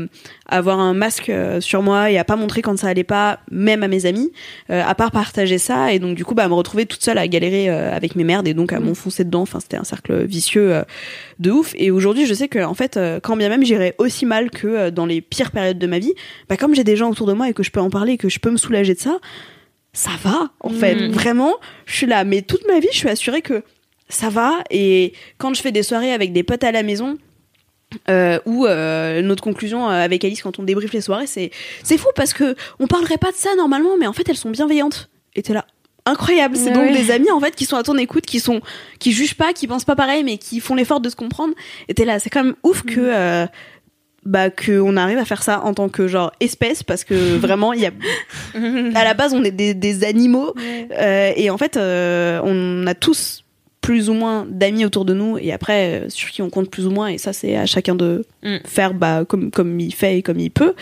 [0.50, 3.88] avoir un masque sur moi et à pas montrer quand ça allait pas, même à
[3.88, 4.32] mes amis,
[4.70, 5.94] à part partager ça.
[5.94, 8.54] Et donc du coup bah me retrouver toute seule à galérer avec mes merdes et
[8.54, 9.42] donc à m'enfoncer dedans.
[9.42, 10.84] Enfin c'était un cercle vicieux
[11.40, 11.74] de ouf.
[11.78, 14.68] Et aujourd'hui je sais que en fait euh, quand bien même j'irais aussi mal que
[14.68, 16.14] euh, dans les pires périodes de ma vie,
[16.50, 18.18] bah comme j'ai des gens autour de moi et que je peux en parler et
[18.18, 19.20] que je peux me soulager de ça,
[19.94, 20.96] ça va en fait.
[20.96, 21.12] Mm.
[21.12, 21.56] vraiment
[21.86, 22.24] je suis là.
[22.24, 23.64] Mais toute ma vie je suis assurée que
[24.10, 24.60] ça va.
[24.70, 27.18] Et quand je fais des soirées avec des potes à la maison
[28.10, 31.52] euh, ou euh, notre conclusion avec Alice quand on débriefe les soirées c'est
[31.84, 34.52] c'est fou parce que on parlerait pas de ça normalement mais en fait elles sont
[34.52, 35.10] bienveillantes.
[35.36, 35.66] Et t'es là
[36.08, 36.56] incroyable.
[36.56, 38.62] C'est donc des amis en fait qui sont à ton écoute qui sont
[39.00, 41.54] qui jugent pas qui pensent pas pareil mais qui font l'effort de se comprendre.
[41.88, 43.46] Et t'es là c'est quand même ouf que euh,
[44.26, 47.74] bah que on arrive à faire ça en tant que genre espèce parce que vraiment
[47.74, 47.92] il y a
[48.96, 50.54] à la base on est des, des animaux.
[50.58, 53.44] Euh, et en fait euh, on a tous
[53.88, 56.86] plus ou moins d'amis autour de nous et après euh, sur qui on compte plus
[56.86, 58.58] ou moins et ça c'est à chacun de Mm.
[58.66, 60.74] faire bah comme comme il fait et comme il peut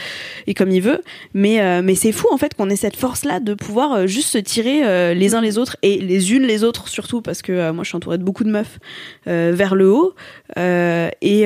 [0.48, 1.02] et comme il veut
[1.36, 4.08] mais euh, mais c'est fou en fait qu'on ait cette force là de pouvoir euh,
[4.08, 7.72] juste se tirer les uns les autres et les unes les autres surtout parce que
[7.72, 8.80] moi je suis entourée de beaucoup de meufs
[9.26, 10.16] vers le haut
[10.58, 11.46] et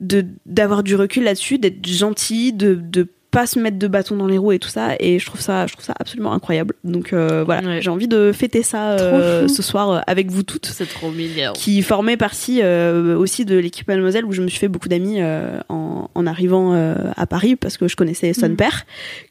[0.00, 4.26] de d'avoir du recul là-dessus d'être gentil de de pas se mettre de bâton dans
[4.26, 6.74] les roues et tout ça et je trouve ça je trouve ça absolument incroyable.
[6.84, 7.66] Donc euh, voilà.
[7.68, 7.82] Ouais.
[7.82, 10.66] j'ai envie de fêter ça euh, ce soir euh, avec vous toutes.
[10.66, 11.52] C'est trop mignon.
[11.52, 15.18] qui formait partie euh, aussi de l'équipe Mademoiselle où je me suis fait beaucoup d'amis
[15.68, 16.72] en, en arrivant
[17.16, 18.84] à Paris parce que je connaissais son père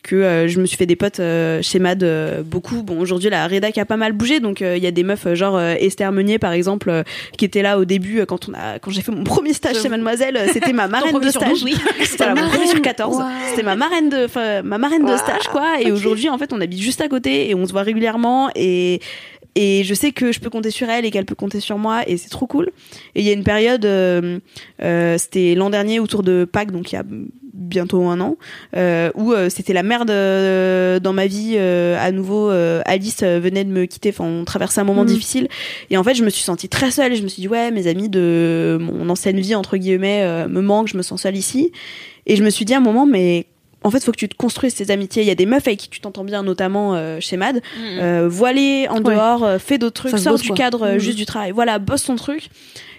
[0.04, 1.22] que je me suis fait des potes
[1.62, 2.04] chez Mad
[2.46, 2.84] beaucoup.
[2.84, 5.60] Bon aujourd'hui la rédac a pas mal bougé donc il y a des meufs genre
[5.60, 7.04] Esther Meunier par exemple
[7.38, 9.90] qui était là au début quand on a quand j'ai fait mon premier stage chez
[9.90, 11.64] Mademoiselle c'était ma marraine de stage.
[12.04, 13.22] c'était la mon premier sur 14 Wow.
[13.50, 15.82] c'était ma marraine de enfin ma marraine de stage quoi.
[15.82, 19.00] Et aujourd'hui en fait on habite juste à côté et on se voit régulièrement et
[19.56, 22.02] et je sais que je peux compter sur elle et qu'elle peut compter sur moi
[22.08, 22.72] et c'est trop cool.
[23.14, 24.40] Et il y a une période euh,
[24.82, 27.04] euh, c'était l'an dernier autour de Pâques donc il y a
[27.54, 28.36] bientôt un an
[28.76, 34.10] euh, où c'était la merde dans ma vie à nouveau Alice venait de me quitter.
[34.10, 35.08] Enfin on traversait un moment Mhm.
[35.08, 35.48] difficile.
[35.92, 37.14] Et en fait je me suis sentie très seule.
[37.14, 40.62] Et je me suis dit ouais mes amis de mon ancienne vie entre guillemets me
[40.62, 41.72] manquent je me sens seule ici.
[42.26, 43.46] Et je me suis dit à un moment mais
[43.84, 45.24] en fait, faut que tu te construises tes amitiés.
[45.24, 47.62] Il y a des meufs avec qui tu t'entends bien, notamment euh, chez Mad.
[48.00, 49.14] Euh, voiler en Ouais.
[49.16, 50.56] dehors, euh, fais d'autres trucs, sors du quoi.
[50.58, 51.00] cadre euh, Mhm.
[51.00, 51.52] juste du travail.
[51.52, 52.50] Voilà, bosse ton truc.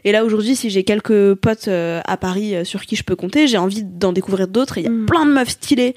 [0.04, 3.56] Et là aujourd'hui, si j'ai quelques potes à Paris sur qui je peux compter, j'ai
[3.58, 4.76] envie d'en découvrir d'autres.
[4.78, 5.06] Il y a Mhm.
[5.06, 5.94] plein de meufs stylées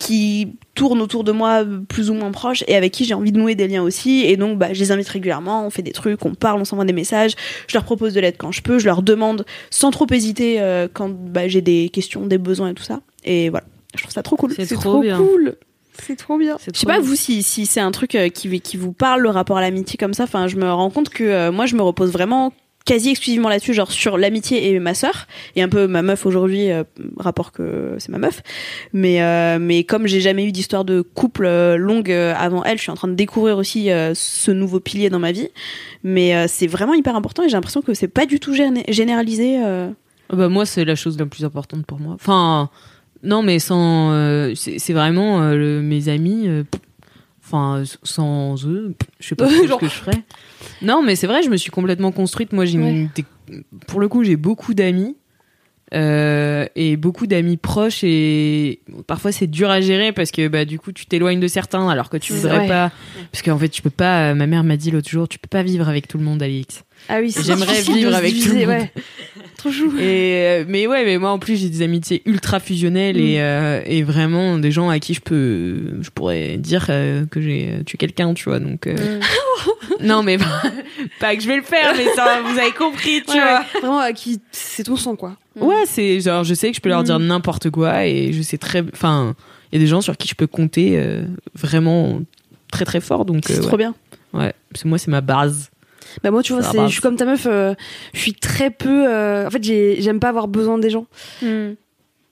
[0.00, 3.38] qui tournent autour de moi plus ou moins proches et avec qui j'ai envie de
[3.38, 6.24] nouer des liens aussi et donc bah je les invite régulièrement on fait des trucs
[6.24, 7.32] on parle on s'envoie des messages
[7.68, 10.60] je leur propose de l'aide quand je peux je leur demande sans trop hésiter
[10.94, 14.22] quand bah, j'ai des questions des besoins et tout ça et voilà je trouve ça
[14.22, 15.18] trop cool C'est trop bien.
[15.18, 15.56] cool
[16.00, 17.02] c'est trop bien C'est je sais pas bien.
[17.02, 19.98] vous si, si c'est un truc euh, qui, qui vous parle le rapport à l'amitié
[19.98, 22.50] comme ça enfin je me rends compte que euh, moi je me repose vraiment
[22.86, 26.70] quasi exclusivement là-dessus genre sur l'amitié et ma sœur et un peu ma meuf aujourd'hui
[26.70, 26.82] euh,
[27.18, 28.42] rapport que c'est ma meuf
[28.94, 32.78] mais euh, mais comme j'ai jamais eu d'histoire de couple euh, longue euh, avant elle
[32.78, 35.48] je suis en train de découvrir aussi euh, ce nouveau pilier dans ma vie
[36.02, 38.90] mais euh, c'est vraiment hyper important et j'ai l'impression que c'est pas du tout géné-
[38.90, 39.58] généralisé
[40.32, 42.14] Bah moi c'est la chose la plus importante pour moi.
[42.14, 42.70] Enfin
[43.22, 46.64] non mais sans euh, c'est vraiment euh, le- mes amis euh,
[47.44, 50.22] enfin sans eux je sais pas ce que je ferais.
[50.80, 52.52] Non mais c'est vrai je me suis complètement construite.
[52.52, 52.78] Moi j'ai
[53.86, 55.16] pour le coup j'ai beaucoup d'amis
[55.94, 60.90] et beaucoup d'amis proches et parfois c'est dur à gérer parce que bah du coup
[60.92, 62.68] tu t'éloignes de certains alors que tu voudrais vrai.
[62.68, 62.90] pas.
[63.30, 65.62] Parce qu'en fait tu peux pas ma mère m'a dit l'autre jour tu peux pas
[65.62, 68.68] vivre avec tout le monde Alix Ah oui, J'aimerais vivre avec tout le diviser, monde.
[68.76, 68.92] ouais.
[69.56, 69.92] Trop chou.
[69.98, 73.80] Et euh, mais ouais, mais moi en plus j'ai des amitiés ultra fusionnelles et, euh,
[73.86, 77.96] et vraiment des gens à qui je peux, je pourrais dire euh, que j'ai tué
[77.98, 78.58] quelqu'un, tu vois.
[78.58, 79.20] Donc euh,
[80.00, 80.62] non, mais pas,
[81.20, 83.60] pas que je vais le faire, mais ça, vous avez compris, tu Ouais, vois.
[83.60, 83.80] ouais.
[83.80, 85.36] Vraiment, à qui c'est ton sang, quoi.
[85.60, 88.58] Ouais, c'est genre je sais que je peux leur dire n'importe quoi et je sais
[88.58, 89.34] très, enfin,
[89.70, 91.22] il y a des gens sur qui je peux compter euh,
[91.54, 92.20] vraiment
[92.72, 93.24] très très fort.
[93.24, 93.94] Donc c'est euh, trop bien
[94.32, 95.70] ouais, c'est moi c'est ma base.
[96.22, 97.46] Bah moi, tu vois, c'est, je suis comme ta meuf.
[97.46, 97.74] euh,
[98.14, 99.04] je suis très peu.
[99.08, 101.06] euh, en fait, j'ai, j'aime pas avoir besoin des gens.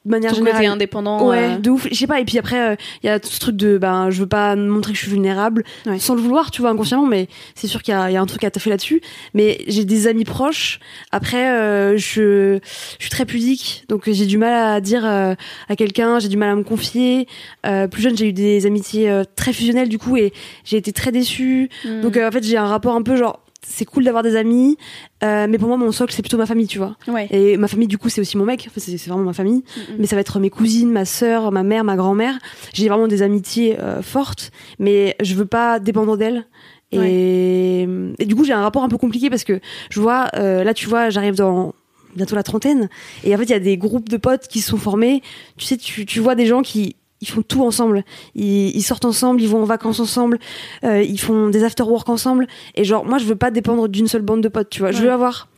[0.07, 0.77] De manière ton côté générale.
[0.77, 1.87] indépendant Ouais, euh, de ouf.
[1.91, 2.21] Je sais pas.
[2.21, 4.93] Et puis après, il y a tout ce truc de, ben, je veux pas montrer
[4.93, 5.99] que je suis vulnérable, Ouais.
[5.99, 7.05] sans le vouloir, tu vois, inconsciemment.
[7.05, 9.03] Mais c'est sûr qu'il y a, il y a un truc à taffer là-dessus.
[9.35, 10.81] Mais j'ai des amis proches.
[11.13, 12.59] Après, euh, je,
[12.99, 15.35] je suis très pudique, donc j'ai du mal à dire euh,
[15.69, 16.19] à quelqu'un.
[16.19, 17.27] J'ai du mal à me confier.
[17.67, 20.33] Euh, plus jeune, j'ai eu des amitiés euh, très fusionnelles du coup, et
[20.65, 21.69] j'ai été très déçue.
[21.85, 22.01] Mm.
[22.01, 23.39] Donc euh, en fait, j'ai un rapport un peu genre.
[23.67, 24.79] C'est cool d'avoir des amis,
[25.23, 26.97] euh, mais pour moi, mon socle, c'est plutôt ma famille, tu vois.
[27.09, 28.67] ouais Et ma famille, du coup, c'est aussi mon mec.
[28.69, 29.63] Enfin, c'est vraiment ma famille.
[29.99, 32.39] Mais ça va être mes cousines, ma sœur, ma mère, ma grand-mère.
[32.73, 36.47] J'ai vraiment des amitiés euh, fortes, mais je veux pas dépendre d'elles.
[36.93, 37.87] Et,
[38.19, 40.75] et du coup, j'ai un rapport un peu compliqué parce que je vois, euh, là,
[40.75, 41.75] tu vois, j'arrive dans
[42.17, 42.89] bientôt la trentaine,
[43.23, 45.23] et en fait, il y a des groupes de potes qui se sont formés.
[45.57, 48.05] Tu sais, tu, tu vois des gens qui ils font tout ensemble.
[48.35, 50.39] Ils, ils sortent ensemble, ils vont en vacances ensemble,
[50.85, 52.47] euh, ils font des after work ensemble.
[52.75, 54.93] Et genre, moi, je veux pas dépendre d'une seule bande de potes, tu vois.
[54.93, 55.49] Je veux avoir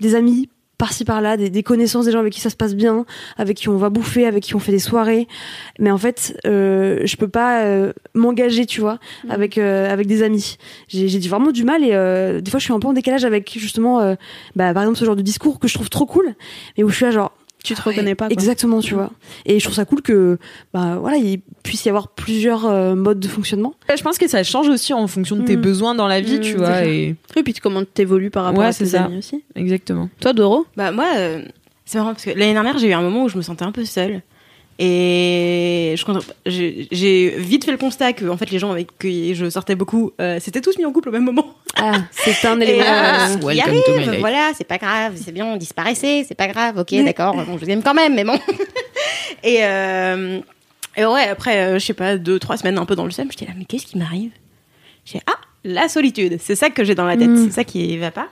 [0.00, 0.48] des amis
[0.78, 3.04] par-ci par-là, des, des connaissances, des gens avec qui ça se passe bien,
[3.36, 5.26] avec qui on va bouffer, avec qui on fait des soirées.
[5.80, 10.22] Mais en fait, euh, je peux pas euh, m'engager, tu vois, avec euh, avec des
[10.22, 10.56] amis.
[10.86, 13.58] J'ai j'ai vraiment du mal et des fois je suis un peu en décalage avec
[13.58, 14.16] justement,
[14.54, 16.34] bah, par exemple ce genre de discours que je trouve trop cool,
[16.76, 17.32] mais où je suis là genre
[17.68, 18.26] Tu te reconnais pas.
[18.26, 18.32] quoi.
[18.32, 19.10] Exactement, tu vois.
[19.46, 20.38] Et je trouve ça cool que,
[20.72, 23.74] bah voilà, il puisse y avoir plusieurs euh, modes de fonctionnement.
[23.94, 25.60] Je pense que ça change aussi en fonction de tes Mm.
[25.60, 26.84] besoins dans la vie, Mm, tu vois.
[26.84, 27.14] Et...
[27.36, 29.04] Et puis comment t'évolues par rapport Ouais, à c'est tes ça.
[29.04, 29.42] amis aussi.
[29.54, 30.08] Exactement.
[30.20, 30.66] Toi, Doro?
[30.76, 31.42] Bah moi, euh,
[31.84, 33.72] c'est marrant parce que l'année dernière, j'ai eu un moment où je me sentais un
[33.72, 34.22] peu seule.
[34.80, 35.96] Et
[36.46, 40.12] j'ai vite fait le constat que en fait les gens avec qui je sortais beaucoup,
[40.20, 41.54] euh, c'était tous mis en couple au même moment.
[41.76, 42.84] Ah, c'est un élément.
[42.84, 46.78] euh, euh, il welcome arrive, voilà, c'est pas grave, c'est bien, disparaissez, c'est pas grave,
[46.78, 48.38] ok, d'accord, bon, je vous aime quand même, mais bon.
[49.42, 50.38] et, euh,
[50.96, 53.28] et ouais, après, euh, je sais pas, deux, trois semaines un peu dans le seum,
[53.30, 54.30] j'étais là, mais qu'est-ce qui m'arrive?
[55.04, 57.46] J'ai ah, la solitude, c'est ça que j'ai dans la tête, Mm.
[57.46, 58.28] c'est ça qui va pas.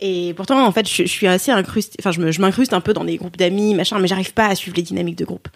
[0.00, 3.16] Et pourtant, en fait, je, suis assez incrustée, enfin, je m'incruste un peu dans des
[3.16, 5.48] groupes d'amis, machin, mais j'arrive pas à suivre les dynamiques de groupe.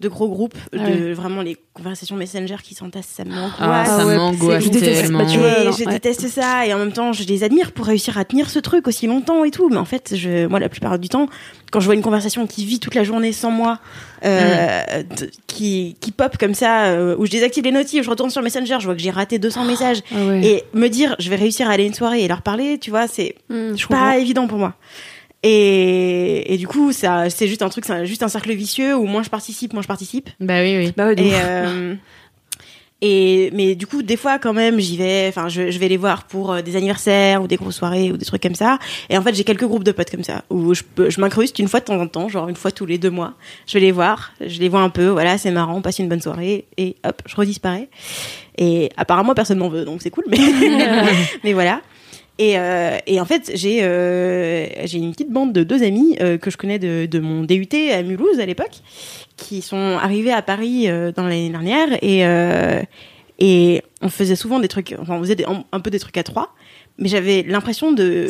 [0.00, 3.52] De gros groupes, de vraiment les conversations Messenger qui s'entassent, ça m'angoisse.
[3.60, 5.02] Ah, ça ouais, m'angoisse je déteste.
[5.02, 5.18] tellement.
[5.18, 5.92] Bah, tu vois, Et alors, je ouais.
[5.92, 8.88] déteste ça et en même temps je les admire pour réussir à tenir ce truc
[8.88, 11.26] aussi longtemps et tout mais en fait je moi la plupart du temps
[11.70, 13.78] quand je vois une conversation qui vit toute la journée sans moi
[14.24, 18.30] euh, de- qui qui pop comme ça euh, où je désactive les notifs je retourne
[18.30, 20.40] sur Messenger je vois que j'ai raté 200 messages Ah ouais.
[20.44, 22.90] et me dire je vais réussir à aller à une soirée et leur parler tu
[22.90, 24.12] vois c'est Mm, pas comprends.
[24.12, 24.74] évident pour moi
[25.42, 29.06] et, et du coup ça c'est juste un truc c'est juste un cercle vicieux où
[29.06, 30.92] moins je participe moins je participe Bah oui, oui.
[30.96, 31.94] Bah de et, euh,
[33.02, 35.26] et mais du coup, des fois quand même, j'y vais.
[35.28, 38.18] Enfin, je, je vais les voir pour euh, des anniversaires ou des grosses soirées ou
[38.18, 38.78] des trucs comme ça.
[39.08, 41.58] Et en fait, j'ai quelques groupes de potes comme ça où je peux, je m'incruste
[41.58, 43.34] une fois de temps en temps, genre une fois tous les deux mois.
[43.66, 45.06] Je vais les voir, je les vois un peu.
[45.06, 47.88] Voilà, c'est marrant, on passe une bonne soirée et hop, je redisparais.
[48.58, 50.24] Et apparemment, personne m'en veut, donc c'est cool.
[50.28, 50.38] Mais
[51.44, 51.80] mais voilà.
[52.42, 56.38] Et, euh, et en fait, j'ai euh, j'ai une petite bande de deux amis euh,
[56.38, 58.78] que je connais de, de mon DUT à Mulhouse à l'époque,
[59.36, 62.22] qui sont arrivés à Paris dans l'année dernière et
[63.42, 66.16] et on faisait souvent des trucs, enfin on faisait des- un, un peu des trucs
[66.18, 66.54] à trois,
[66.98, 68.26] mais j'avais l'impression de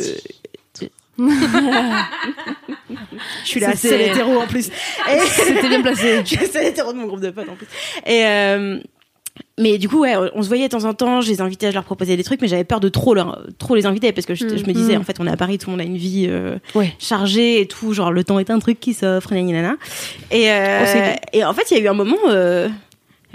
[3.43, 4.69] je suis la seule hétéro en plus.
[5.27, 6.21] C'était bien placé.
[6.23, 7.67] je suis la seule hétéro de mon groupe de potes en plus.
[8.05, 8.79] Et euh,
[9.57, 11.21] mais du coup, ouais, on se voyait de temps en temps.
[11.21, 13.75] Je les invitais, je leur proposais des trucs, mais j'avais peur de trop leur, trop
[13.75, 15.67] les inviter parce que je, je me disais, en fait, on est à Paris, tout
[15.69, 16.93] le monde a une vie euh, Ouais.
[16.99, 17.93] chargée et tout.
[17.93, 19.75] Genre, le temps est un truc qui s'offre, nani, nana.
[20.31, 22.67] Et, euh, Oh, et en fait, il y a eu un moment, euh,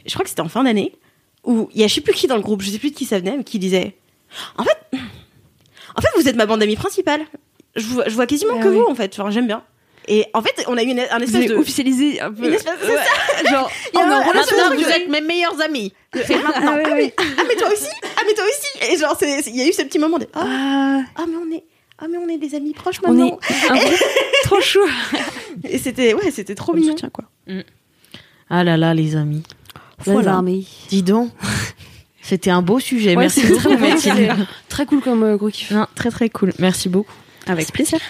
[0.04, 0.92] je crois que c'était en fin d'année,
[1.44, 2.96] où il y a je sais plus qui dans le groupe, je sais plus de
[2.96, 3.96] qui ça venait, mais qui disait,
[4.58, 4.98] en fait,
[5.96, 7.20] en fait, vous êtes ma bande d'amis principale.
[7.74, 8.76] Je vois, je vois quasiment Ah que oui.
[8.76, 9.14] vous, en fait.
[9.14, 9.62] Genre, j'aime bien.
[10.08, 11.54] Et en fait, on a eu une, un Vous espèce de.
[11.56, 12.46] officialisé un peu.
[12.46, 13.50] Une espèce de- c'est ça.
[13.50, 15.92] Genre, on un- relation maintenant, vous êtes mes meilleurs amis.
[16.14, 16.72] C'est maintenant.
[16.72, 17.14] Ah ouais, Ah, ouais.
[17.18, 19.72] mais, ah, mais toi aussi Ah, mais toi aussi Et genre, il y a eu
[19.72, 21.64] ce petit moment de Ah, Ah, ah, mais on est.
[21.98, 23.38] Ah, mais on est des amis proches on est maintenant.
[23.38, 23.74] peu
[24.44, 24.80] trop chou.
[25.64, 26.90] Et c'était, ouais, c'était trop mignon.
[26.92, 27.24] soutien, quoi.
[28.50, 29.42] Ah là là, les amis.
[30.04, 30.32] Voilà.
[30.32, 30.64] l'armée.
[30.88, 31.30] Dis donc.
[32.22, 33.10] C'était un beau sujet.
[33.10, 34.26] Ouais, Merci beaucoup, très, Mathilde.
[34.26, 34.36] très,
[34.68, 35.70] très cool comme euh, gros kiff.
[35.70, 36.52] Non, très très cool.
[36.58, 37.12] Merci beaucoup.
[37.46, 38.00] Avec plaisir.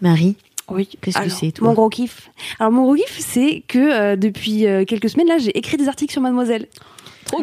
[0.00, 0.36] Marie,
[0.70, 0.88] Oui.
[1.00, 2.30] qu'est-ce que Alors, c'est toi Mon gros kiff.
[2.58, 5.88] Alors mon gros kiff, c'est que euh, depuis euh, quelques semaines là, j'ai écrit des
[5.88, 6.66] articles sur Mademoiselle.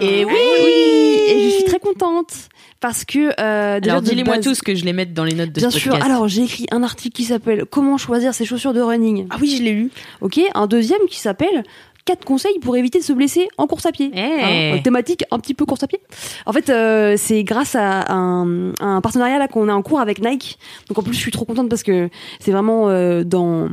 [0.02, 2.34] Et oui, Et je suis très contente
[2.82, 5.52] parce que euh, déjà Alors dis-les-moi base- tous que je les mette dans les notes
[5.54, 5.96] de Bien ce sûr.
[6.04, 9.28] Alors j'ai écrit un article qui s'appelle Comment choisir ses chaussures de running.
[9.30, 9.90] Ah oui, je l'ai lu.
[10.22, 10.40] Ok.
[10.56, 11.64] Un deuxième qui s'appelle
[12.08, 14.10] quatre conseils pour éviter de se blesser en course à pied.
[14.14, 14.20] Eh.
[14.20, 16.00] Hein, thématique un petit peu course à pied.
[16.46, 20.24] En fait, euh, c'est grâce à un, un partenariat là qu'on a en cours avec
[20.24, 20.58] Nike.
[20.88, 23.70] Donc en plus, je suis trop contente parce que c'est vraiment euh, dans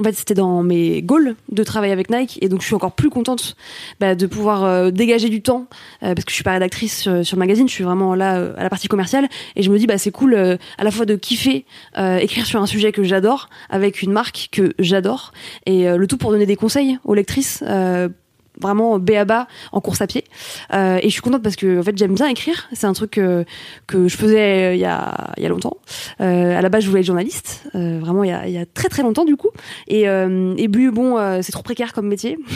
[0.00, 2.92] en fait, c'était dans mes goals de travailler avec Nike et donc je suis encore
[2.92, 3.56] plus contente
[4.00, 5.66] bah, de pouvoir euh, dégager du temps
[6.02, 8.38] euh, parce que je suis pas rédactrice sur, sur le magazine, je suis vraiment là
[8.38, 10.90] euh, à la partie commerciale et je me dis bah c'est cool euh, à la
[10.90, 11.64] fois de kiffer
[11.96, 15.32] euh, écrire sur un sujet que j'adore avec une marque que j'adore
[15.66, 18.08] et euh, le tout pour donner des conseils aux lectrices euh,
[18.64, 20.24] vraiment B à bas en course à pied.
[20.72, 22.68] Euh, et je suis contente parce que en fait j'aime bien écrire.
[22.72, 23.44] C'est un truc que,
[23.86, 25.76] que je faisais euh, il y a il y a longtemps.
[26.20, 27.64] Euh, à la base je voulais être journaliste.
[27.74, 29.50] Euh, vraiment il y a, il y a très très longtemps du coup.
[29.88, 32.38] Et et puis bon c'est trop précaire comme métier.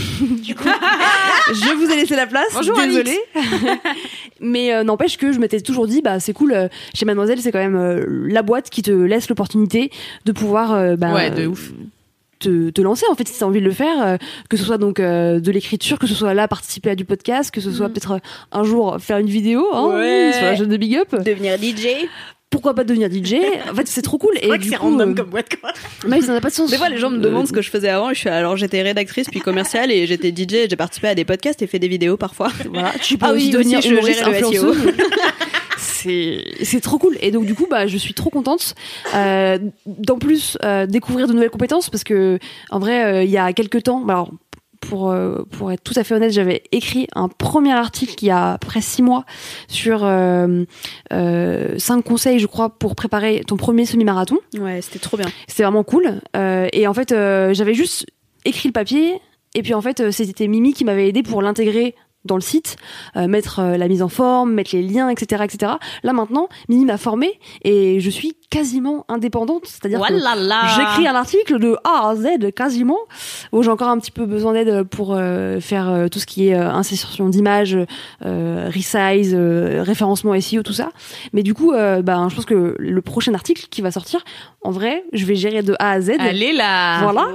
[0.48, 0.68] Du coup
[1.48, 2.48] je vous ai laissé la place.
[2.54, 3.18] Bonjour, désolée.
[4.40, 8.26] Mais n'empêche que je m'étais toujours dit bah c'est cool chez Mademoiselle c'est quand même
[8.26, 9.90] la boîte qui te laisse l'opportunité
[10.24, 11.72] de pouvoir bah, Ouais, de ouf.
[12.38, 14.16] Te, te lancer en fait si t'as envie de le faire euh,
[14.48, 17.50] que ce soit donc euh, de l'écriture que ce soit là participer à du podcast
[17.50, 18.18] que ce soit peut-être euh,
[18.52, 20.30] un jour faire une vidéo hein, Ouais.
[20.34, 22.06] sur la chaîne de Big Up Devenir DJ.
[22.50, 23.34] pourquoi pas devenir DJ
[23.70, 25.72] en fait c'est trop cool et vrai que c'est coup, random euh, comme boîte, quoi.
[26.08, 27.70] oui, ça n'a pas de sens Des fois, les gens me demandent ce que je
[27.70, 28.08] faisais avant.
[28.10, 30.54] Je suis alors j'étais rédactrice puis commerciale et j'étais DJ.
[30.54, 32.50] et J'ai participé à des podcasts et fait des vidéos parfois.
[32.72, 34.76] voilà tu peux Ah aussi oui, devenir aussi, je humoriste, influenceuse.
[35.98, 38.74] c'est trop cool et donc du coup bah je suis trop contente
[39.14, 42.38] euh, d'en plus euh, découvrir de nouvelles compétences parce que
[42.70, 44.30] en vrai euh, il y a quelques temps bah, alors
[44.80, 45.14] pour,
[45.50, 48.58] pour être tout à fait honnête, j'avais écrit un premier article il y a à
[48.58, 49.24] peu près six mois
[49.66, 50.64] sur euh,
[51.12, 54.38] euh, cinq conseils, je crois, pour préparer ton premier semi-marathon.
[54.58, 55.26] Ouais, c'était trop bien.
[55.46, 56.20] C'était vraiment cool.
[56.36, 58.06] Euh, et en fait, j'avais juste
[58.44, 59.20] écrit le papier.
[59.54, 61.94] Et puis en fait, c'était Mimi qui m'avait aidé pour l'intégrer
[62.24, 62.76] dans le site,
[63.16, 65.72] euh, mettre euh, la mise en forme, mettre les liens, etc., etc.
[66.02, 70.14] Là maintenant, Mimi m'a formée et je suis quasiment indépendante, c'est-à-dire que
[70.76, 72.98] j'écris un article de A à Z quasiment.
[73.52, 76.48] Où j'ai encore un petit peu besoin d'aide pour euh, faire euh, tout ce qui
[76.48, 77.76] est euh, insertion d'images,
[78.24, 80.90] euh, resize, référencement SEO, tout ça.
[81.32, 84.24] Mais du coup, ben, je pense que le prochain article qui va sortir,
[84.62, 86.12] en vrai, je vais gérer de A à Z.
[86.18, 87.28] Allez là Voilà.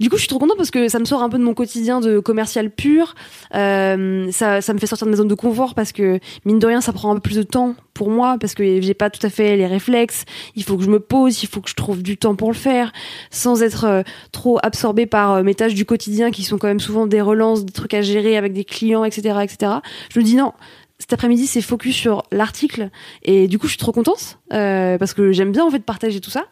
[0.00, 1.54] Du coup, je suis trop contente parce que ça me sort un peu de mon
[1.54, 3.14] quotidien de commercial pur.
[3.52, 6.80] Ça, ça me fait sortir de ma zone de confort parce que mine de rien,
[6.80, 9.28] ça prend un peu plus de temps pour moi parce que j'ai pas tout à
[9.28, 10.24] fait les réflexes.
[10.54, 12.56] Il faut que je me pose, il faut que je trouve du temps pour le
[12.56, 12.92] faire,
[13.32, 16.78] sans être euh, trop absorbée par euh, mes tâches du quotidien qui sont quand même
[16.78, 19.72] souvent des relances, des trucs à gérer avec des clients, etc., etc.
[20.10, 20.52] Je me dis non.
[21.00, 22.90] Cet après-midi, c'est focus sur l'article
[23.22, 26.20] et du coup, je suis trop contente euh, parce que j'aime bien en fait partager
[26.20, 26.46] tout ça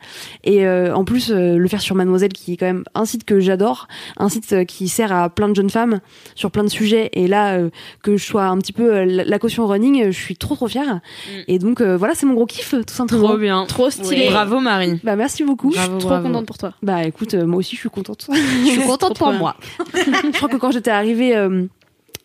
[0.44, 3.24] et euh, en plus euh, le faire sur Mademoiselle qui est quand même un site
[3.24, 5.98] que j'adore, un site euh, qui sert à plein de jeunes femmes
[6.36, 7.70] sur plein de sujets et là euh,
[8.04, 10.68] que je sois un petit peu euh, la, la caution running, je suis trop trop
[10.68, 11.00] fière
[11.48, 13.26] et donc euh, voilà, c'est mon gros kiff tout simplement.
[13.30, 13.66] Trop bien.
[13.66, 14.28] Trop stylé.
[14.30, 15.00] Bravo Marie.
[15.02, 15.72] Bah merci beaucoup.
[15.72, 16.28] Je suis trop bravo.
[16.28, 16.72] contente pour toi.
[16.84, 18.28] Bah écoute, euh, moi aussi je suis contente.
[18.32, 19.56] Je suis contente pour moi.
[19.94, 21.66] je crois que quand j'étais arrivée euh,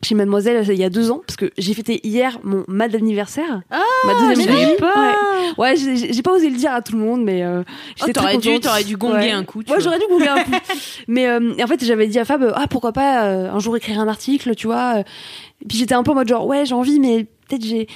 [0.04, 3.62] chez Mademoiselle il y a deux ans, parce que j'ai fêté hier mon mad anniversaire.
[3.70, 4.76] Ah, ma deuxième vie.
[4.80, 5.16] pas.
[5.58, 8.14] Ouais, ouais j'ai- pas osé le dire à tout le monde, mais euh, Oh, j'étais
[8.14, 9.32] t'aurais dû, t'aurais dû gonger Ouais.
[9.32, 9.64] un coup.
[9.64, 10.52] tu Ouais, j'aurais dû googler un coup.
[11.08, 14.00] Mais euh, en fait, j'avais dit à Fab, ah pourquoi pas euh, un jour écrire
[14.00, 15.00] un article, tu vois.
[15.00, 17.88] Et puis j'étais un peu en mode genre, ouais, j'ai envie, mais peut-être j'ai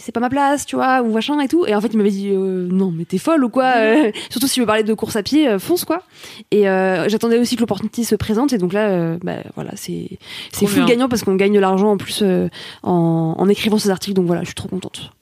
[0.00, 1.64] c'est pas ma place, tu vois, ou machin et tout.
[1.66, 4.48] Et en fait, il m'avait dit, euh, non, mais t'es folle ou quoi euh, Surtout
[4.48, 6.02] si je me parlais de course à pied, euh, fonce quoi.
[6.50, 8.52] Et euh, j'attendais aussi que l'opportunité se présente.
[8.52, 10.18] Et donc là, euh, bah, voilà, c'est
[10.52, 10.86] c'est bien.
[10.86, 12.48] gagnant parce qu'on gagne de l'argent en plus euh,
[12.82, 14.14] en, en écrivant ces articles.
[14.14, 15.12] Donc voilà, je suis trop contente.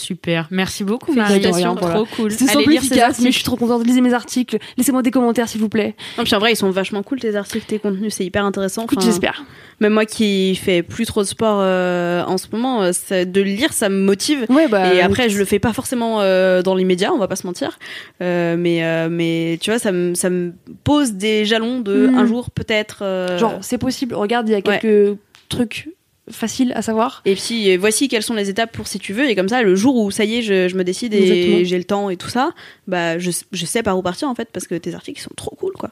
[0.00, 0.48] Super.
[0.50, 2.04] Merci beaucoup Félicitations, rien, Trop voilà.
[2.16, 2.26] cool.
[2.26, 3.86] Allez simple, efficace, mais je suis trop contente.
[3.86, 4.58] Lisez mes articles.
[4.76, 5.94] Laissez-moi des commentaires, s'il vous plaît.
[6.18, 8.84] Non, puis en vrai, ils sont vachement cool tes articles, tes contenus, c'est hyper intéressant.
[8.84, 9.44] Enfin, j'espère.
[9.80, 12.92] Même moi qui fais plus trop de sport euh, en ce moment, euh,
[13.24, 14.44] de le lire, ça me motive.
[14.50, 17.36] Ouais, bah, et après, je le fais pas forcément euh, dans l'immédiat, on va pas
[17.36, 17.78] se mentir.
[18.22, 20.52] Euh, mais, euh, mais tu vois, ça me, ça me
[20.84, 22.14] pose des jalons de Mm.
[22.18, 22.98] un jour peut-être.
[23.02, 24.14] euh, Genre, c'est possible.
[24.14, 25.18] Regarde, il y a quelques
[25.48, 25.88] trucs
[26.30, 27.22] faciles à savoir.
[27.24, 29.28] Et puis euh, voici quelles sont les étapes pour si tu veux.
[29.28, 31.78] Et comme ça, le jour où ça y est, je, je me décide et j'ai
[31.78, 32.50] le temps et tout ça,
[32.86, 35.54] bah je, je sais par où partir en fait parce que tes articles sont trop
[35.56, 35.90] cool quoi.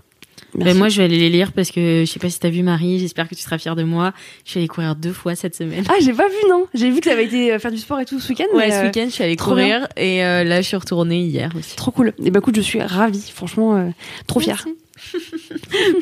[0.55, 0.73] Merci.
[0.73, 2.63] Ben, moi, je vais aller les lire parce que je sais pas si t'as vu
[2.63, 2.99] Marie.
[2.99, 4.13] J'espère que tu seras fière de moi.
[4.45, 5.85] Je suis allée courir deux fois cette semaine.
[5.89, 6.67] Ah, j'ai pas vu, non.
[6.73, 8.47] J'ai vu que t'avais été euh, faire du sport et tout ce week-end.
[8.55, 11.21] Ouais, mais, ce euh, week-end, je suis allée courir et euh, là, je suis retournée
[11.21, 11.77] hier aussi.
[11.77, 12.15] Trop cool.
[12.25, 13.31] Et bah, écoute, je suis ravie.
[13.35, 13.91] Franchement, euh,
[14.27, 14.65] trop fière.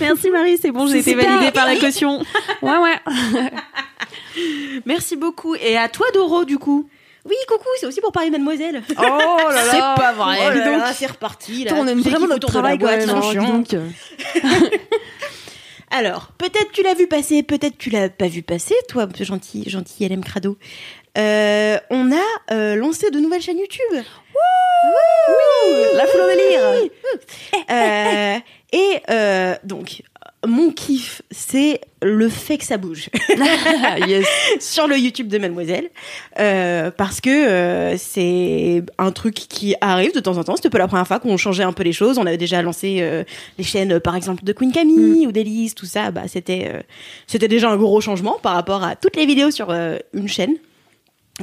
[0.00, 2.22] Merci Marie, c'est bon, j'ai été validée par la caution.
[2.62, 3.40] Ouais, ouais.
[4.84, 5.54] Merci beaucoup.
[5.54, 6.88] Et à toi, Doro, du coup
[7.24, 8.82] Oui, coucou, c'est aussi pour parler de Mademoiselle.
[8.90, 9.62] Oh là là.
[9.70, 10.38] C'est pas vrai.
[10.40, 10.78] Oh là donc.
[10.78, 11.64] là, c'est reparti.
[11.64, 11.72] Là.
[11.76, 13.74] On aime vraiment notre travail sont hein, donc.
[15.90, 20.08] Alors, peut-être tu l'as vu passer, peut-être tu l'as pas vu passer, toi, gentil, gentil
[20.08, 20.58] LM Crado.
[21.16, 24.04] Euh, on a euh, lancé de nouvelles chaînes YouTube.
[25.94, 26.90] La foule en délire.
[27.70, 28.38] Euh,
[28.72, 29.00] et
[29.64, 30.02] donc,
[30.46, 33.08] mon kiff, c'est le fait que ça bouge
[34.06, 34.26] yes.
[34.60, 35.90] sur le YouTube de Mademoiselle,
[36.38, 40.56] Euh, parce que euh, c'est un truc qui arrive de temps en temps.
[40.56, 42.18] C'était pas la première fois qu'on changeait un peu les choses.
[42.18, 43.24] On avait déjà lancé euh,
[43.58, 46.10] les chaînes, par exemple, de Queen Camille ou d'Elise, tout ça.
[46.10, 46.70] Bah, c'était
[47.26, 50.54] c'était déjà un gros changement par rapport à toutes les vidéos sur une chaîne.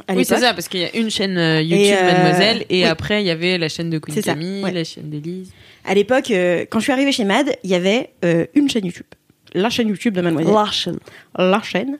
[0.09, 2.85] Oui, c'est ça, parce qu'il y a une chaîne YouTube Et, Mademoiselle et oui.
[2.85, 4.71] après, il y avait la chaîne de Queen Camille, ouais.
[4.71, 5.51] la chaîne d'Élise.
[5.85, 8.85] À l'époque, euh, quand je suis arrivée chez Mad, il y avait euh, une chaîne
[8.85, 9.05] YouTube.
[9.53, 10.53] La chaîne YouTube de Mademoiselle.
[10.53, 10.97] Larchen.
[11.38, 11.97] la chaîne.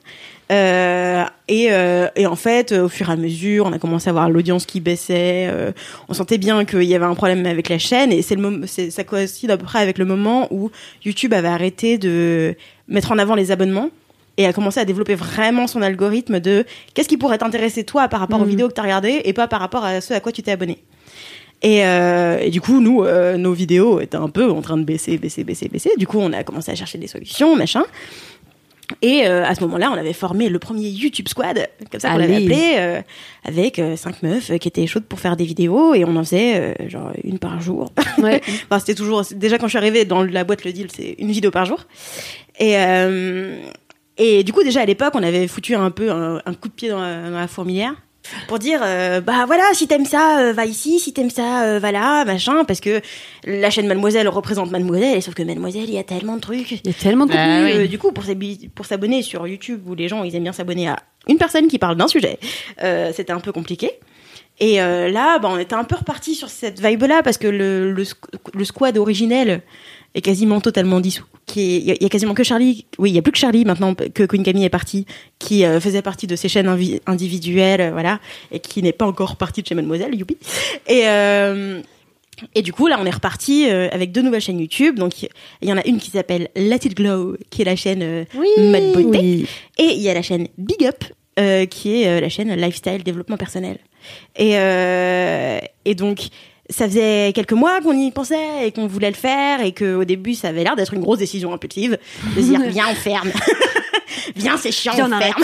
[0.50, 1.68] Euh, et,
[2.16, 4.80] et en fait, au fur et à mesure, on a commencé à voir l'audience qui
[4.80, 5.48] baissait.
[6.08, 8.10] on sentait bien qu'il y avait un problème avec la chaîne.
[8.12, 10.70] Et c'est le moment, ça coïncide à peu près avec le moment où
[11.04, 12.56] YouTube avait arrêté de
[12.88, 13.90] mettre en avant les abonnements
[14.36, 18.18] et a commencé à développer vraiment son algorithme de qu'est-ce qui pourrait t'intéresser toi par
[18.18, 18.50] rapport aux Mhm.
[18.50, 20.50] vidéos que tu as regardées et pas par rapport à ce à quoi tu t'es
[20.50, 20.78] abonné.
[21.62, 24.84] Et, euh, et du coup, nous, euh, nos vidéos étaient un peu en train de
[24.84, 25.90] baisser, baisser, baisser, baisser.
[25.96, 27.84] Du coup, on a commencé à chercher des solutions, machin.
[29.00, 32.18] Et euh, à ce moment-là, on avait formé le premier YouTube Squad, comme ça qu'on
[32.18, 33.02] l'avait appelé,
[33.44, 37.12] avec cinq meufs qui étaient chaudes pour faire des vidéos, et on en faisait genre
[37.24, 37.90] une par jour.
[38.18, 38.42] Ouais.
[38.64, 41.30] Enfin, c'était toujours déjà quand je suis arrivée dans la boîte le deal, c'est une
[41.30, 41.86] vidéo par jour.
[42.60, 42.74] Et
[44.16, 46.74] et du coup déjà à l'époque, on avait foutu un peu un, un coup de
[46.74, 47.94] pied dans la, dans la fourmilière
[48.48, 51.78] pour dire euh, bah voilà si t'aimes ça euh, va ici si t'aimes ça euh,
[51.78, 53.00] va là machin parce que
[53.44, 56.70] la chaîne Mademoiselle représente Mademoiselle et sauf que Mademoiselle il y a tellement de trucs
[56.72, 57.64] Il y a tellement de Bah contenu.
[57.64, 57.72] oui.
[57.84, 60.96] euh, du coup, pour s'abonner sur YouTube, où les gens ils aiment bien s'abonner à
[61.28, 62.38] une personne qui parle d'un sujet,
[62.82, 63.90] euh, c'était un peu compliqué.
[64.60, 67.92] Et euh, là, bah, on était un peu reparti sur cette vibe-là parce que le,
[67.92, 68.04] le,
[68.54, 69.62] le squad originel
[70.14, 71.24] est quasiment totalement dissous.
[71.46, 73.32] Qui Il y, a- il y a quasiment que Charlie, oui, il y a plus
[73.32, 75.06] que Charlie maintenant que Queen Camille est partie,
[75.38, 76.68] qui euh, faisait partie de ces chaînes
[77.06, 78.20] individuelles, euh, voilà,
[78.52, 80.36] et qui n'est pas encore partie de chez Mademoiselle, youpi.
[80.88, 81.80] Et euh,
[82.54, 84.96] et du coup, là, on est reparti euh, avec deux nouvelles chaînes YouTube.
[84.98, 88.02] Donc, il y en a une qui s'appelle Let It Glow, qui est la chaîne
[88.02, 88.24] euh,
[88.58, 89.18] Mode Beauté.
[89.18, 89.46] Oui.
[89.78, 91.04] Et il y a la chaîne Big Up,
[91.38, 93.78] euh, qui est la chaîne Lifestyle Développement Personnel.
[94.36, 94.54] Et,
[95.84, 96.26] et donc,
[96.74, 100.34] ça faisait quelques mois qu'on y pensait et qu'on voulait le faire et qu'au début,
[100.34, 101.98] ça avait l'air d'être une grosse décision impulsive.
[102.36, 103.30] De se dire, viens, on ferme.
[104.36, 105.42] viens, c'est chiant, Viens, on ferme.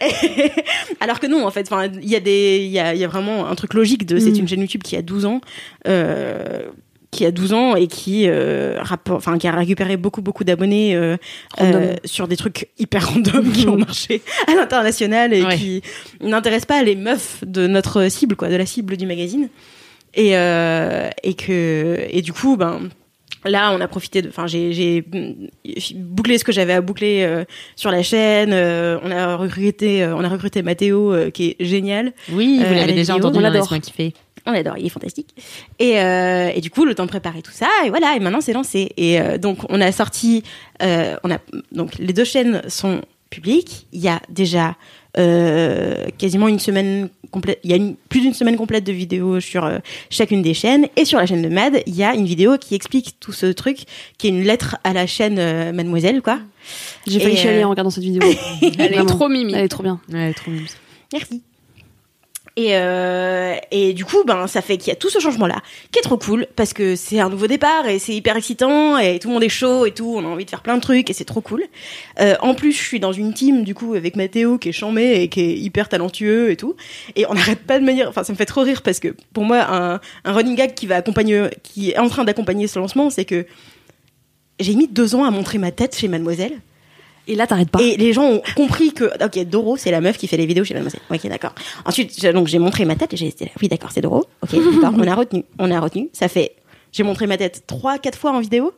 [0.00, 0.50] Et-
[1.00, 3.04] Alors que non, en fait, enfin, il y a des, il y a, il y
[3.04, 4.36] a vraiment un truc logique de, c'est Mm.
[4.36, 5.40] une chaîne YouTube qui a 12 ans,
[5.88, 6.62] euh,
[7.10, 10.94] qui a 12 ans et qui, euh, rapport, enfin, qui a récupéré beaucoup, beaucoup d'abonnés,
[10.96, 11.16] euh,
[11.60, 15.56] euh, sur des trucs hyper random qui ont marché à l'international et Ouais.
[15.58, 15.82] qui
[16.22, 19.48] n'intéressent pas les meufs de notre cible, quoi, de la cible du magazine.
[20.14, 22.88] Et, euh, et que, et du coup, ben,
[23.44, 24.28] Là, on a profité de.
[24.28, 25.04] Enfin, j'ai
[25.96, 27.44] bouclé ce que j'avais à boucler euh,
[27.74, 28.52] sur la chaîne.
[28.52, 32.12] euh, on a recruté, euh, on a recruté Mathéo, qui est génial.
[32.30, 33.68] Oui, vous l'avez la déjà vidéo, entendu on l'adore.
[34.46, 35.34] On l'adore, il est fantastique.
[35.78, 38.52] Et, et du coup, le temps de préparer tout ça, et voilà, et maintenant c'est
[38.52, 38.90] lancé.
[38.96, 40.44] Et donc, on a sorti,
[40.80, 41.38] on a
[41.72, 43.86] donc les deux chaînes sont publiques.
[43.92, 44.76] Il y a déjà
[45.18, 47.58] euh, quasiment une semaine complète.
[47.64, 49.78] Il y a une- plus d'une semaine complète de vidéos sur euh,
[50.10, 50.86] chacune des chaînes.
[50.96, 53.46] Et sur la chaîne de Mad, il y a une vidéo qui explique tout ce
[53.46, 53.78] truc,
[54.18, 56.38] qui est une lettre à la chaîne euh, Mademoiselle, quoi.
[57.06, 58.22] J'ai failli chialer en regardant cette vidéo.
[58.78, 59.52] Elle est trop mimi.
[59.54, 60.00] Elle est trop bien.
[60.12, 60.66] Ouais, elle est trop mimes.
[61.12, 61.42] Merci.
[62.56, 65.98] Et, euh, et du coup, ben, ça fait qu'il y a tout ce changement-là, qui
[65.98, 69.28] est trop cool, parce que c'est un nouveau départ, et c'est hyper excitant, et tout
[69.28, 71.14] le monde est chaud, et tout, on a envie de faire plein de trucs, et
[71.14, 71.64] c'est trop cool.
[72.20, 75.22] Euh, en plus, je suis dans une team, du coup, avec Mathéo, qui est chambé,
[75.22, 76.76] et qui est hyper talentueux, et tout.
[77.16, 79.16] Et on n'arrête pas de me dire, enfin, ça me fait trop rire, parce que,
[79.32, 82.78] pour moi, un, un running gag qui va accompagner, qui est en train d'accompagner ce
[82.78, 83.46] lancement, c'est que
[84.60, 86.60] j'ai mis deux ans à montrer ma tête chez Mademoiselle.
[87.28, 87.80] Et là, t'arrêtes pas.
[87.80, 90.64] Et les gens ont compris que, ok, Doro, c'est la meuf qui fait les vidéos
[90.64, 91.00] chez Mademoiselle.
[91.10, 91.54] Ok, d'accord.
[91.84, 94.26] Ensuite, j'ai- donc j'ai montré ma tête et j'ai là, oui, d'accord, c'est Doro.
[94.42, 94.50] Ok,
[94.82, 95.44] d'accord, on a retenu.
[95.58, 96.08] On a retenu.
[96.12, 96.56] Ça fait,
[96.90, 98.72] j'ai montré ma tête trois, quatre fois en vidéo.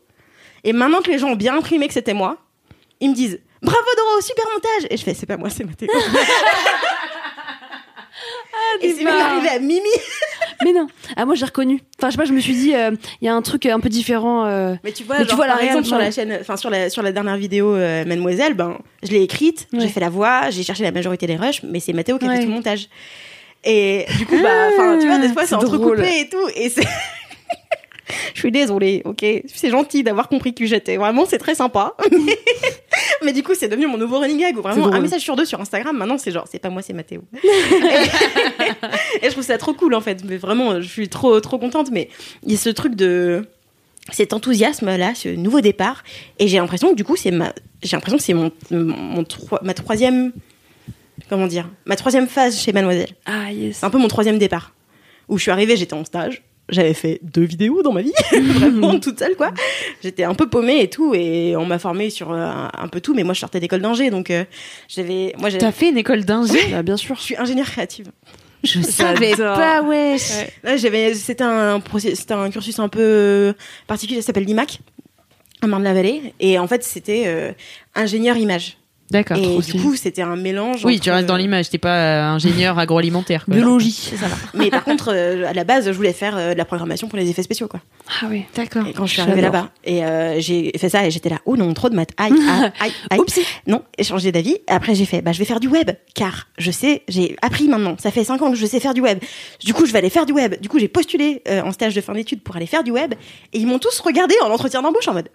[0.63, 2.37] Et maintenant que les gens ont bien imprimé que c'était moi,
[3.01, 4.89] ils me disent, bravo Doro, super montage.
[4.91, 5.89] Et je fais, c'est pas moi, c'est Mathéo.
[8.83, 9.81] et c'est même arrivé à Mimi.
[10.63, 10.87] Mais non.
[11.17, 11.81] Ah, moi, j'ai reconnu.
[11.99, 12.91] Enfin, je sais pas, je me suis dit, euh,
[13.21, 14.45] il y a un truc un peu différent.
[14.47, 16.91] euh, Mais tu vois, Mais tu vois la exemple, sur la chaîne, enfin, sur la,
[16.91, 19.81] sur la dernière vidéo, euh, Mademoiselle, ben, je l'ai écrite, Ouais.
[19.81, 22.29] j'ai fait la voix, j'ai cherché la majorité des rushs, mais c'est Mathéo qui a
[22.29, 22.37] Ouais.
[22.37, 22.89] fait tout le montage.
[23.67, 26.87] Et du coup, bah, enfin, tu vois, des fois, c'est entrecoupé et tout, et c'est.
[28.35, 29.25] Je suis désolée, ok?
[29.47, 30.97] C'est gentil d'avoir compris qui j'étais.
[30.97, 31.95] Vraiment, c'est très sympa.
[33.25, 34.59] Mais du coup, c'est devenu mon nouveau running gag.
[34.59, 36.93] Où vraiment, un message sur deux sur Instagram, maintenant, c'est genre, c'est pas moi, c'est
[36.93, 37.23] Mathéo.
[37.43, 37.47] et,
[39.23, 40.23] et je trouve ça trop cool, en fait.
[40.25, 41.91] Mais vraiment, je suis trop, trop contente.
[41.91, 42.09] Mais
[42.45, 43.47] il y a ce truc de
[44.13, 46.05] cet enthousiasme là, ce nouveau départ,
[46.39, 47.53] et j'ai l'impression que du coup c'est ma,
[47.83, 49.25] j'ai l'impression que c'est mon, mon
[49.63, 50.33] ma troisième,
[51.29, 53.11] comment dire, ma troisième phase chez Mademoiselle.
[53.25, 53.83] Ah, yes.
[53.83, 54.75] Un peu mon troisième départ,
[55.29, 58.99] où je suis arrivée, j'étais en stage, j'avais fait deux vidéos dans ma vie, vraiment
[59.01, 59.51] toute seule quoi.
[60.03, 63.01] J'étais un peu paumée et tout, et on m'a formée sur euh, un, un peu
[63.01, 64.45] tout, mais moi je sortais d'école d'ingé, donc euh,
[64.89, 67.17] j'avais, moi T'as fait une école d'ingé Bah, bien sûr.
[67.17, 68.11] je suis ingénieure créative.
[68.63, 70.17] Je savais pas, ouais.
[70.65, 71.83] Ouais, j'avais, c'était un,
[72.15, 73.55] c'était un cursus un peu
[73.87, 74.81] particulier, ça s'appelle l'IMAC,
[75.61, 76.35] à Marne-la-Vallée.
[76.41, 77.53] Et en fait, c'était euh,
[77.95, 78.79] ingénieur image.
[79.15, 79.37] D'accord.
[79.37, 80.85] et trop du coup, c'était un mélange.
[80.85, 83.45] Oui, entre, tu restes dans l'image, t'es pas euh, ingénieur agroalimentaire.
[83.45, 83.55] quoi.
[83.55, 83.93] Biologie.
[84.11, 84.27] C'est ça.
[84.55, 87.17] Mais par contre, euh, à la base, je voulais faire euh, de la programmation pour
[87.17, 87.81] les effets spéciaux, quoi.
[88.09, 88.43] Ah, oui.
[88.57, 88.85] D'accord.
[88.89, 91.57] Et quand je suis arrivée là-bas, et euh, j'ai fait ça, et j'étais là, oh
[91.57, 92.33] non, trop de maths, aïe,
[92.81, 93.21] aïe, aïe, aïe.
[93.69, 94.59] Non, et changé d'avis.
[94.67, 97.95] Après, j'ai fait, bah, je vais faire du web, car je sais, j'ai appris maintenant.
[98.01, 99.21] Ça fait cinq ans que je sais faire du web.
[99.65, 100.57] Du coup, je vais aller faire du web.
[100.61, 103.15] Du coup, j'ai postulé euh, en stage de fin d'études pour aller faire du web,
[103.53, 105.29] et ils m'ont tous regardé en entretien d'embauche en mode.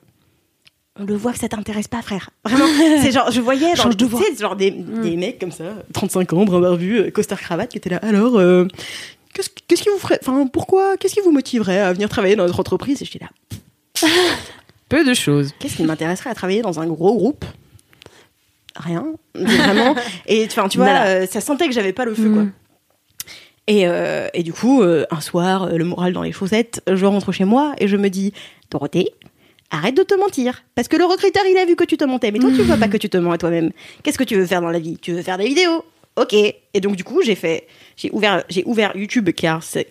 [0.97, 2.29] On le voit que ça t'intéresse pas, frère.
[2.43, 2.65] Vraiment,
[3.01, 6.45] c'est genre, je voyais Change de sais, genre des, des mecs comme ça, 35 ans,
[6.45, 7.97] brun barbu, euh, costard cravate, qui étaient là.
[7.97, 8.65] Alors, euh,
[9.33, 12.45] qu'est-ce qu'est-ce qui vous ferait, enfin, pourquoi, qu'est-ce qui vous motiverait à venir travailler dans
[12.45, 13.01] notre entreprise?
[13.01, 13.29] Et j'étais là,
[14.89, 15.53] Peu de choses.
[15.59, 17.45] qu'est-ce qui m'intéresserait à travailler dans un gros groupe?
[18.75, 19.05] Rien,
[19.35, 19.95] vraiment.
[20.25, 22.43] Et tu vois, euh, ça sentait que j'avais pas le feu, quoi.
[22.43, 22.53] Mm.
[23.67, 27.45] Et, euh, et du coup, un soir, le moral dans les chaussettes, je rentre chez
[27.45, 28.33] moi et je me dis,
[28.71, 29.13] Dorothée,
[29.71, 30.63] arrête de te mentir.
[30.75, 32.77] Parce que le recruteur, il a vu que tu te mentais, mais toi, tu vois
[32.77, 33.71] pas que tu te mens à toi-même.
[34.03, 34.97] Qu'est-ce que tu veux faire dans la vie?
[35.01, 35.83] Tu veux faire des vidéos
[36.15, 36.33] Ok.
[36.33, 39.87] Et donc, du coup, j'ai fait, j'ai ouvert, j'ai ouvert YouTube car c'est.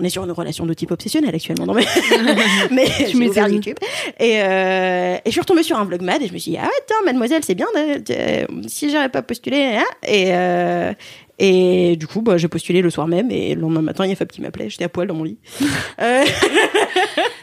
[0.00, 1.84] On est sur une relation de type obsessionnel actuellement, non mais,
[2.70, 3.48] mais j'ai ouvert.
[3.48, 3.78] YouTube
[4.20, 6.66] et, euh, et je suis retombée sur un vlogmad et je me suis dit ah
[6.78, 10.92] attends mademoiselle c'est bien de, de- si j'aurais pas postulé hein et euh,
[11.40, 14.12] et du coup bah, j'ai postulé le soir même et le lendemain matin il y
[14.12, 15.38] a Fab qui m'appelait j'étais à poil dans mon lit
[16.00, 16.24] Euh,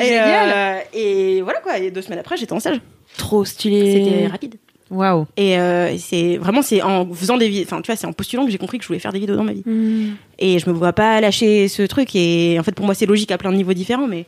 [0.00, 2.80] et, euh, et voilà quoi et deux semaines après j'étais en stage
[3.16, 4.04] Trop stylé.
[4.04, 4.56] c'était rapide
[4.90, 5.26] Waouh.
[5.36, 8.44] et euh, c'est vraiment c'est en faisant des vidéos enfin tu vois c'est en postulant
[8.46, 10.14] que j'ai compris que je voulais faire des vidéos dans ma vie Mm.
[10.38, 13.30] et je me vois pas lâcher ce truc et en fait pour moi c'est logique
[13.30, 14.24] à plein de niveaux différents mais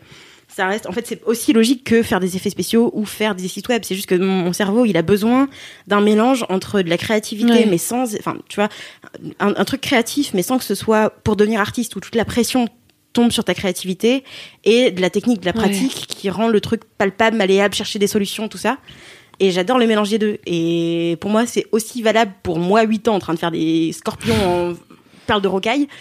[0.49, 3.49] ça reste en fait c'est aussi logique que faire des effets spéciaux ou faire des
[3.49, 5.49] sites web c'est juste que mon cerveau il a besoin
[5.87, 7.67] d'un mélange entre de la créativité Ouais.
[7.71, 8.69] mais sans enfin tu vois
[9.39, 12.25] un, un truc créatif mais sans que ce soit pour devenir artiste où toute la
[12.27, 12.67] pression
[13.13, 14.25] tombe sur ta créativité
[14.65, 15.59] et de la technique de la Ouais.
[15.63, 18.79] pratique qui rend le truc palpable malléable chercher des solutions tout ça
[19.41, 20.39] et j'adore le mélange des deux.
[20.47, 23.91] Et pour moi, c'est aussi valable pour moi, 8 ans, en train de faire des
[23.93, 24.75] scorpions en
[25.27, 25.89] perles de rocaille.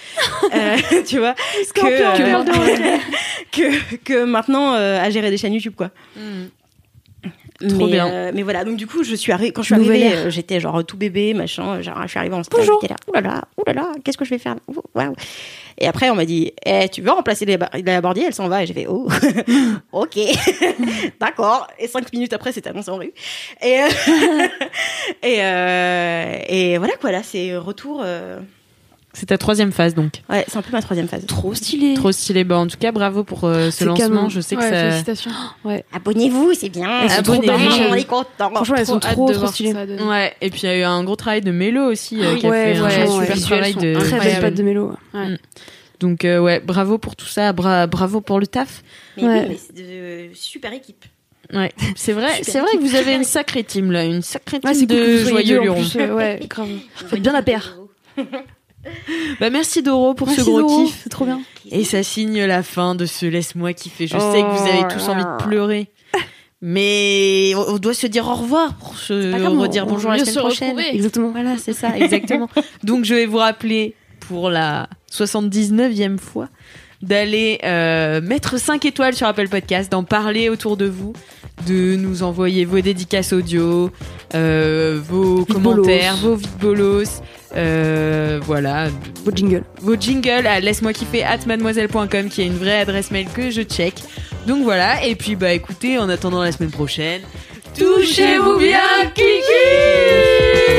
[0.53, 0.77] Euh,
[1.07, 1.35] tu vois
[1.75, 2.97] que, de euh,
[3.51, 5.91] que, que maintenant euh, à gérer des chaînes YouTube, quoi.
[7.67, 8.07] Trop mais, bien.
[8.07, 10.29] euh, mais voilà, donc du coup, je suis arri- quand je suis Nouvelle arrivée, euh,
[10.29, 11.81] j'étais genre tout bébé, machin.
[11.81, 14.55] Genre, je suis arrivée en stage, j'étais là, oulala, oulala, qu'est-ce que je vais faire?
[15.77, 18.63] Et après, on m'a dit, eh, tu veux remplacer la Labordier Elle s'en va.
[18.63, 19.07] Et j'ai fait, oh,
[19.91, 20.17] ok,
[21.19, 21.67] d'accord.
[21.79, 23.11] Et cinq minutes après, c'était annoncé en rue.
[23.61, 23.87] Et, euh,
[25.23, 28.03] et, euh, et voilà quoi, là, c'est retour.
[29.09, 30.21] Euh, C'est ta troisième phase donc.
[30.29, 31.25] Ouais, c'est un peu ma troisième phase.
[31.25, 31.95] Trop stylé.
[31.95, 32.43] Trop stylé.
[32.43, 34.07] Bah, en tout cas, bravo pour euh, ce lancement.
[34.07, 34.29] canon.
[34.29, 34.89] Je sais que Ouais, ça.
[34.89, 35.31] Félicitations.
[35.65, 35.83] Ouais.
[35.93, 36.89] Abonnez-vous, c'est bien.
[37.07, 37.83] Abonnez-vous.
[37.89, 38.51] on est content.
[38.53, 39.73] Franchement, elles sont Trop trop, de stylées.
[39.73, 40.01] donne.
[40.07, 42.45] Ouais, et puis il y a eu un gros travail de Mélo aussi euh, qui
[42.45, 43.25] a Ouais, fait ouais, un ouais.
[43.25, 43.93] super travail de.
[43.99, 44.93] Très belle patte de mélo.
[45.99, 48.83] Donc euh, ouais, bravo pour tout ça, bra- bravo pour le taf.
[49.17, 49.39] Mais Ouais.
[49.41, 51.03] oui, mais c'est de super équipe.
[51.53, 54.69] Ouais, c'est vrai, c'est vrai que vous avez une sacrée team là, une sacrée team
[54.69, 56.69] Ouais, de joyeux en plus, euh, Ouais, grave.
[56.95, 57.75] Faites bien la paire.
[59.39, 60.99] Bah merci Doro pour Merci, ce gros Doro, kiff.
[61.03, 61.41] C'est trop bien.
[61.71, 64.07] Et ça signe la fin de ce laisse-moi kiffer.
[64.07, 65.89] Je sais que vous avez tous envie de pleurer.
[66.61, 70.11] Mais on on doit se dire au revoir pour se grave, on- redire on bonjour
[70.11, 70.69] la mieux semaine se prochaine.
[70.75, 70.93] retrouver.
[70.95, 71.29] Exactement.
[71.31, 72.49] Voilà, c'est ça, exactement.
[72.83, 76.49] Donc je vais vous rappeler pour la 79e fois
[77.01, 81.13] d'aller euh, mettre 5 étoiles sur Apple Podcast, d'en parler autour de vous,
[81.67, 83.89] de nous envoyer vos dédicaces audio,
[84.35, 86.29] euh, vos Vite commentaires, bolos.
[86.29, 87.21] vos vides bolos,
[87.55, 88.87] euh, voilà,
[89.25, 89.63] Beau jingle.
[89.81, 93.61] vos jingles à laisse-moi kiffer at mademoiselle.com qui est une vraie adresse mail que je
[93.61, 93.95] check.
[94.47, 97.21] Donc voilà, et puis bah écoutez, en attendant la semaine prochaine,
[97.77, 98.79] touchez-vous bien,
[99.13, 100.78] Kiki